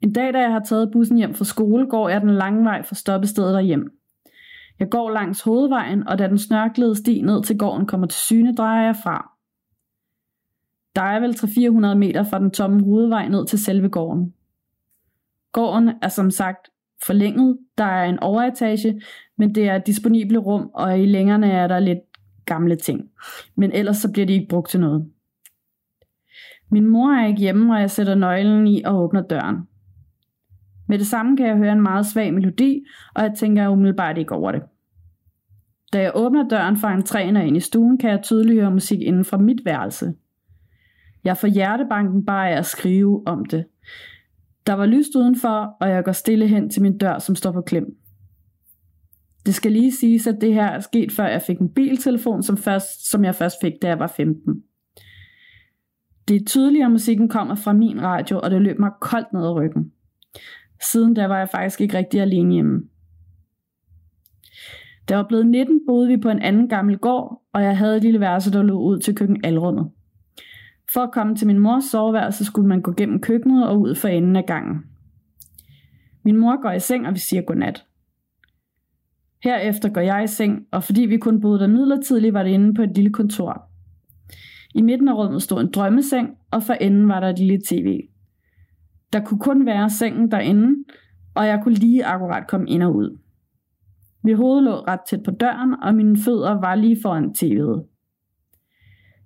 En 0.00 0.12
dag, 0.12 0.32
da 0.32 0.38
jeg 0.38 0.52
har 0.52 0.60
taget 0.60 0.90
bussen 0.92 1.16
hjem 1.16 1.34
fra 1.34 1.44
skole, 1.44 1.86
går 1.86 2.08
jeg 2.08 2.20
den 2.20 2.34
lange 2.34 2.64
vej 2.64 2.82
fra 2.82 2.94
stoppestedet 2.94 3.56
og 3.56 3.62
hjem. 3.62 3.90
Jeg 4.78 4.90
går 4.90 5.10
langs 5.10 5.42
hovedvejen, 5.42 6.08
og 6.08 6.18
da 6.18 6.28
den 6.28 6.38
snørklede 6.38 6.96
sti 6.96 7.20
ned 7.20 7.42
til 7.42 7.58
gården 7.58 7.86
kommer 7.86 8.06
til 8.06 8.18
syne, 8.18 8.54
drejer 8.54 8.84
jeg 8.84 8.96
fra. 9.02 9.32
Der 10.96 11.02
er 11.02 11.20
vel 11.20 11.30
300-400 11.92 11.94
meter 11.94 12.24
fra 12.24 12.38
den 12.38 12.50
tomme 12.50 12.84
hovedvej 12.84 13.28
ned 13.28 13.46
til 13.46 13.58
selve 13.58 13.88
gården. 13.88 14.34
Gården 15.52 15.90
er 16.02 16.08
som 16.08 16.30
sagt 16.30 16.68
forlænget. 17.06 17.58
Der 17.78 17.84
er 17.84 18.04
en 18.04 18.18
overetage, 18.18 19.02
men 19.36 19.54
det 19.54 19.68
er 19.68 19.78
disponible 19.78 20.38
rum, 20.38 20.70
og 20.74 21.00
i 21.00 21.06
længerne 21.06 21.50
er 21.50 21.66
der 21.66 21.78
lidt 21.78 21.98
gamle 22.48 22.76
ting. 22.76 23.10
Men 23.56 23.72
ellers 23.72 23.96
så 23.96 24.12
bliver 24.12 24.26
de 24.26 24.32
ikke 24.32 24.48
brugt 24.48 24.70
til 24.70 24.80
noget. 24.80 25.08
Min 26.70 26.86
mor 26.86 27.12
er 27.12 27.26
ikke 27.26 27.40
hjemme, 27.40 27.74
og 27.74 27.80
jeg 27.80 27.90
sætter 27.90 28.14
nøglen 28.14 28.66
i 28.66 28.82
og 28.84 29.02
åbner 29.02 29.22
døren. 29.22 29.56
Med 30.88 30.98
det 30.98 31.06
samme 31.06 31.36
kan 31.36 31.46
jeg 31.46 31.56
høre 31.56 31.72
en 31.72 31.82
meget 31.82 32.06
svag 32.06 32.34
melodi, 32.34 32.84
og 33.14 33.22
jeg 33.22 33.32
tænker 33.36 33.68
umiddelbart 33.68 34.18
ikke 34.18 34.34
over 34.34 34.52
det. 34.52 34.62
Da 35.92 36.00
jeg 36.00 36.12
åbner 36.14 36.48
døren 36.48 36.76
fra 36.76 36.94
en 36.94 37.02
træner 37.02 37.42
ind 37.42 37.56
i 37.56 37.60
stuen, 37.60 37.98
kan 37.98 38.10
jeg 38.10 38.22
tydeligt 38.22 38.60
høre 38.60 38.70
musik 38.70 39.00
inden 39.00 39.24
fra 39.24 39.38
mit 39.38 39.64
værelse. 39.64 40.14
Jeg 41.24 41.36
får 41.36 41.48
hjertebanken 41.48 42.24
bare 42.24 42.50
af 42.50 42.58
at 42.58 42.66
skrive 42.66 43.26
om 43.26 43.44
det. 43.44 43.64
Der 44.66 44.72
var 44.72 44.86
lyst 44.86 45.14
udenfor, 45.16 45.76
og 45.80 45.88
jeg 45.88 46.04
går 46.04 46.12
stille 46.12 46.48
hen 46.48 46.70
til 46.70 46.82
min 46.82 46.98
dør, 46.98 47.18
som 47.18 47.34
står 47.34 47.52
på 47.52 47.60
klem. 47.60 47.98
Det 49.46 49.54
skal 49.54 49.72
lige 49.72 49.92
siges, 49.92 50.26
at 50.26 50.38
det 50.40 50.54
her 50.54 50.66
er 50.66 50.80
sket, 50.80 51.12
før 51.12 51.26
jeg 51.26 51.42
fik 51.42 51.58
en 51.58 51.72
biltelefon, 51.72 52.42
som, 52.42 52.56
først, 52.56 53.10
som 53.10 53.24
jeg 53.24 53.34
først 53.34 53.56
fik, 53.62 53.72
da 53.82 53.88
jeg 53.88 53.98
var 53.98 54.06
15. 54.06 54.62
Det 56.28 56.36
er 56.36 56.44
tydeligt, 56.44 56.84
at 56.84 56.90
musikken 56.90 57.28
kommer 57.28 57.54
fra 57.54 57.72
min 57.72 58.02
radio, 58.02 58.40
og 58.40 58.50
det 58.50 58.62
løb 58.62 58.78
mig 58.78 58.90
koldt 59.00 59.32
ned 59.32 59.42
ad 59.42 59.54
ryggen. 59.54 59.92
Siden 60.92 61.14
da 61.14 61.26
var 61.26 61.38
jeg 61.38 61.48
faktisk 61.48 61.80
ikke 61.80 61.98
rigtig 61.98 62.20
alene 62.20 62.52
hjemme. 62.54 62.82
Da 65.08 65.14
jeg 65.14 65.18
var 65.18 65.28
blevet 65.28 65.46
19, 65.46 65.80
boede 65.86 66.08
vi 66.08 66.16
på 66.16 66.28
en 66.28 66.42
anden 66.42 66.68
gammel 66.68 66.98
gård, 66.98 67.42
og 67.52 67.62
jeg 67.62 67.78
havde 67.78 67.96
et 67.96 68.02
lille 68.02 68.20
værelse, 68.20 68.52
der 68.52 68.62
lå 68.62 68.80
ud 68.80 68.98
til 68.98 69.14
køkkenalrummet. 69.14 69.90
For 70.92 71.00
at 71.00 71.12
komme 71.12 71.36
til 71.36 71.46
min 71.46 71.58
mors 71.58 71.84
soveværelse, 71.84 72.44
skulle 72.44 72.68
man 72.68 72.82
gå 72.82 72.92
gennem 72.92 73.20
køkkenet 73.20 73.68
og 73.68 73.80
ud 73.80 73.94
for 73.94 74.08
enden 74.08 74.36
af 74.36 74.46
gangen. 74.46 74.82
Min 76.24 76.36
mor 76.36 76.62
går 76.62 76.70
i 76.70 76.80
seng, 76.80 77.06
og 77.06 77.14
vi 77.14 77.18
siger 77.18 77.42
godnat. 77.42 77.84
Herefter 79.42 79.88
går 79.88 80.00
jeg 80.00 80.24
i 80.24 80.26
seng, 80.26 80.66
og 80.72 80.84
fordi 80.84 81.02
vi 81.02 81.16
kun 81.16 81.40
boede 81.40 81.58
der 81.58 81.66
midlertidigt, 81.66 82.34
var 82.34 82.42
det 82.42 82.50
inde 82.50 82.74
på 82.74 82.82
et 82.82 82.96
lille 82.96 83.12
kontor. 83.12 83.62
I 84.74 84.82
midten 84.82 85.08
af 85.08 85.14
rummet 85.14 85.42
stod 85.42 85.60
en 85.60 85.70
drømmeseng, 85.70 86.30
og 86.50 86.62
for 86.62 86.72
enden 86.72 87.08
var 87.08 87.20
der 87.20 87.28
et 87.28 87.38
lille 87.38 87.58
tv. 87.68 88.00
Der 89.12 89.20
kunne 89.24 89.40
kun 89.40 89.66
være 89.66 89.90
sengen 89.90 90.30
derinde, 90.30 90.84
og 91.34 91.46
jeg 91.46 91.60
kunne 91.62 91.74
lige 91.74 92.04
akkurat 92.04 92.46
komme 92.48 92.68
ind 92.70 92.82
og 92.82 92.94
ud. 92.94 93.18
Mit 94.24 94.36
hoved 94.36 94.62
lå 94.62 94.72
ret 94.72 95.00
tæt 95.10 95.22
på 95.22 95.30
døren, 95.30 95.74
og 95.82 95.94
mine 95.94 96.16
fødder 96.16 96.60
var 96.60 96.74
lige 96.74 96.98
foran 97.02 97.34
tv'et. 97.38 97.94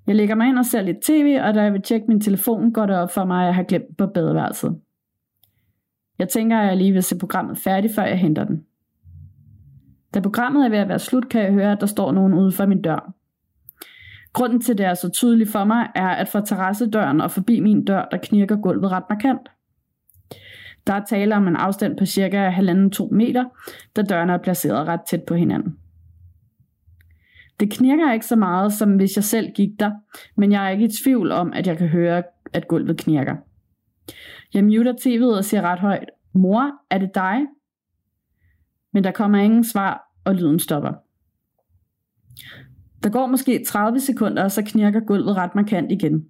Jeg 0.06 0.16
lægger 0.16 0.34
mig 0.34 0.48
ind 0.48 0.58
og 0.58 0.66
ser 0.66 0.82
lidt 0.82 1.02
tv, 1.02 1.38
og 1.42 1.54
da 1.54 1.62
jeg 1.62 1.72
vil 1.72 1.82
tjekke 1.82 2.06
min 2.08 2.20
telefon, 2.20 2.72
går 2.72 2.86
det 2.86 2.96
op 2.96 3.10
for 3.10 3.24
mig, 3.24 3.40
at 3.40 3.46
jeg 3.46 3.54
har 3.54 3.62
glemt 3.62 3.96
på 3.98 4.06
badeværelset. 4.06 4.80
Jeg 6.18 6.28
tænker, 6.28 6.58
at 6.58 6.66
jeg 6.66 6.76
lige 6.76 6.92
vil 6.92 7.02
se 7.02 7.18
programmet 7.18 7.58
færdigt, 7.58 7.94
før 7.94 8.04
jeg 8.04 8.18
henter 8.18 8.44
den. 8.44 8.64
Da 10.14 10.20
programmet 10.20 10.64
er 10.64 10.68
ved 10.68 10.78
at 10.78 10.88
være 10.88 10.98
slut, 10.98 11.28
kan 11.28 11.42
jeg 11.42 11.52
høre, 11.52 11.72
at 11.72 11.80
der 11.80 11.86
står 11.86 12.12
nogen 12.12 12.34
ude 12.34 12.52
for 12.52 12.66
min 12.66 12.82
dør. 12.82 13.12
Grunden 14.32 14.60
til, 14.60 14.72
at 14.72 14.78
det 14.78 14.86
er 14.86 14.94
så 14.94 15.10
tydeligt 15.10 15.50
for 15.50 15.64
mig, 15.64 15.88
er, 15.94 16.08
at 16.08 16.28
fra 16.28 16.40
terrassedøren 16.40 17.20
og 17.20 17.30
forbi 17.30 17.60
min 17.60 17.84
dør, 17.84 18.08
der 18.10 18.16
knirker 18.16 18.56
gulvet 18.56 18.92
ret 18.92 19.04
markant. 19.10 19.48
Der 20.86 20.92
er 20.92 21.04
tale 21.04 21.36
om 21.36 21.48
en 21.48 21.56
afstand 21.56 21.96
på 21.96 22.06
cirka 22.06 22.50
1,5-2 22.50 23.14
meter, 23.14 23.44
da 23.96 24.02
dørene 24.02 24.32
er 24.32 24.38
placeret 24.38 24.88
ret 24.88 25.00
tæt 25.10 25.22
på 25.22 25.34
hinanden. 25.34 25.76
Det 27.60 27.70
knirker 27.70 28.12
ikke 28.12 28.26
så 28.26 28.36
meget, 28.36 28.72
som 28.72 28.96
hvis 28.96 29.16
jeg 29.16 29.24
selv 29.24 29.50
gik 29.54 29.70
der, 29.80 29.90
men 30.36 30.52
jeg 30.52 30.66
er 30.66 30.70
ikke 30.70 30.84
i 30.84 30.92
tvivl 31.04 31.32
om, 31.32 31.52
at 31.52 31.66
jeg 31.66 31.78
kan 31.78 31.88
høre, 31.88 32.22
at 32.52 32.68
gulvet 32.68 32.98
knirker. 32.98 33.36
Jeg 34.54 34.64
muter 34.64 34.92
tv'et 34.92 35.36
og 35.36 35.44
siger 35.44 35.62
ret 35.62 35.78
højt, 35.78 36.10
Mor, 36.32 36.70
er 36.90 36.98
det 36.98 37.14
dig? 37.14 37.40
Men 38.92 39.04
der 39.04 39.10
kommer 39.10 39.38
ingen 39.38 39.64
svar, 39.64 40.12
og 40.24 40.34
lyden 40.34 40.58
stopper. 40.58 40.92
Der 43.02 43.10
går 43.10 43.26
måske 43.26 43.64
30 43.66 44.00
sekunder, 44.00 44.44
og 44.44 44.50
så 44.50 44.62
knirker 44.62 45.00
gulvet 45.00 45.36
ret 45.36 45.54
markant 45.54 45.92
igen. 45.92 46.24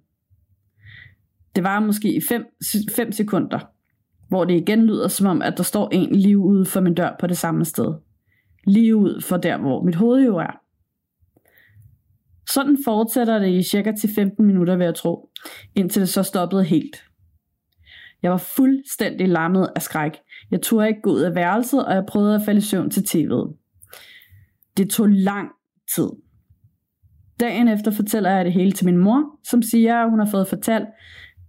Det 1.55 1.63
var 1.63 1.79
måske 1.79 2.21
5 2.95 3.11
sekunder, 3.11 3.59
hvor 4.27 4.45
det 4.45 4.53
igen 4.53 4.85
lyder 4.85 5.07
som 5.07 5.27
om, 5.27 5.41
at 5.41 5.57
der 5.57 5.63
står 5.63 5.89
en 5.91 6.15
lige 6.15 6.37
ude 6.37 6.65
for 6.65 6.81
min 6.81 6.93
dør 6.93 7.15
på 7.19 7.27
det 7.27 7.37
samme 7.37 7.65
sted. 7.65 7.93
Lige 8.67 8.95
ud 8.95 9.21
for 9.21 9.37
der, 9.37 9.57
hvor 9.57 9.83
mit 9.83 9.95
hoved 9.95 10.25
jo 10.25 10.37
er. 10.37 10.59
Sådan 12.49 12.77
fortsætter 12.85 13.39
det 13.39 13.49
i 13.49 13.63
cirka 13.63 13.91
til 13.91 14.09
15 14.15 14.45
minutter, 14.45 14.75
vil 14.75 14.85
jeg 14.85 14.95
tro, 14.95 15.29
indtil 15.75 16.01
det 16.01 16.09
så 16.09 16.23
stoppede 16.23 16.63
helt. 16.63 17.03
Jeg 18.23 18.31
var 18.31 18.37
fuldstændig 18.37 19.29
lammet 19.29 19.69
af 19.75 19.81
skræk. 19.81 20.11
Jeg 20.51 20.61
turde 20.61 20.87
ikke 20.87 21.01
gå 21.01 21.09
ud 21.09 21.21
af 21.21 21.35
værelset, 21.35 21.85
og 21.85 21.93
jeg 21.93 22.05
prøvede 22.07 22.35
at 22.35 22.41
falde 22.45 22.57
i 22.57 22.61
søvn 22.61 22.89
til 22.89 23.01
tv'et. 23.01 23.59
Det 24.77 24.89
tog 24.89 25.09
lang 25.09 25.49
tid. 25.95 26.09
Dagen 27.39 27.67
efter 27.67 27.91
fortæller 27.91 28.31
jeg 28.31 28.45
det 28.45 28.53
hele 28.53 28.71
til 28.71 28.85
min 28.85 28.97
mor, 28.97 29.39
som 29.43 29.61
siger, 29.61 29.95
at 29.95 30.09
hun 30.09 30.19
har 30.19 30.25
fået 30.31 30.47
fortalt, 30.47 30.87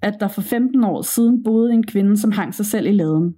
at 0.03 0.15
der 0.21 0.29
for 0.29 0.43
15 0.43 0.85
år 0.85 1.03
siden 1.03 1.43
boede 1.45 1.73
en 1.73 1.87
kvinde, 1.87 2.17
som 2.17 2.33
hang 2.33 2.55
sig 2.55 2.67
selv 2.67 2.87
i 2.87 2.93
laden. 2.93 3.35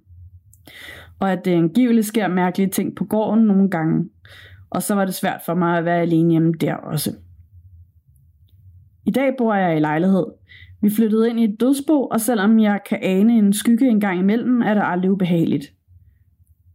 Og 1.19 1.31
at 1.31 1.45
det 1.45 1.51
angiveligt 1.51 2.07
sker 2.07 2.27
mærkelige 2.27 2.69
ting 2.69 2.95
på 2.95 3.05
gården 3.05 3.43
nogle 3.43 3.69
gange. 3.69 4.09
Og 4.69 4.83
så 4.83 4.95
var 4.95 5.05
det 5.05 5.13
svært 5.13 5.41
for 5.45 5.53
mig 5.53 5.77
at 5.77 5.85
være 5.85 6.01
alene 6.01 6.31
hjemme 6.31 6.53
der 6.61 6.73
også. 6.73 7.15
I 9.05 9.11
dag 9.11 9.31
bor 9.37 9.53
jeg 9.53 9.77
i 9.77 9.79
lejlighed. 9.79 10.25
Vi 10.81 10.89
flyttede 10.89 11.29
ind 11.29 11.39
i 11.39 11.43
et 11.43 11.59
dødsbo, 11.59 12.03
og 12.03 12.21
selvom 12.21 12.59
jeg 12.59 12.79
kan 12.89 12.99
ane 13.01 13.37
en 13.37 13.53
skygge 13.53 13.89
en 13.89 13.99
gang 13.99 14.19
imellem, 14.19 14.61
er 14.61 14.73
det 14.73 14.83
aldrig 14.85 15.11
ubehageligt. 15.11 15.65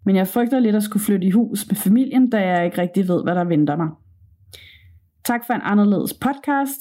Men 0.05 0.17
jeg 0.17 0.29
frygter 0.29 0.61
lidt 0.61 0.77
at 0.77 0.83
skulle 0.83 1.03
flytte 1.03 1.27
i 1.27 1.31
hus 1.31 1.69
med 1.69 1.77
familien, 1.77 2.31
da 2.31 2.49
jeg 2.49 2.65
ikke 2.65 2.81
rigtig 2.81 3.09
ved, 3.09 3.23
hvad 3.23 3.35
der 3.35 3.45
venter 3.45 3.77
mig. 3.77 3.89
Tak 5.25 5.41
for 5.47 5.55
en 5.55 5.61
anderledes 5.65 6.15
podcast. 6.15 6.81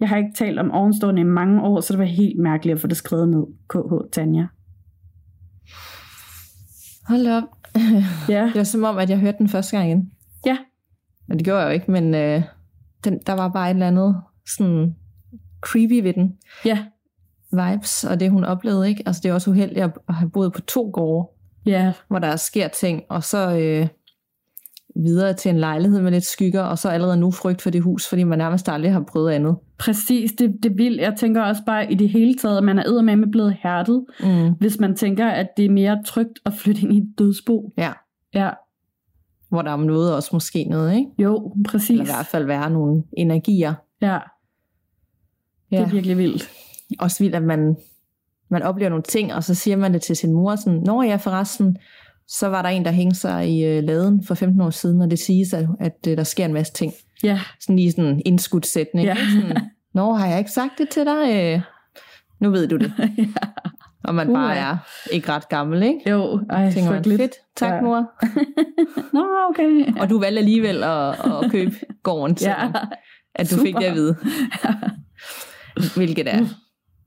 Jeg 0.00 0.08
har 0.08 0.16
ikke 0.16 0.32
talt 0.34 0.58
om 0.58 0.70
ovenstående 0.70 1.20
i 1.20 1.24
mange 1.24 1.62
år, 1.62 1.80
så 1.80 1.92
det 1.92 1.98
var 1.98 2.04
helt 2.04 2.38
mærkeligt 2.40 2.74
at 2.74 2.80
få 2.80 2.86
det 2.86 2.96
skrevet 2.96 3.28
ned. 3.28 3.44
KH 3.68 4.10
Tanja. 4.12 4.46
Hold 7.08 7.26
op. 7.26 7.44
Ja. 8.28 8.44
Det 8.44 8.54
var 8.54 8.64
som 8.64 8.84
om, 8.84 8.98
at 8.98 9.10
jeg 9.10 9.18
hørte 9.18 9.38
den 9.38 9.48
første 9.48 9.76
gang 9.76 9.88
igen. 9.88 10.10
Ja. 10.46 10.56
Men 11.28 11.38
det 11.38 11.44
gjorde 11.44 11.60
jeg 11.60 11.66
jo 11.68 11.72
ikke, 11.72 11.90
men 11.90 12.14
øh, 12.14 12.42
den, 13.04 13.20
der 13.26 13.32
var 13.32 13.48
bare 13.48 13.70
et 13.70 13.74
eller 13.74 13.86
andet 13.86 14.22
sådan 14.56 14.96
creepy 15.62 16.02
ved 16.02 16.12
den. 16.12 16.36
Ja. 16.64 16.78
Vibes, 17.52 18.04
og 18.04 18.20
det 18.20 18.30
hun 18.30 18.44
oplevede, 18.44 18.88
ikke? 18.88 19.02
Altså 19.06 19.20
det 19.22 19.28
er 19.28 19.34
også 19.34 19.50
uheldigt 19.50 19.80
at 19.84 19.90
have 20.08 20.30
boet 20.30 20.52
på 20.52 20.60
to 20.60 20.90
gårde, 20.92 21.28
Ja. 21.66 21.92
hvor 22.08 22.18
der 22.18 22.36
sker 22.36 22.68
ting, 22.68 23.02
og 23.08 23.24
så, 23.24 23.56
øh, 23.58 23.88
videre 24.96 25.32
til 25.34 25.48
en 25.48 25.58
lejlighed 25.58 26.02
med 26.02 26.10
lidt 26.10 26.24
skygger, 26.24 26.60
og 26.62 26.78
så 26.78 26.88
allerede 26.88 27.16
nu 27.16 27.30
frygt 27.30 27.62
for 27.62 27.70
det 27.70 27.82
hus, 27.82 28.08
fordi 28.08 28.22
man 28.24 28.38
nærmest 28.38 28.68
aldrig 28.68 28.92
har 28.92 29.04
prøvet 29.12 29.30
andet. 29.30 29.56
Præcis, 29.78 30.32
det, 30.32 30.56
det 30.62 30.78
vil. 30.78 30.94
Jeg 30.96 31.14
tænker 31.18 31.42
også 31.42 31.62
bare 31.66 31.92
i 31.92 31.94
det 31.94 32.08
hele 32.08 32.34
taget, 32.34 32.58
at 32.58 32.64
man 32.64 32.78
er 32.78 33.16
med 33.16 33.30
blevet 33.32 33.56
hærdet, 33.62 34.04
Mm. 34.20 34.52
hvis 34.58 34.80
man 34.80 34.96
tænker, 34.96 35.26
at 35.28 35.48
det 35.56 35.64
er 35.64 35.70
mere 35.70 36.02
trygt 36.06 36.38
at 36.46 36.52
flytte 36.54 36.80
ind 36.82 36.92
i 36.92 36.98
et 36.98 37.14
dødsbo. 37.18 37.72
Ja, 37.78 37.92
Ja, 38.34 38.50
hvor 39.48 39.62
der 39.62 39.70
er 39.70 39.76
noget 39.76 40.14
også 40.14 40.30
måske 40.32 40.64
noget, 40.64 40.96
ikke? 40.96 41.06
jo, 41.18 41.54
præcis. 41.68 41.90
Eller 41.90 42.04
i 42.04 42.06
hvert 42.06 42.26
fald 42.26 42.44
være 42.46 42.70
nogle 42.70 43.02
energier. 43.16 43.74
Ja, 44.02 44.18
det 45.78 45.86
er 45.86 45.90
virkelig 45.90 46.18
vildt. 46.18 46.50
også 46.98 47.18
vildt, 47.24 47.34
at 47.34 47.42
man, 47.42 47.76
man 48.50 48.62
oplever 48.62 48.88
nogle 48.88 49.02
ting, 49.02 49.34
og 49.34 49.44
så 49.44 49.54
siger 49.54 49.76
man 49.76 49.92
det 49.94 50.02
til 50.02 50.16
sin 50.16 50.32
mor, 50.32 50.56
sådan, 50.56 50.80
Nå 50.86 51.02
ja, 51.02 51.16
forresten, 51.16 51.76
så 52.28 52.48
var 52.48 52.62
der 52.62 52.68
en, 52.68 52.84
der 52.84 52.90
hængte 52.90 53.20
sig 53.20 53.48
i 53.50 53.64
øh, 53.64 53.82
laden 53.84 54.24
for 54.26 54.34
15 54.34 54.60
år 54.60 54.70
siden, 54.70 55.00
og 55.02 55.10
det 55.10 55.18
siges, 55.18 55.52
at, 55.54 55.66
at 55.80 55.96
øh, 56.08 56.16
der 56.16 56.24
sker 56.24 56.44
en 56.44 56.52
masse 56.52 56.72
ting. 56.72 56.92
Ja, 57.22 57.40
Sådan 57.60 57.76
lige 57.76 57.90
sådan 57.92 58.04
en 58.06 58.22
indskudssætning. 58.26 59.06
Ja. 59.06 59.16
Sådan, 59.34 59.56
Nå, 59.94 60.12
har 60.12 60.26
jeg 60.26 60.38
ikke 60.38 60.50
sagt 60.50 60.72
det 60.78 60.88
til 60.88 61.06
dig? 61.06 61.54
Øh, 61.54 61.60
nu 62.40 62.50
ved 62.50 62.68
du 62.68 62.76
det. 62.76 62.92
ja. 63.18 63.24
Og 64.04 64.14
man 64.14 64.32
bare 64.32 64.56
er 64.56 64.76
ikke 65.12 65.32
ret 65.32 65.48
gammel, 65.48 65.82
ikke? 65.82 66.10
Jo, 66.10 66.40
ej, 66.50 66.70
Tænker 66.70 66.90
man, 66.90 66.96
frygteligt. 66.98 67.20
fedt, 67.22 67.32
tak 67.56 67.72
Ja. 67.72 67.80
mor. 67.80 67.96
Nå, 69.14 69.24
okay. 69.50 70.00
Og 70.00 70.10
du 70.10 70.18
valgte 70.18 70.38
alligevel 70.38 70.82
at, 70.84 71.08
at 71.08 71.50
købe 71.50 71.74
gården, 72.02 72.36
Ja, 72.40 72.54
selvom 72.54 72.74
at 73.34 73.50
du 73.50 73.56
fik 73.56 73.66
super. 73.74 73.78
det 73.80 73.86
at 73.86 73.94
vide. 73.94 74.16
Hvilket 75.96 76.34
er 76.34 76.44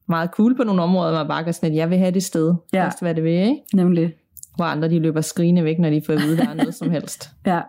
meget 0.07 0.29
cool 0.29 0.55
på 0.57 0.63
nogle 0.63 0.81
områder, 0.81 1.11
man 1.11 1.27
bare 1.27 1.43
kan 1.43 1.53
sådan, 1.53 1.71
at 1.71 1.75
jeg 1.75 1.89
vil 1.89 1.97
have 1.97 2.11
det 2.11 2.23
sted. 2.23 2.53
Ja. 2.73 2.85
Koste 2.85 3.01
hvad 3.01 3.15
det 3.15 3.23
vil, 3.23 3.33
ikke? 3.33 3.55
nemlig. 3.73 4.13
Hvor 4.55 4.65
andre 4.65 4.89
de 4.89 4.99
løber 4.99 5.21
skrigende 5.21 5.63
væk, 5.63 5.79
når 5.79 5.89
de 5.89 6.01
får 6.05 6.13
at 6.13 6.19
vide, 6.19 6.37
der 6.37 6.49
er 6.49 6.53
noget 6.53 6.75
som 6.75 6.91
helst. 6.91 7.29
Ja. 7.45 7.61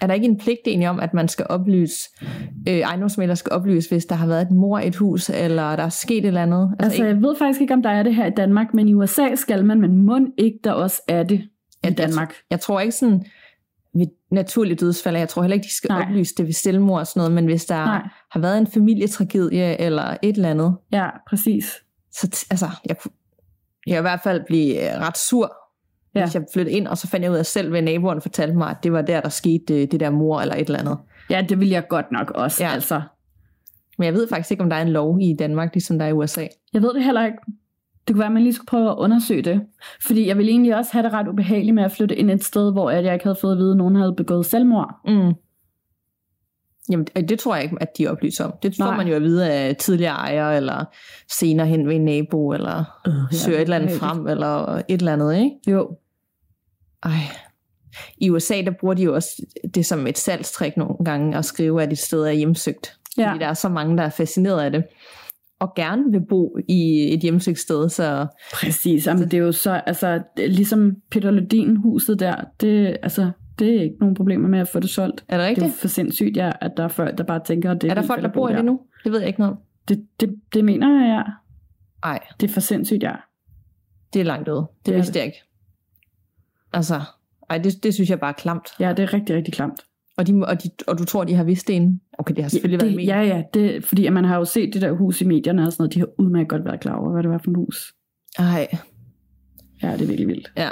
Er 0.00 0.06
der 0.06 0.14
ikke 0.14 0.26
en 0.26 0.38
pligt 0.38 0.60
egentlig 0.66 0.88
om, 0.88 1.00
at 1.00 1.14
man 1.14 1.28
skal 1.28 1.46
oplyse, 1.48 2.08
øh, 2.68 2.78
ejendomsmælder 2.78 3.34
skal 3.34 3.52
oplyse, 3.52 3.90
hvis 3.90 4.06
der 4.06 4.14
har 4.14 4.26
været 4.26 4.42
et 4.42 4.50
mor 4.50 4.78
i 4.78 4.86
et 4.86 4.96
hus, 4.96 5.30
eller 5.30 5.76
der 5.76 5.82
er 5.82 5.88
sket 5.88 6.18
et 6.18 6.26
eller 6.26 6.42
andet? 6.42 6.76
Altså, 6.78 7.02
ikke, 7.02 7.14
jeg 7.14 7.22
ved 7.22 7.36
faktisk 7.38 7.60
ikke, 7.60 7.74
om 7.74 7.82
der 7.82 7.90
er 7.90 8.02
det 8.02 8.14
her 8.14 8.26
i 8.26 8.30
Danmark, 8.30 8.74
men 8.74 8.88
i 8.88 8.94
USA 8.94 9.34
skal 9.34 9.64
man, 9.64 9.80
men 9.80 9.96
må 9.96 10.18
ikke 10.38 10.58
der 10.64 10.72
også 10.72 11.02
er 11.08 11.22
det 11.22 11.38
i 11.38 11.48
jeg, 11.84 11.98
Danmark. 11.98 12.34
jeg 12.50 12.60
tror 12.60 12.80
ikke 12.80 12.92
sådan 12.92 13.24
ved 13.94 14.06
naturligt 14.30 14.80
dødsfald, 14.80 15.16
jeg 15.16 15.28
tror 15.28 15.42
heller 15.42 15.54
ikke, 15.54 15.64
de 15.64 15.74
skal 15.74 15.88
Nej. 15.88 16.02
Oplyse 16.02 16.34
det 16.36 16.46
ved 16.46 16.52
selvmord 16.52 17.00
og 17.00 17.06
sådan 17.06 17.20
noget, 17.20 17.32
men 17.32 17.44
hvis 17.44 17.64
der 17.64 17.84
Nej. 17.84 18.02
har 18.30 18.40
været 18.40 18.58
en 18.58 18.66
familietragedie 18.66 19.80
eller 19.80 20.16
et 20.22 20.36
eller 20.36 20.50
andet, 20.50 20.76
Ja, 20.92 21.08
præcis. 21.28 21.64
så 22.12 22.46
altså, 22.50 22.68
jeg, 22.88 22.98
kunne- 22.98 23.12
jeg 23.86 23.98
i 23.98 24.00
hvert 24.00 24.20
fald 24.24 24.42
blive 24.46 24.94
øh, 24.94 25.00
ret 25.00 25.18
sur, 25.18 25.52
Ja. 26.14 26.24
hvis 26.24 26.34
jeg 26.34 26.44
flyttede 26.52 26.76
ind, 26.76 26.86
og 26.86 26.98
så 26.98 27.06
fandt 27.08 27.24
jeg 27.24 27.32
ud 27.32 27.36
af 27.36 27.46
selv, 27.46 27.72
ved 27.72 27.82
naboerne 27.82 28.20
fortalte 28.20 28.54
mig, 28.56 28.70
at 28.70 28.76
det 28.82 28.92
var 28.92 29.02
der, 29.02 29.20
der 29.20 29.28
skete 29.28 29.82
øh, 29.82 29.90
det 29.90 30.00
der 30.00 30.10
mor 30.10 30.40
eller 30.40 30.54
et 30.54 30.66
eller 30.66 30.78
andet. 30.78 30.98
Ja, 31.30 31.44
det 31.48 31.60
vil 31.60 31.68
jeg 31.68 31.88
godt 31.88 32.12
nok 32.12 32.30
også. 32.30 32.64
Ja. 32.64 32.70
altså. 32.70 33.02
Men 33.98 34.04
jeg 34.06 34.14
ved 34.14 34.28
faktisk 34.28 34.50
ikke, 34.50 34.62
om 34.62 34.70
der 34.70 34.76
er 34.76 34.82
en 34.82 34.88
lov 34.88 35.18
i 35.20 35.36
Danmark, 35.38 35.74
ligesom 35.74 35.98
der 35.98 36.04
er 36.06 36.10
i 36.10 36.12
USA. 36.12 36.46
Jeg 36.72 36.82
ved 36.82 36.94
det 36.94 37.04
heller 37.04 37.26
ikke. 37.26 37.38
Det 38.08 38.14
kunne 38.14 38.18
være, 38.18 38.26
at 38.26 38.32
man 38.32 38.42
lige 38.42 38.54
skulle 38.54 38.66
prøve 38.66 38.90
at 38.90 38.96
undersøge 38.96 39.42
det. 39.42 39.60
Fordi 40.06 40.26
jeg 40.26 40.38
ville 40.38 40.50
egentlig 40.50 40.76
også 40.76 40.92
have 40.92 41.02
det 41.02 41.12
ret 41.12 41.28
ubehageligt 41.28 41.74
med 41.74 41.84
at 41.84 41.92
flytte 41.92 42.16
ind 42.16 42.30
et 42.30 42.44
sted, 42.44 42.72
hvor 42.72 42.90
jeg 42.90 43.12
ikke 43.12 43.24
havde 43.24 43.38
fået 43.40 43.52
at 43.52 43.58
vide, 43.58 43.70
at 43.70 43.76
nogen 43.76 43.96
havde 43.96 44.14
begået 44.16 44.46
selvmord. 44.46 44.94
Mm. 45.04 45.32
Jamen, 46.90 47.06
det 47.16 47.28
det 47.28 47.38
tror 47.38 47.54
jeg 47.54 47.64
ikke, 47.64 47.76
at 47.80 47.98
de 47.98 48.06
oplyser 48.06 48.44
om. 48.44 48.52
Det 48.62 48.74
får 48.76 48.84
Nej. 48.84 48.96
man 48.96 49.08
jo 49.08 49.14
at 49.14 49.22
vide 49.22 49.52
af 49.52 49.76
tidligere 49.76 50.14
ejere, 50.14 50.56
eller 50.56 50.84
senere 51.30 51.66
hen 51.66 51.88
ved 51.88 51.94
en 51.94 52.04
nabo, 52.04 52.52
eller 52.52 53.00
Øh, 53.06 53.14
ja, 53.32 53.36
søger 53.36 53.58
et 53.58 53.62
eller 53.62 53.76
andet 53.76 53.90
frem, 53.90 54.26
eller 54.26 54.82
et 54.88 54.98
eller 54.98 55.12
andet, 55.12 55.36
ikke? 55.36 55.50
Jo, 55.68 55.96
Ej. 57.02 57.10
I 58.18 58.30
USA, 58.30 58.62
der 58.62 58.70
bruger 58.80 58.94
de 58.94 59.02
jo 59.02 59.14
også 59.14 59.42
det 59.74 59.86
som 59.86 60.06
et 60.06 60.18
salgstrik 60.18 60.76
nogle 60.76 61.04
gange, 61.04 61.38
at 61.38 61.44
skrive, 61.44 61.82
at 61.82 61.92
et 61.92 61.98
sted 61.98 62.22
er 62.22 62.30
hjemsøgt. 62.30 62.96
Ja. 63.18 63.28
Fordi 63.28 63.38
der 63.38 63.46
er 63.46 63.54
så 63.54 63.68
mange, 63.68 63.96
der 63.96 64.02
er 64.02 64.10
fascineret 64.10 64.60
af 64.60 64.70
det, 64.70 64.84
og 65.60 65.72
gerne 65.76 66.12
vil 66.12 66.20
bo 66.20 66.56
i 66.68 67.12
et 67.14 67.20
hjemsøgt 67.20 67.58
sted, 67.58 67.88
så 67.88 68.26
præcis. 68.54 69.06
Jamen, 69.06 69.22
det 69.22 69.34
er 69.34 69.38
jo 69.38 69.52
så, 69.52 69.70
altså, 69.70 70.22
ligesom 70.36 70.96
Peter 71.10 71.30
Lodin 71.30 71.76
huset 71.76 72.20
der, 72.20 72.44
det, 72.60 72.96
altså, 73.02 73.30
det 73.58 73.76
er 73.76 73.82
ikke 73.82 73.96
nogen 74.00 74.14
problemer 74.14 74.48
med 74.48 74.58
at 74.58 74.68
få 74.68 74.80
det 74.80 74.90
solgt. 74.90 75.24
er 75.28 75.36
det 75.36 75.38
Det 75.38 75.44
er 75.44 75.48
rigtigt? 75.48 75.80
for 75.80 75.88
sindssygt, 75.88 76.36
ja, 76.36 76.52
at 76.60 76.70
der 76.76 76.84
er 76.84 76.88
folk, 76.88 77.18
der 77.18 77.24
bare 77.24 77.40
tænker, 77.44 77.70
at 77.70 77.82
det 77.82 77.90
er 77.90 77.94
der 77.94 78.02
folk, 78.02 78.22
der 78.22 78.28
bor 78.28 78.48
i 78.48 78.52
det 78.54 78.64
nu? 78.64 78.80
Det 79.04 79.12
ved 79.12 79.18
jeg 79.18 79.28
ikke 79.28 79.40
noget 79.40 79.52
om. 79.54 79.58
Det, 79.88 80.06
det, 80.20 80.34
det 80.54 80.64
mener 80.64 81.00
jeg, 81.00 81.08
ja. 81.26 81.32
Nej, 82.08 82.20
Det 82.40 82.50
er 82.50 82.52
for 82.52 82.60
sindssygt, 82.60 83.02
ja. 83.02 83.12
det 84.12 84.20
er 84.20 84.24
langt 84.24 84.48
ude. 84.48 84.56
Det, 84.56 84.94
Det 84.94 85.08
er 85.08 85.12
jeg 85.14 85.24
ikke. 85.26 85.42
Altså, 86.72 87.00
ej, 87.50 87.58
det, 87.58 87.82
det 87.82 87.94
synes 87.94 88.10
jeg 88.10 88.20
bare 88.20 88.30
er 88.30 88.34
klamt. 88.34 88.68
Ja, 88.80 88.92
det 88.92 89.02
er 89.02 89.14
rigtig, 89.14 89.36
rigtig 89.36 89.54
klamt. 89.54 89.80
Og, 90.18 90.26
de, 90.26 90.44
og, 90.46 90.62
de, 90.62 90.70
og 90.86 90.98
du 90.98 91.04
tror, 91.04 91.24
de 91.24 91.34
har 91.34 91.44
vidst 91.44 91.68
det 91.68 91.72
inden? 91.74 92.00
Okay, 92.18 92.34
det 92.34 92.44
har 92.44 92.48
selvfølgelig 92.48 92.80
det, 92.80 92.86
været 92.86 92.96
med. 92.96 93.04
Ja, 93.04 93.20
ja, 93.36 93.42
det, 93.54 93.84
fordi 93.84 94.06
at 94.06 94.12
man 94.12 94.24
har 94.24 94.36
jo 94.36 94.44
set 94.44 94.74
det 94.74 94.82
der 94.82 94.92
hus 94.92 95.20
i 95.20 95.24
medierne 95.24 95.62
og 95.66 95.72
sådan 95.72 95.82
noget, 95.82 95.94
de 95.94 95.98
har 95.98 96.08
udmærket 96.18 96.48
godt 96.48 96.64
været 96.64 96.80
klar 96.80 96.94
over, 96.96 97.12
hvad 97.12 97.22
det 97.22 97.30
var 97.30 97.38
for 97.44 97.50
et 97.50 97.56
hus. 97.56 97.94
Ej, 98.38 98.68
Ja, 99.82 99.92
det 99.92 100.02
er 100.02 100.06
virkelig 100.06 100.28
vildt. 100.28 100.52
ja. 100.56 100.70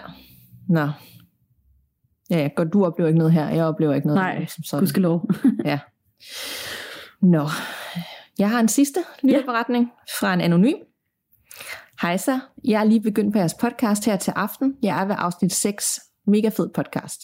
Nå. 0.69 0.89
Ja, 2.31 2.39
ja, 2.39 2.49
godt, 2.57 2.73
du 2.73 2.85
oplever 2.85 3.09
ikke 3.09 3.19
noget 3.19 3.33
her. 3.33 3.49
Jeg 3.49 3.65
oplever 3.65 3.95
ikke 3.95 4.07
noget 4.07 4.23
Nej, 4.23 4.47
som 4.47 4.65
sådan. 4.65 4.81
Gudskelov. 4.83 5.31
Ja. 5.65 5.79
Nå. 7.23 7.47
Jeg 8.39 8.51
har 8.51 8.61
en 8.61 8.69
sidste 8.69 9.01
lille 9.23 9.43
beretning 9.47 9.91
fra 10.21 10.35
en 10.35 10.41
anonym. 10.41 10.75
Hej 12.03 12.17
så, 12.17 12.41
jeg 12.65 12.81
er 12.81 12.85
lige 12.85 13.01
begyndt 13.01 13.33
på 13.33 13.39
jeres 13.39 13.55
podcast 13.55 14.05
her 14.07 14.17
til 14.17 14.31
aften. 14.37 14.75
Jeg 14.83 15.03
er 15.03 15.05
ved 15.07 15.15
afsnit 15.19 15.53
6. 15.53 16.01
Mega 16.27 16.49
fed 16.49 16.69
podcast. 16.75 17.21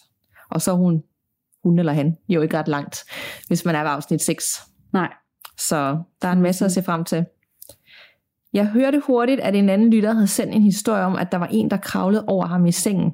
Og 0.50 0.62
så 0.62 0.72
hun, 0.72 1.02
hun 1.64 1.78
eller 1.78 1.92
han, 1.92 2.16
jo 2.28 2.42
ikke 2.42 2.58
ret 2.58 2.68
langt, 2.68 3.04
hvis 3.46 3.64
man 3.64 3.74
er 3.74 3.80
ved 3.82 3.90
afsnit 3.90 4.22
6. 4.22 4.62
Nej. 4.92 5.12
Så 5.58 6.02
der 6.22 6.28
er 6.28 6.32
en 6.32 6.42
masse 6.42 6.64
at 6.64 6.72
se 6.72 6.82
frem 6.82 7.04
til. 7.04 7.24
Jeg 8.52 8.66
hørte 8.66 9.02
hurtigt, 9.06 9.40
at 9.40 9.54
en 9.54 9.68
anden 9.68 9.90
lytter 9.90 10.12
havde 10.12 10.26
sendt 10.26 10.54
en 10.54 10.62
historie 10.62 11.02
om, 11.02 11.16
at 11.16 11.32
der 11.32 11.38
var 11.38 11.48
en, 11.50 11.70
der 11.70 11.76
kravlede 11.76 12.24
over 12.26 12.46
ham 12.46 12.66
i 12.66 12.72
sengen. 12.72 13.12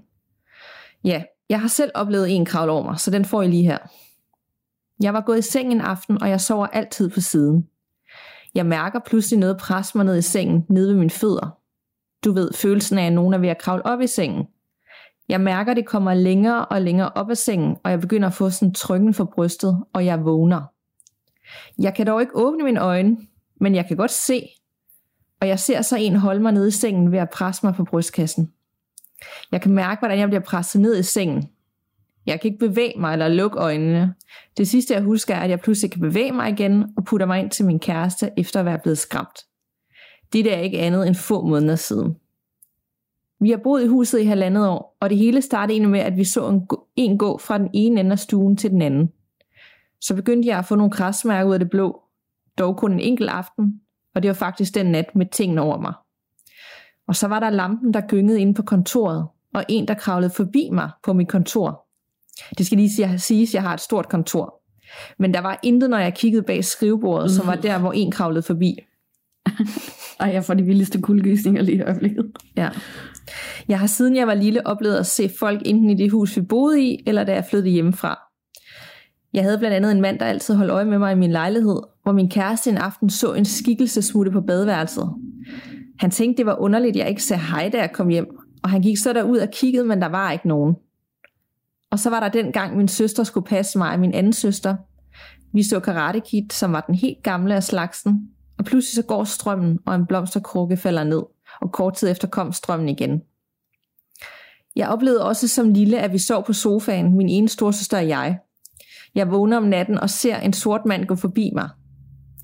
Ja, 1.05 1.23
jeg 1.49 1.61
har 1.61 1.69
selv 1.69 1.91
oplevet 1.95 2.31
en 2.31 2.45
kravle 2.45 2.73
over 2.73 2.85
mig, 2.85 2.99
så 2.99 3.11
den 3.11 3.25
får 3.25 3.43
I 3.43 3.49
lige 3.49 3.65
her. 3.65 3.79
Jeg 5.03 5.15
var 5.15 5.21
gået 5.21 5.39
i 5.39 5.43
seng 5.43 5.73
en 5.73 5.81
aften, 5.81 6.23
og 6.23 6.29
jeg 6.29 6.41
sover 6.41 6.67
altid 6.67 7.11
på 7.11 7.21
siden. 7.21 7.69
Jeg 8.55 8.67
mærker 8.67 9.01
pludselig 9.07 9.39
noget 9.39 9.57
presse 9.57 9.99
mig 9.99 10.07
ned 10.07 10.17
i 10.17 10.23
sengen, 10.23 10.67
nede 10.69 10.89
ved 10.89 10.97
mine 10.97 11.11
fødder. 11.11 11.59
Du 12.25 12.33
ved, 12.33 12.53
følelsen 12.53 12.99
af, 12.99 13.07
at 13.07 13.13
nogen 13.13 13.35
er 13.35 13.39
ved 13.39 13.49
at 13.49 13.59
kravle 13.59 13.87
op 13.87 14.01
i 14.01 14.07
sengen. 14.07 14.47
Jeg 15.29 15.41
mærker, 15.41 15.71
at 15.71 15.77
det 15.77 15.87
kommer 15.87 16.15
længere 16.15 16.65
og 16.65 16.83
længere 16.83 17.09
op 17.09 17.31
af 17.31 17.37
sengen, 17.37 17.77
og 17.85 17.91
jeg 17.91 18.01
begynder 18.01 18.29
at 18.29 18.35
få 18.35 18.51
sådan 18.51 18.75
trykken 18.75 19.15
for 19.15 19.25
brystet, 19.25 19.85
og 19.93 20.05
jeg 20.05 20.25
vågner. 20.25 20.63
Jeg 21.79 21.95
kan 21.95 22.07
dog 22.07 22.21
ikke 22.21 22.37
åbne 22.37 22.65
mine 22.65 22.81
øjne, 22.81 23.17
men 23.61 23.75
jeg 23.75 23.87
kan 23.87 23.97
godt 23.97 24.11
se, 24.11 24.49
og 25.41 25.49
jeg 25.49 25.59
ser 25.59 25.83
så 25.83 25.97
en 25.97 26.17
holde 26.17 26.41
mig 26.41 26.53
nede 26.53 26.69
i 26.69 26.71
sengen 26.71 27.13
ved 27.13 27.19
at 27.19 27.31
presse 27.31 27.67
mig 27.67 27.75
på 27.75 27.85
brystkassen. 27.85 28.53
Jeg 29.53 29.61
kan 29.61 29.73
mærke, 29.73 29.99
hvordan 29.99 30.19
jeg 30.19 30.29
bliver 30.29 30.43
presset 30.43 30.81
ned 30.81 30.99
i 30.99 31.03
sengen. 31.03 31.49
Jeg 32.27 32.41
kan 32.41 32.51
ikke 32.51 32.67
bevæge 32.67 32.95
mig 32.97 33.13
eller 33.13 33.29
lukke 33.29 33.59
øjnene. 33.59 34.15
Det 34.57 34.69
sidste, 34.69 34.95
jeg 34.95 35.03
husker, 35.03 35.35
er, 35.35 35.41
at 35.41 35.51
jeg 35.51 35.61
pludselig 35.61 35.91
kan 35.91 36.01
bevæge 36.01 36.33
mig 36.33 36.51
igen 36.51 36.85
og 36.97 37.05
putter 37.05 37.27
mig 37.27 37.41
ind 37.41 37.51
til 37.51 37.65
min 37.65 37.81
kæreste, 37.81 38.31
efter 38.37 38.61
at 38.61 38.67
være 38.67 38.79
blevet 38.79 38.99
skræmt. 38.99 39.39
Det 40.33 40.55
er 40.55 40.59
ikke 40.59 40.79
andet 40.79 41.07
end 41.07 41.15
få 41.15 41.47
måneder 41.47 41.77
siden. 41.77 42.17
Vi 43.41 43.51
har 43.51 43.57
boet 43.57 43.85
i 43.85 43.87
huset 43.87 44.19
i 44.21 44.25
halvandet 44.25 44.69
år, 44.69 44.97
og 45.01 45.11
det 45.11 45.19
hele 45.19 45.43
startede 45.43 45.73
egentlig 45.75 45.91
med, 45.91 46.01
at 46.01 46.17
vi 46.17 46.25
så 46.25 46.49
en, 46.49 46.67
gå- 46.67 46.87
en 46.97 47.19
gå 47.19 47.39
fra 47.39 47.59
den 47.59 47.71
ene 47.75 48.01
ende 48.01 48.13
af 48.13 48.19
stuen 48.19 48.57
til 48.57 48.71
den 48.71 48.83
anden. 48.83 49.09
Så 50.01 50.15
begyndte 50.15 50.49
jeg 50.49 50.59
at 50.59 50.65
få 50.65 50.75
nogle 50.77 50.91
krasmærker 50.91 51.49
ud 51.49 51.53
af 51.55 51.59
det 51.59 51.71
blå, 51.71 52.01
dog 52.59 52.77
kun 52.77 52.93
en 52.93 53.01
enkelt 53.01 53.31
aften, 53.31 53.81
og 54.15 54.23
det 54.23 54.29
var 54.29 54.35
faktisk 54.35 54.75
den 54.75 54.87
nat 54.87 55.17
med 55.17 55.27
tingene 55.33 55.61
over 55.63 55.79
mig. 55.81 55.93
Og 57.09 57.17
så 57.17 57.29
var 57.29 57.41
der 57.41 57.51
lampen, 57.51 57.95
der 57.95 58.01
gyngede 58.09 58.41
inde 58.41 58.55
på 58.55 58.63
kontoret, 58.63 59.27
og 59.55 59.65
en, 59.69 59.89
der 59.89 59.95
kravlede 59.95 60.31
forbi 60.31 60.69
mig 60.73 60.91
på 61.05 61.13
mit 61.13 61.29
kontor. 61.29 61.85
Det 62.59 62.67
skal 62.67 62.79
lige 62.79 62.91
sige- 62.95 63.19
siges, 63.19 63.51
at 63.51 63.55
jeg 63.55 63.63
har 63.63 63.75
et 63.75 63.81
stort 63.81 64.09
kontor. 64.09 64.61
Men 65.19 65.35
der 65.35 65.41
var 65.41 65.61
intet, 65.63 65.91
når 65.91 65.99
jeg 65.99 66.15
kiggede 66.15 66.43
bag 66.43 66.65
skrivebordet, 66.65 67.31
som 67.31 67.47
var 67.47 67.55
der, 67.55 67.79
hvor 67.79 67.93
en 67.93 68.11
kravlede 68.11 68.43
forbi. 68.43 68.77
Ej, 70.21 70.29
jeg 70.33 70.45
får 70.45 70.55
de 70.55 70.63
vildeste 70.63 71.01
kuldegysninger 71.01 71.63
lige 71.63 71.77
i 71.79 71.83
øjeblikket. 71.83 72.33
Ja. 72.57 72.69
Jeg 73.69 73.79
har 73.79 73.87
siden 73.87 74.17
jeg 74.17 74.27
var 74.27 74.35
lille 74.35 74.67
oplevet 74.67 74.97
at 74.97 75.07
se 75.07 75.31
folk 75.39 75.63
enten 75.65 75.91
i 75.91 75.95
det 75.95 76.11
hus, 76.11 76.37
vi 76.37 76.43
boede 76.43 76.83
i, 76.83 77.03
eller 77.07 77.25
da 77.25 77.35
jeg 77.35 77.45
flyttede 77.51 77.73
hjemmefra. 77.73 78.19
Jeg 79.33 79.43
havde 79.43 79.59
blandt 79.59 79.77
andet 79.77 79.93
en 79.93 80.01
mand, 80.01 80.19
der 80.19 80.27
altid 80.27 80.55
holdt 80.55 80.71
øje 80.71 80.85
med 80.85 80.99
mig 80.99 81.13
i 81.13 81.17
min 81.17 81.33
lejlighed, 81.33 81.81
hvor 82.03 82.13
min 82.13 82.31
kæreste 82.31 82.71
en 82.71 82.79
aften 82.79 83.11
så 83.11 83.33
en 83.33 83.45
skikkelse 83.45 84.03
smutte 84.03 84.33
på 84.33 84.41
badeværelset. 84.41 85.15
Han 85.99 86.11
tænkte, 86.11 86.39
det 86.39 86.47
var 86.47 86.61
underligt, 86.61 86.97
at 86.97 87.01
jeg 87.01 87.09
ikke 87.09 87.23
sagde 87.23 87.43
hej, 87.43 87.69
da 87.69 87.79
jeg 87.79 87.93
kom 87.93 88.09
hjem, 88.09 88.27
og 88.63 88.71
han 88.71 88.83
gik 88.83 88.99
så 88.99 89.13
derud 89.13 89.39
og 89.39 89.49
kiggede, 89.53 89.85
men 89.85 90.03
der 90.03 90.09
var 90.09 90.33
ikke 90.33 90.49
nogen. 90.49 90.75
Og 91.91 91.99
så 91.99 92.11
var 92.11 92.21
der 92.21 92.29
den 92.29 92.53
gang, 92.53 92.77
min 92.77 92.89
søster 92.89 93.25
skulle 93.25 93.47
passe 93.47 93.79
mig 93.79 93.93
og 93.93 94.01
min 94.01 94.15
anden 94.15 94.33
søster. 94.33 94.77
Vi 95.53 95.63
så 95.63 95.81
Karate 95.81 96.21
Kid, 96.21 96.51
som 96.53 96.73
var 96.73 96.81
den 96.81 96.95
helt 96.95 97.23
gamle 97.23 97.55
af 97.55 97.63
slagsen, 97.63 98.29
og 98.59 98.65
pludselig 98.65 98.95
så 98.95 99.03
går 99.03 99.25
strømmen, 99.25 99.79
og 99.87 99.95
en 99.95 100.07
blomsterkrukke 100.07 100.77
falder 100.77 101.05
ned, 101.05 101.23
og 101.61 101.73
kort 101.73 101.95
tid 101.95 102.11
efter 102.11 102.29
kom 102.29 102.53
strømmen 102.53 102.89
igen. 102.89 103.23
Jeg 104.77 104.89
oplevede 104.89 105.25
også 105.25 105.49
som 105.49 105.73
lille, 105.73 106.01
at 106.01 106.13
vi 106.13 106.19
sov 106.19 106.45
på 106.47 106.53
sofaen, 106.53 107.17
min 107.17 107.29
ene 107.29 107.49
storsøster 107.49 107.99
og 107.99 108.09
jeg. 108.09 108.39
Jeg 109.15 109.31
vågner 109.31 109.57
om 109.57 109.63
natten 109.63 109.99
og 109.99 110.11
ser 110.11 110.37
en 110.37 110.53
sort 110.53 110.85
mand 110.87 111.07
gå 111.07 111.15
forbi 111.15 111.51
mig. 111.55 111.69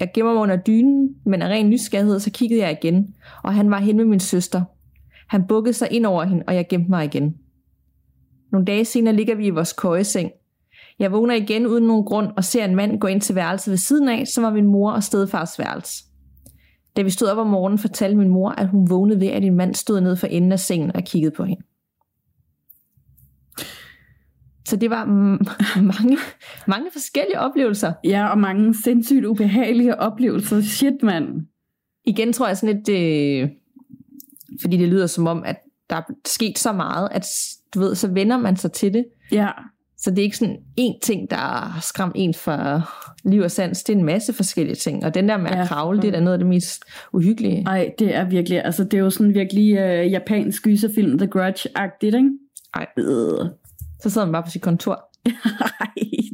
Jeg 0.00 0.10
gemmer 0.14 0.32
mig 0.32 0.42
under 0.42 0.56
dynen, 0.56 1.08
men 1.26 1.42
af 1.42 1.48
ren 1.48 1.70
nysgerrighed 1.70 2.20
så 2.20 2.30
kiggede 2.30 2.60
jeg 2.60 2.78
igen, 2.82 3.14
og 3.44 3.54
han 3.54 3.70
var 3.70 3.78
hen 3.78 3.96
med 3.96 4.04
min 4.04 4.20
søster. 4.20 4.62
Han 5.28 5.46
bukkede 5.46 5.74
sig 5.74 5.92
ind 5.92 6.06
over 6.06 6.24
hende, 6.24 6.44
og 6.46 6.54
jeg 6.54 6.66
gemte 6.68 6.90
mig 6.90 7.04
igen. 7.04 7.34
Nogle 8.52 8.64
dage 8.64 8.84
senere 8.84 9.14
ligger 9.14 9.34
vi 9.34 9.46
i 9.46 9.50
vores 9.50 9.72
køjeseng. 9.72 10.30
Jeg 10.98 11.12
vågner 11.12 11.34
igen 11.34 11.66
uden 11.66 11.84
nogen 11.84 12.04
grund 12.04 12.28
og 12.36 12.44
ser 12.44 12.64
en 12.64 12.74
mand 12.74 13.00
gå 13.00 13.06
ind 13.06 13.20
til 13.20 13.34
værelset 13.34 13.70
ved 13.70 13.78
siden 13.78 14.08
af, 14.08 14.26
som 14.26 14.44
var 14.44 14.50
min 14.50 14.66
mor 14.66 14.92
og 14.92 15.02
stedfars 15.02 15.58
værelse. 15.58 16.04
Da 16.97 17.03
vi 17.03 17.11
stod 17.11 17.28
op 17.28 17.38
om 17.38 17.47
morgenen, 17.47 17.78
fortalte 17.78 18.16
min 18.16 18.28
mor, 18.28 18.51
at 18.51 18.68
hun 18.68 18.90
vågnede 18.90 19.20
ved, 19.20 19.28
at 19.28 19.45
en 19.45 19.57
mand 19.57 19.74
stod 19.74 20.01
ned 20.01 20.16
for 20.16 20.26
enden 20.26 20.53
af 20.53 20.61
sengen 20.61 20.97
og 20.97 21.03
kiggede 21.05 21.34
på 21.36 21.45
hende. 21.45 21.62
Så 24.68 24.76
det 24.76 24.90
var 24.90 25.05
mange, 26.01 26.18
mange 26.66 26.86
forskellige 26.92 27.40
oplevelser. 27.40 27.92
Ja, 28.05 28.28
og 28.28 28.38
mange 28.38 28.74
sindssygt 28.74 29.24
ubehagelige 29.24 30.01
oplevelser. 30.01 30.61
Shit, 30.61 31.03
mand. 31.03 31.47
Igen 32.05 32.32
tror 32.32 32.47
jeg 32.47 32.57
sådan 32.57 32.76
lidt, 32.76 32.88
øh, 32.88 33.49
fordi 34.61 34.76
det 34.76 34.88
lyder 34.88 35.07
som 35.07 35.26
om, 35.26 35.42
at 35.45 35.57
der 35.90 35.97
er 35.97 36.03
sket 36.26 36.59
så 36.59 36.72
meget, 36.72 37.09
at 37.12 37.26
du 37.74 37.80
ved, 37.80 37.95
så 37.95 38.09
vender 38.09 38.36
man 38.36 38.57
sig 38.57 38.72
til 38.72 38.95
det. 38.95 39.07
Ja. 39.32 39.51
Så 40.05 40.11
det 40.11 40.18
er 40.18 40.22
ikke 40.22 40.36
sådan 40.36 40.57
én 40.80 40.98
ting, 41.02 41.30
der 41.30 41.36
har 41.36 41.80
skræmt 41.82 42.12
en 42.16 42.34
for 42.34 42.90
liv 43.28 43.42
og 43.42 43.50
sans. 43.50 43.82
Det 43.82 43.92
er 43.92 43.98
en 43.98 44.05
masse 44.05 44.32
forskellige 44.32 44.76
ting. 44.76 45.05
Og 45.05 45.14
den 45.14 45.28
der 45.28 45.36
med 45.36 45.50
at 45.50 45.59
ja. 45.59 45.66
kravle, 45.66 46.02
det 46.02 46.09
er 46.09 46.12
da 46.12 46.20
noget 46.20 46.32
af 46.32 46.38
det 46.38 46.48
mest 46.48 46.84
uhyggelige. 47.12 47.62
Nej, 47.62 47.90
det 47.98 48.14
er 48.14 48.24
virkelig, 48.24 48.64
altså 48.64 48.84
det 48.84 48.94
er 48.94 48.98
jo 48.98 49.11
sådan 49.11 49.34
virkelig 49.34 49.72
uh, 49.72 50.12
japansk 50.12 50.62
gyserfilm, 50.62 51.18
The 51.18 51.28
Grudge-agtigt, 51.36 52.16
ikke? 52.16 52.30
Ej. 52.74 52.86
Øh. 52.98 53.46
Så 54.02 54.11
sidder 54.11 54.26
man 54.26 54.32
bare 54.32 54.42
på 54.42 54.50
sit 54.50 54.62
kontor. 54.62 55.11
Ej, 55.80 55.86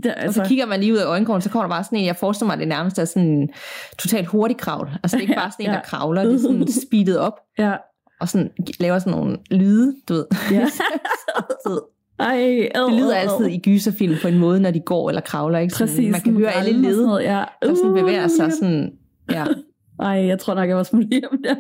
det 0.03 0.07
er 0.07 0.15
altså... 0.15 0.41
Og 0.41 0.47
så 0.47 0.49
kigger 0.49 0.67
man 0.67 0.81
lige 0.81 0.93
ud 0.93 0.99
af 0.99 1.07
øjenkrogen, 1.07 1.43
så 1.43 1.51
kommer 1.51 1.63
der 1.63 1.75
bare 1.75 1.85
sådan 1.85 1.99
en, 1.99 2.07
jeg 2.07 2.17
forestiller 2.17 2.47
mig, 2.47 2.55
at 2.55 2.61
det 2.61 2.69
nærmest 2.69 2.99
er 2.99 3.05
sådan 3.05 3.29
en 3.29 3.49
totalt 3.99 4.27
hurtig 4.27 4.57
kravl. 4.57 4.91
Altså 5.03 5.17
det 5.17 5.25
er 5.25 5.29
ikke 5.29 5.41
bare 5.41 5.51
sådan 5.51 5.67
en, 5.67 5.73
der 5.77 5.81
kravler, 5.81 6.25
det 6.25 6.35
er 6.35 6.39
sådan 6.39 6.67
speedet 6.87 7.19
op. 7.19 7.41
Ja. 7.59 7.75
Og 8.21 8.29
sådan 8.29 8.51
laver 8.81 8.99
sådan 8.99 9.13
nogle 9.13 9.37
lyde, 9.51 9.95
du 10.09 10.15
ved. 10.15 10.27
Ja. 10.51 10.67
Ej, 12.21 12.69
det 12.75 12.93
lyder 12.99 13.15
altid 13.15 13.47
i 13.47 13.59
gyserfilm 13.59 14.15
på 14.23 14.29
en 14.29 14.39
måde, 14.39 14.61
når 14.61 14.71
de 14.71 14.81
går 14.81 15.09
eller 15.09 15.21
kravler. 15.21 15.59
Ikke? 15.59 15.75
Sådan, 15.75 15.89
Præcis, 15.89 16.13
man 16.13 16.21
kan 16.21 16.37
høre 16.37 16.53
alle 16.53 16.83
led, 16.83 17.07
noget, 17.07 17.23
ja. 17.23 17.45
der 17.63 17.75
sådan 17.75 17.95
bevæger 17.95 18.29
sig. 18.29 18.53
Sådan, 18.53 18.93
ja. 19.31 19.45
Ej, 20.01 20.27
jeg 20.27 20.39
tror 20.39 20.55
nok, 20.55 20.69
jeg 20.69 20.77
var 20.77 20.83
smut 20.83 21.05
hjem 21.05 21.43
der. 21.45 21.55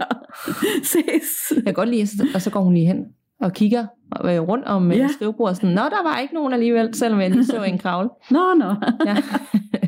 Ses. 0.82 1.52
Jeg 1.56 1.64
kan 1.64 1.74
godt 1.74 1.88
lide, 1.88 2.08
og 2.34 2.42
så 2.42 2.50
går 2.50 2.61
hun 2.61 2.74
lige 2.74 2.86
hen 2.86 3.04
og 3.40 3.52
kigger 3.52 3.86
rundt 4.24 4.64
om 4.64 4.92
ja. 4.92 5.08
skrivebordet. 5.08 5.56
Sådan, 5.56 5.70
Nå, 5.70 5.82
der 5.82 6.02
var 6.02 6.18
ikke 6.18 6.34
nogen 6.34 6.52
alligevel, 6.52 6.94
selvom 6.94 7.20
jeg 7.20 7.30
lige 7.30 7.44
så 7.44 7.62
en 7.62 7.78
kravle. 7.78 8.08
Nå, 8.30 8.54
nå. 8.58 8.74
Ja. 9.06 9.16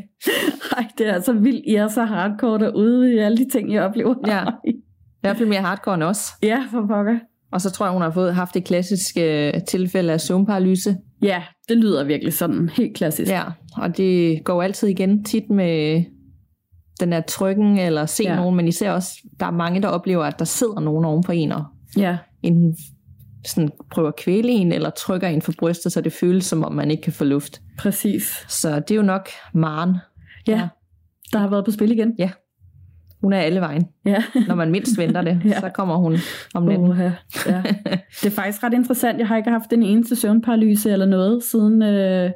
Ej, 0.76 0.86
det 0.98 1.08
er 1.08 1.12
altså 1.12 1.32
vildt. 1.32 1.64
I 1.66 1.74
er 1.74 1.88
så 1.88 2.04
hardcore 2.04 2.58
derude 2.58 3.14
i 3.14 3.18
alle 3.18 3.38
de 3.38 3.48
ting, 3.48 3.72
jeg 3.72 3.82
oplever. 3.82 4.14
Ja. 4.26 4.44
I 4.64 4.74
hvert 5.20 5.36
fald 5.36 5.48
mere 5.48 5.60
hardcore 5.60 5.94
end 5.94 6.02
os. 6.02 6.28
Ja, 6.42 6.64
for 6.70 6.86
pokker. 6.86 7.18
Og 7.52 7.60
så 7.60 7.70
tror 7.70 7.86
jeg, 7.86 7.92
hun 7.92 8.02
har 8.02 8.10
fået 8.10 8.34
haft 8.34 8.54
det 8.54 8.64
klassiske 8.64 9.52
tilfælde 9.68 10.12
af 10.12 10.20
søvnparalyse. 10.20 10.96
Ja, 11.22 11.42
det 11.68 11.76
lyder 11.76 12.04
virkelig 12.04 12.32
sådan 12.32 12.68
helt 12.68 12.96
klassisk. 12.96 13.30
Ja, 13.30 13.42
og 13.76 13.96
det 13.96 14.44
går 14.44 14.62
altid 14.62 14.88
igen 14.88 15.24
tit 15.24 15.50
med 15.50 16.04
den 17.00 17.12
her 17.12 17.20
trykken 17.20 17.78
eller 17.78 18.06
se 18.06 18.22
ja. 18.22 18.36
nogen, 18.36 18.56
men 18.56 18.68
især 18.68 18.92
også, 18.92 19.10
der 19.40 19.46
er 19.46 19.50
mange, 19.50 19.82
der 19.82 19.88
oplever, 19.88 20.24
at 20.24 20.38
der 20.38 20.44
sidder 20.44 20.80
nogen 20.80 21.04
oven 21.04 21.22
på 21.22 21.32
en 21.32 21.52
og 21.52 21.64
ja. 21.96 22.16
enten 22.42 22.76
sådan 23.46 23.70
prøver 23.90 24.08
at 24.08 24.16
kvæle 24.16 24.48
en, 24.48 24.72
eller 24.72 24.90
trykker 24.90 25.28
en 25.28 25.42
for 25.42 25.52
brystet, 25.58 25.92
så 25.92 26.00
det 26.00 26.12
føles 26.12 26.44
som 26.44 26.64
om, 26.64 26.72
man 26.72 26.90
ikke 26.90 27.02
kan 27.02 27.12
få 27.12 27.24
luft. 27.24 27.60
Præcis. 27.78 28.44
Så 28.48 28.74
det 28.80 28.90
er 28.90 28.96
jo 28.96 29.02
nok 29.02 29.28
Maren. 29.54 29.96
Ja, 30.46 30.52
ja. 30.52 30.68
der 31.32 31.38
har 31.38 31.48
været 31.48 31.64
på 31.64 31.70
spil 31.70 31.90
igen. 31.90 32.14
Ja, 32.18 32.30
hun 33.22 33.32
er 33.32 33.38
alle 33.38 33.60
vejen. 33.60 33.88
Ja. 34.04 34.22
Når 34.48 34.54
man 34.54 34.70
mindst 34.70 34.98
venter 34.98 35.22
det, 35.22 35.40
ja. 35.44 35.60
så 35.60 35.68
kommer 35.68 35.96
hun 35.96 36.16
om 36.54 36.62
natten. 36.62 36.90
Uh, 36.90 36.98
ja. 36.98 37.12
ja. 37.46 37.62
Det 38.22 38.26
er 38.26 38.30
faktisk 38.30 38.62
ret 38.62 38.74
interessant. 38.74 39.18
Jeg 39.18 39.28
har 39.28 39.36
ikke 39.36 39.50
haft 39.50 39.70
den 39.70 39.82
eneste 39.82 40.16
søvnparalyse 40.16 40.90
eller 40.90 41.06
noget, 41.06 41.42
siden 41.42 41.82
øh, 41.82 42.30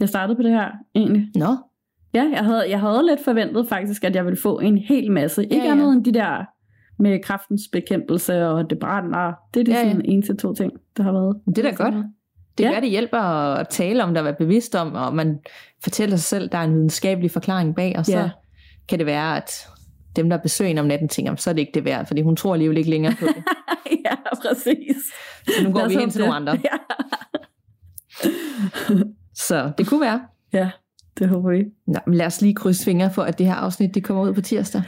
jeg 0.00 0.08
startede 0.08 0.36
på 0.36 0.42
det 0.42 0.50
her, 0.50 0.68
egentlig. 0.94 1.28
Nå. 1.34 1.56
Ja, 2.14 2.30
jeg 2.32 2.44
havde, 2.44 2.70
jeg 2.70 2.80
havde 2.80 3.06
lidt 3.06 3.24
forventet 3.24 3.68
faktisk, 3.68 4.04
at 4.04 4.16
jeg 4.16 4.24
ville 4.24 4.36
få 4.36 4.58
en 4.58 4.78
hel 4.78 5.12
masse. 5.12 5.42
Ikke 5.42 5.56
ja, 5.56 5.64
ja. 5.64 5.70
andet 5.70 5.92
end 5.92 6.04
de 6.04 6.12
der 6.12 6.44
med 6.98 7.22
kraftens 7.22 7.62
bekæmpelse 7.72 8.46
og 8.46 8.70
det 8.70 8.78
brænder. 8.78 9.32
Det 9.54 9.60
er 9.60 9.64
de 9.64 9.72
ja, 9.72 9.78
ja. 9.78 9.92
sådan 9.92 10.04
en 10.04 10.22
til 10.22 10.36
to 10.36 10.54
ting, 10.54 10.72
der 10.96 11.02
har 11.02 11.12
været. 11.12 11.36
Det 11.46 11.58
er 11.58 11.70
da 11.70 11.84
godt. 11.84 11.94
Det 12.58 12.64
ja. 12.64 12.72
gør, 12.72 12.80
det 12.80 12.90
hjælper 12.90 13.18
at 13.18 13.68
tale 13.68 14.04
om 14.04 14.08
det, 14.08 14.18
at 14.18 14.24
være 14.24 14.34
bevidst 14.34 14.74
om, 14.74 14.94
og 14.94 15.14
man 15.14 15.38
fortæller 15.82 16.16
sig 16.16 16.24
selv, 16.24 16.44
at 16.44 16.52
der 16.52 16.58
er 16.58 16.62
en 16.62 16.74
videnskabelig 16.74 17.30
forklaring 17.30 17.76
bag, 17.76 17.94
og 17.98 18.06
så 18.06 18.18
ja. 18.18 18.30
kan 18.88 18.98
det 18.98 19.06
være, 19.06 19.36
at 19.36 19.68
dem, 20.16 20.30
der 20.30 20.36
besøger 20.36 20.70
en 20.70 20.78
om 20.78 20.86
natten, 20.86 21.08
tænker, 21.08 21.36
så 21.36 21.50
er 21.50 21.54
det 21.54 21.60
ikke 21.60 21.72
det 21.74 21.84
værd, 21.84 22.06
fordi 22.06 22.22
hun 22.22 22.36
tror 22.36 22.52
alligevel 22.52 22.78
ikke 22.78 22.90
længere 22.90 23.14
på 23.20 23.26
det. 23.26 23.44
ja, 24.04 24.14
præcis. 24.42 24.96
Så 25.46 25.64
nu 25.64 25.72
går 25.72 25.88
vi 25.88 25.94
hen 25.94 26.10
til 26.10 26.20
nogle 26.20 26.34
andre. 26.34 26.52
Ja. 26.64 26.76
så 29.46 29.72
det 29.78 29.86
kunne 29.86 30.00
være. 30.00 30.20
Ja, 30.52 30.70
det 31.18 31.28
håber 31.28 31.50
vi. 31.50 31.64
Nå, 31.86 31.98
men 32.06 32.14
lad 32.14 32.26
os 32.26 32.40
lige 32.40 32.54
krydse 32.54 32.84
fingre 32.84 33.10
for, 33.10 33.22
at 33.22 33.38
det 33.38 33.46
her 33.46 33.54
afsnit 33.54 33.94
det 33.94 34.04
kommer 34.04 34.22
ud 34.22 34.34
på 34.34 34.40
tirsdag. 34.40 34.82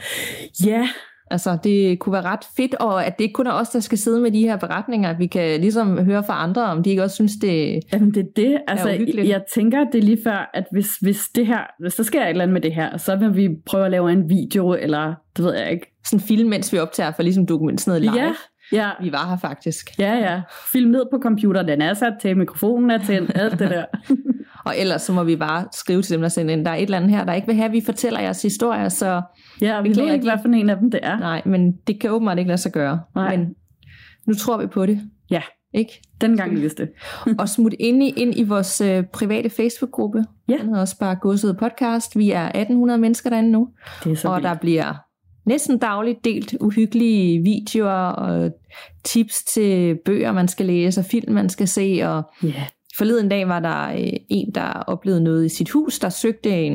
Ja, 0.65 0.89
Altså, 1.31 1.57
det 1.63 1.99
kunne 1.99 2.13
være 2.13 2.21
ret 2.21 2.47
fedt, 2.57 2.75
og 2.75 3.05
at 3.05 3.17
det 3.17 3.23
ikke 3.23 3.33
kun 3.33 3.47
er 3.47 3.51
os, 3.51 3.69
der 3.69 3.79
skal 3.79 3.97
sidde 3.97 4.21
med 4.21 4.31
de 4.31 4.41
her 4.41 4.57
beretninger. 4.57 5.17
Vi 5.17 5.27
kan 5.27 5.61
ligesom 5.61 6.05
høre 6.05 6.23
fra 6.23 6.43
andre, 6.43 6.65
om 6.65 6.83
de 6.83 6.89
ikke 6.89 7.03
også 7.03 7.15
synes, 7.15 7.33
det 7.41 7.79
Jamen, 7.93 8.13
det 8.13 8.19
er 8.19 8.31
det. 8.35 8.57
Altså, 8.67 8.89
er 8.89 9.23
jeg 9.23 9.43
tænker, 9.53 9.83
det 9.91 9.97
er 9.97 10.03
lige 10.03 10.23
før, 10.23 10.51
at 10.53 10.63
hvis, 10.71 10.95
hvis, 10.95 11.29
det 11.35 11.47
her, 11.47 11.59
hvis 11.79 11.95
der 11.95 12.03
sker 12.03 12.23
et 12.23 12.29
eller 12.29 12.43
andet 12.43 12.53
med 12.53 12.61
det 12.61 12.73
her, 12.73 12.97
så 12.97 13.15
vil 13.15 13.35
vi 13.35 13.49
prøve 13.65 13.85
at 13.85 13.91
lave 13.91 14.11
en 14.11 14.29
video, 14.29 14.73
eller 14.73 15.13
det 15.37 15.45
ved 15.45 15.53
jeg 15.55 15.71
ikke. 15.71 15.93
Sådan 16.05 16.19
film, 16.19 16.49
mens 16.49 16.73
vi 16.73 16.77
optager, 16.77 17.11
for 17.11 17.23
ligesom 17.23 17.45
dokument 17.45 17.81
sådan 17.81 18.01
noget 18.01 18.15
live. 18.15 18.25
Ja, 18.25 18.33
ja. 18.71 18.89
Vi 19.01 19.11
var 19.11 19.29
her 19.29 19.37
faktisk. 19.37 19.99
Ja, 19.99 20.13
ja. 20.13 20.41
Film 20.71 20.91
ned 20.91 21.03
på 21.11 21.19
computeren, 21.23 21.67
den 21.67 21.81
er 21.81 21.93
sat 21.93 22.13
til, 22.21 22.37
mikrofonen 22.37 22.91
er 22.91 22.97
til, 22.97 23.31
alt 23.35 23.59
det 23.59 23.69
der. 23.69 23.85
og 24.67 24.77
ellers 24.77 25.01
så 25.01 25.13
må 25.13 25.23
vi 25.23 25.35
bare 25.35 25.65
skrive 25.73 26.01
til 26.01 26.13
dem, 26.13 26.21
der 26.21 26.29
sender 26.29 26.53
ind, 26.53 26.65
der 26.65 26.71
er 26.71 26.75
et 26.75 26.81
eller 26.81 26.97
andet 26.97 27.11
her, 27.11 27.25
der 27.25 27.33
ikke 27.33 27.47
vil 27.47 27.55
have, 27.55 27.65
at 27.65 27.71
vi 27.71 27.81
fortæller 27.81 28.19
jeres 28.19 28.41
historier, 28.41 28.89
så... 28.89 29.21
Ja, 29.61 29.81
vi 29.81 29.89
ved 29.89 30.13
ikke, 30.13 30.25
hvad 30.25 30.37
for 30.41 30.49
en 30.49 30.69
af 30.69 30.77
dem 30.77 30.91
det 30.91 30.99
er. 31.03 31.19
Nej, 31.19 31.41
men 31.45 31.71
det 31.87 31.99
kan 32.01 32.11
åbenbart 32.11 32.37
ikke 32.37 32.47
lade 32.47 32.61
sig 32.61 32.71
gøre. 32.71 32.99
Nej. 33.15 33.37
Men 33.37 33.47
nu 34.27 34.33
tror 34.33 34.57
vi 34.57 34.67
på 34.67 34.85
det. 34.85 35.01
Ja, 35.31 35.41
ikke? 35.73 36.01
Den 36.21 36.37
gang 36.37 36.55
vi 36.55 36.67
det. 36.67 36.89
og 37.39 37.49
smut 37.49 37.73
ind 37.79 38.03
i, 38.03 38.09
ind 38.09 38.37
i 38.37 38.43
vores 38.43 38.81
øh, 38.81 39.03
private 39.13 39.49
Facebook-gruppe. 39.49 40.23
Ja. 40.49 40.53
Den 40.53 40.65
hedder 40.65 40.81
også 40.81 40.99
bare 40.99 41.15
Godset 41.15 41.57
Podcast. 41.57 42.17
Vi 42.17 42.31
er 42.31 42.45
1800 42.45 42.99
mennesker 42.99 43.29
derinde 43.29 43.51
nu. 43.51 43.69
Det 44.03 44.11
er 44.11 44.15
så 44.15 44.27
og 44.27 44.35
vildt. 44.35 44.47
der 44.47 44.55
bliver 44.55 44.93
næsten 45.45 45.77
dagligt 45.77 46.25
delt 46.25 46.55
uhyggelige 46.61 47.43
videoer 47.43 48.09
og 48.09 48.51
tips 49.03 49.43
til 49.43 49.97
bøger, 50.05 50.31
man 50.31 50.47
skal 50.47 50.65
læse 50.65 51.01
og 51.01 51.05
film, 51.05 51.33
man 51.33 51.49
skal 51.49 51.67
se. 51.67 51.99
Og 52.03 52.23
yeah. 52.45 52.69
Forleden 52.97 53.29
dag 53.29 53.47
var 53.47 53.59
der 53.59 53.89
øh, 53.89 54.13
en, 54.29 54.51
der 54.55 54.63
oplevede 54.63 55.23
noget 55.23 55.45
i 55.45 55.49
sit 55.49 55.69
hus, 55.69 55.99
der 55.99 56.09
søgte 56.09 56.49
en, 56.49 56.73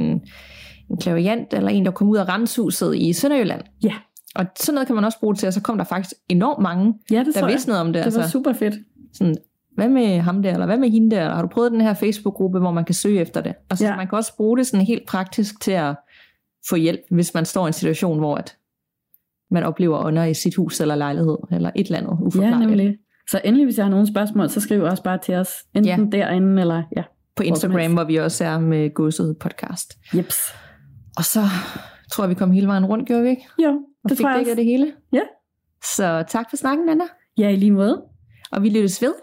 en 0.91 0.97
klaviant 1.01 1.55
eller 1.55 1.69
en, 1.71 1.85
der 1.85 1.91
kom 1.91 2.09
ud 2.09 2.17
af 2.17 2.29
renshuset 2.29 2.97
i 2.97 3.13
Sønderjylland. 3.13 3.63
Ja. 3.85 3.95
Og 4.35 4.47
sådan 4.61 4.75
noget 4.75 4.87
kan 4.87 4.95
man 4.97 5.05
også 5.05 5.21
bruge 5.21 5.35
til, 5.35 5.47
og 5.47 5.53
så 5.53 5.61
kom 5.63 5.79
der 5.79 5.85
faktisk 5.85 6.13
enormt 6.29 6.63
mange, 6.63 6.95
ja, 7.11 7.25
det 7.25 7.35
der 7.35 7.47
vidste 7.47 7.69
noget 7.69 7.81
om 7.81 7.87
det. 7.87 7.95
Det 7.95 8.05
altså, 8.05 8.21
var 8.21 8.29
super 8.29 8.53
fedt. 8.53 8.75
Sådan, 9.15 9.37
hvad 9.75 9.89
med 9.89 10.19
ham 10.21 10.43
der, 10.43 10.53
eller 10.53 10.67
hvad 10.67 10.79
med 10.79 10.91
hende 10.91 11.17
der? 11.17 11.35
Har 11.35 11.43
du 11.43 11.49
prøvet 11.49 11.73
den 11.73 11.81
her 11.81 11.95
Facebook-gruppe, 11.95 12.59
hvor 12.59 12.71
man 12.73 12.85
kan 12.85 12.95
søge 12.95 13.21
efter 13.21 13.41
det? 13.41 13.55
Altså, 13.71 13.87
Ja. 13.87 13.97
man 13.97 14.09
kan 14.09 14.19
også 14.19 14.37
bruge 14.37 14.59
det 14.59 14.67
sådan 14.67 14.87
helt 14.87 15.07
praktisk 15.09 15.61
til 15.61 15.73
at 15.73 15.95
få 16.69 16.77
hjælp, 16.77 17.01
hvis 17.11 17.35
man 17.35 17.45
står 17.45 17.67
i 17.67 17.67
en 17.67 17.73
situation, 17.73 18.19
hvor 18.19 18.37
at 18.37 18.57
man 19.51 19.65
oplever 19.65 20.05
ånder 20.05 20.25
i 20.25 20.35
sit 20.35 20.55
hus 20.55 20.81
eller 20.81 20.95
lejlighed, 20.95 21.37
eller 21.53 21.71
et 21.77 21.87
eller 21.87 21.99
andet 21.99 22.11
Ja, 22.21 22.25
uforklarligt. 22.27 22.71
nemlig. 22.71 22.97
Så 23.31 23.41
endelig, 23.45 23.67
hvis 23.67 23.77
jeg 23.77 23.85
har 23.85 23.91
nogle 23.91 24.07
spørgsmål, 24.09 24.49
så 24.51 24.61
skriv 24.61 24.83
også 24.83 25.03
bare 25.03 25.19
til 25.19 25.35
os. 25.35 25.49
Enten 25.75 26.13
ja. 26.13 26.19
derinde, 26.19 26.61
eller 26.61 26.83
ja. 26.97 27.03
På 27.37 27.43
Instagram, 27.43 27.93
hvor 27.93 28.05
vi 28.05 28.17
også 28.17 28.45
er 28.45 28.59
med 28.59 28.95
Godset 28.95 29.37
podcast. 29.41 29.99
Jeps. 30.15 30.55
Og 31.17 31.25
så 31.25 31.41
tror 32.13 32.25
jeg, 32.25 32.29
vi 32.31 32.35
kom 32.35 32.51
hele 32.51 32.67
vejen 32.67 32.87
rundt, 32.87 33.07
gjorde 33.07 33.23
vi 33.23 33.29
ikke? 33.29 33.47
Jo, 33.63 33.69
Og 34.05 34.11
det 34.11 34.19
fik 34.19 34.25
tror 34.25 34.31
jeg 34.31 34.41
også. 34.41 34.55
det 34.55 34.65
hele. 34.65 34.93
Ja. 35.13 35.21
Så 35.85 36.25
tak 36.29 36.47
for 36.51 36.57
snakken, 36.57 36.89
Anna. 36.89 37.05
Ja, 37.39 37.49
i 37.49 37.57
lige 37.57 37.71
måde. 37.71 38.03
Og 38.53 38.63
vi 38.63 38.69
lyttes 38.69 39.03
ved. 39.03 39.15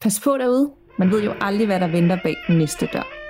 Pas 0.00 0.20
på 0.24 0.38
derude. 0.38 0.72
Man 0.98 1.10
ved 1.10 1.24
jo 1.24 1.32
aldrig, 1.40 1.66
hvad 1.66 1.80
der 1.80 1.88
venter 1.88 2.18
bag 2.24 2.34
den 2.48 2.58
næste 2.58 2.88
dør. 2.92 3.23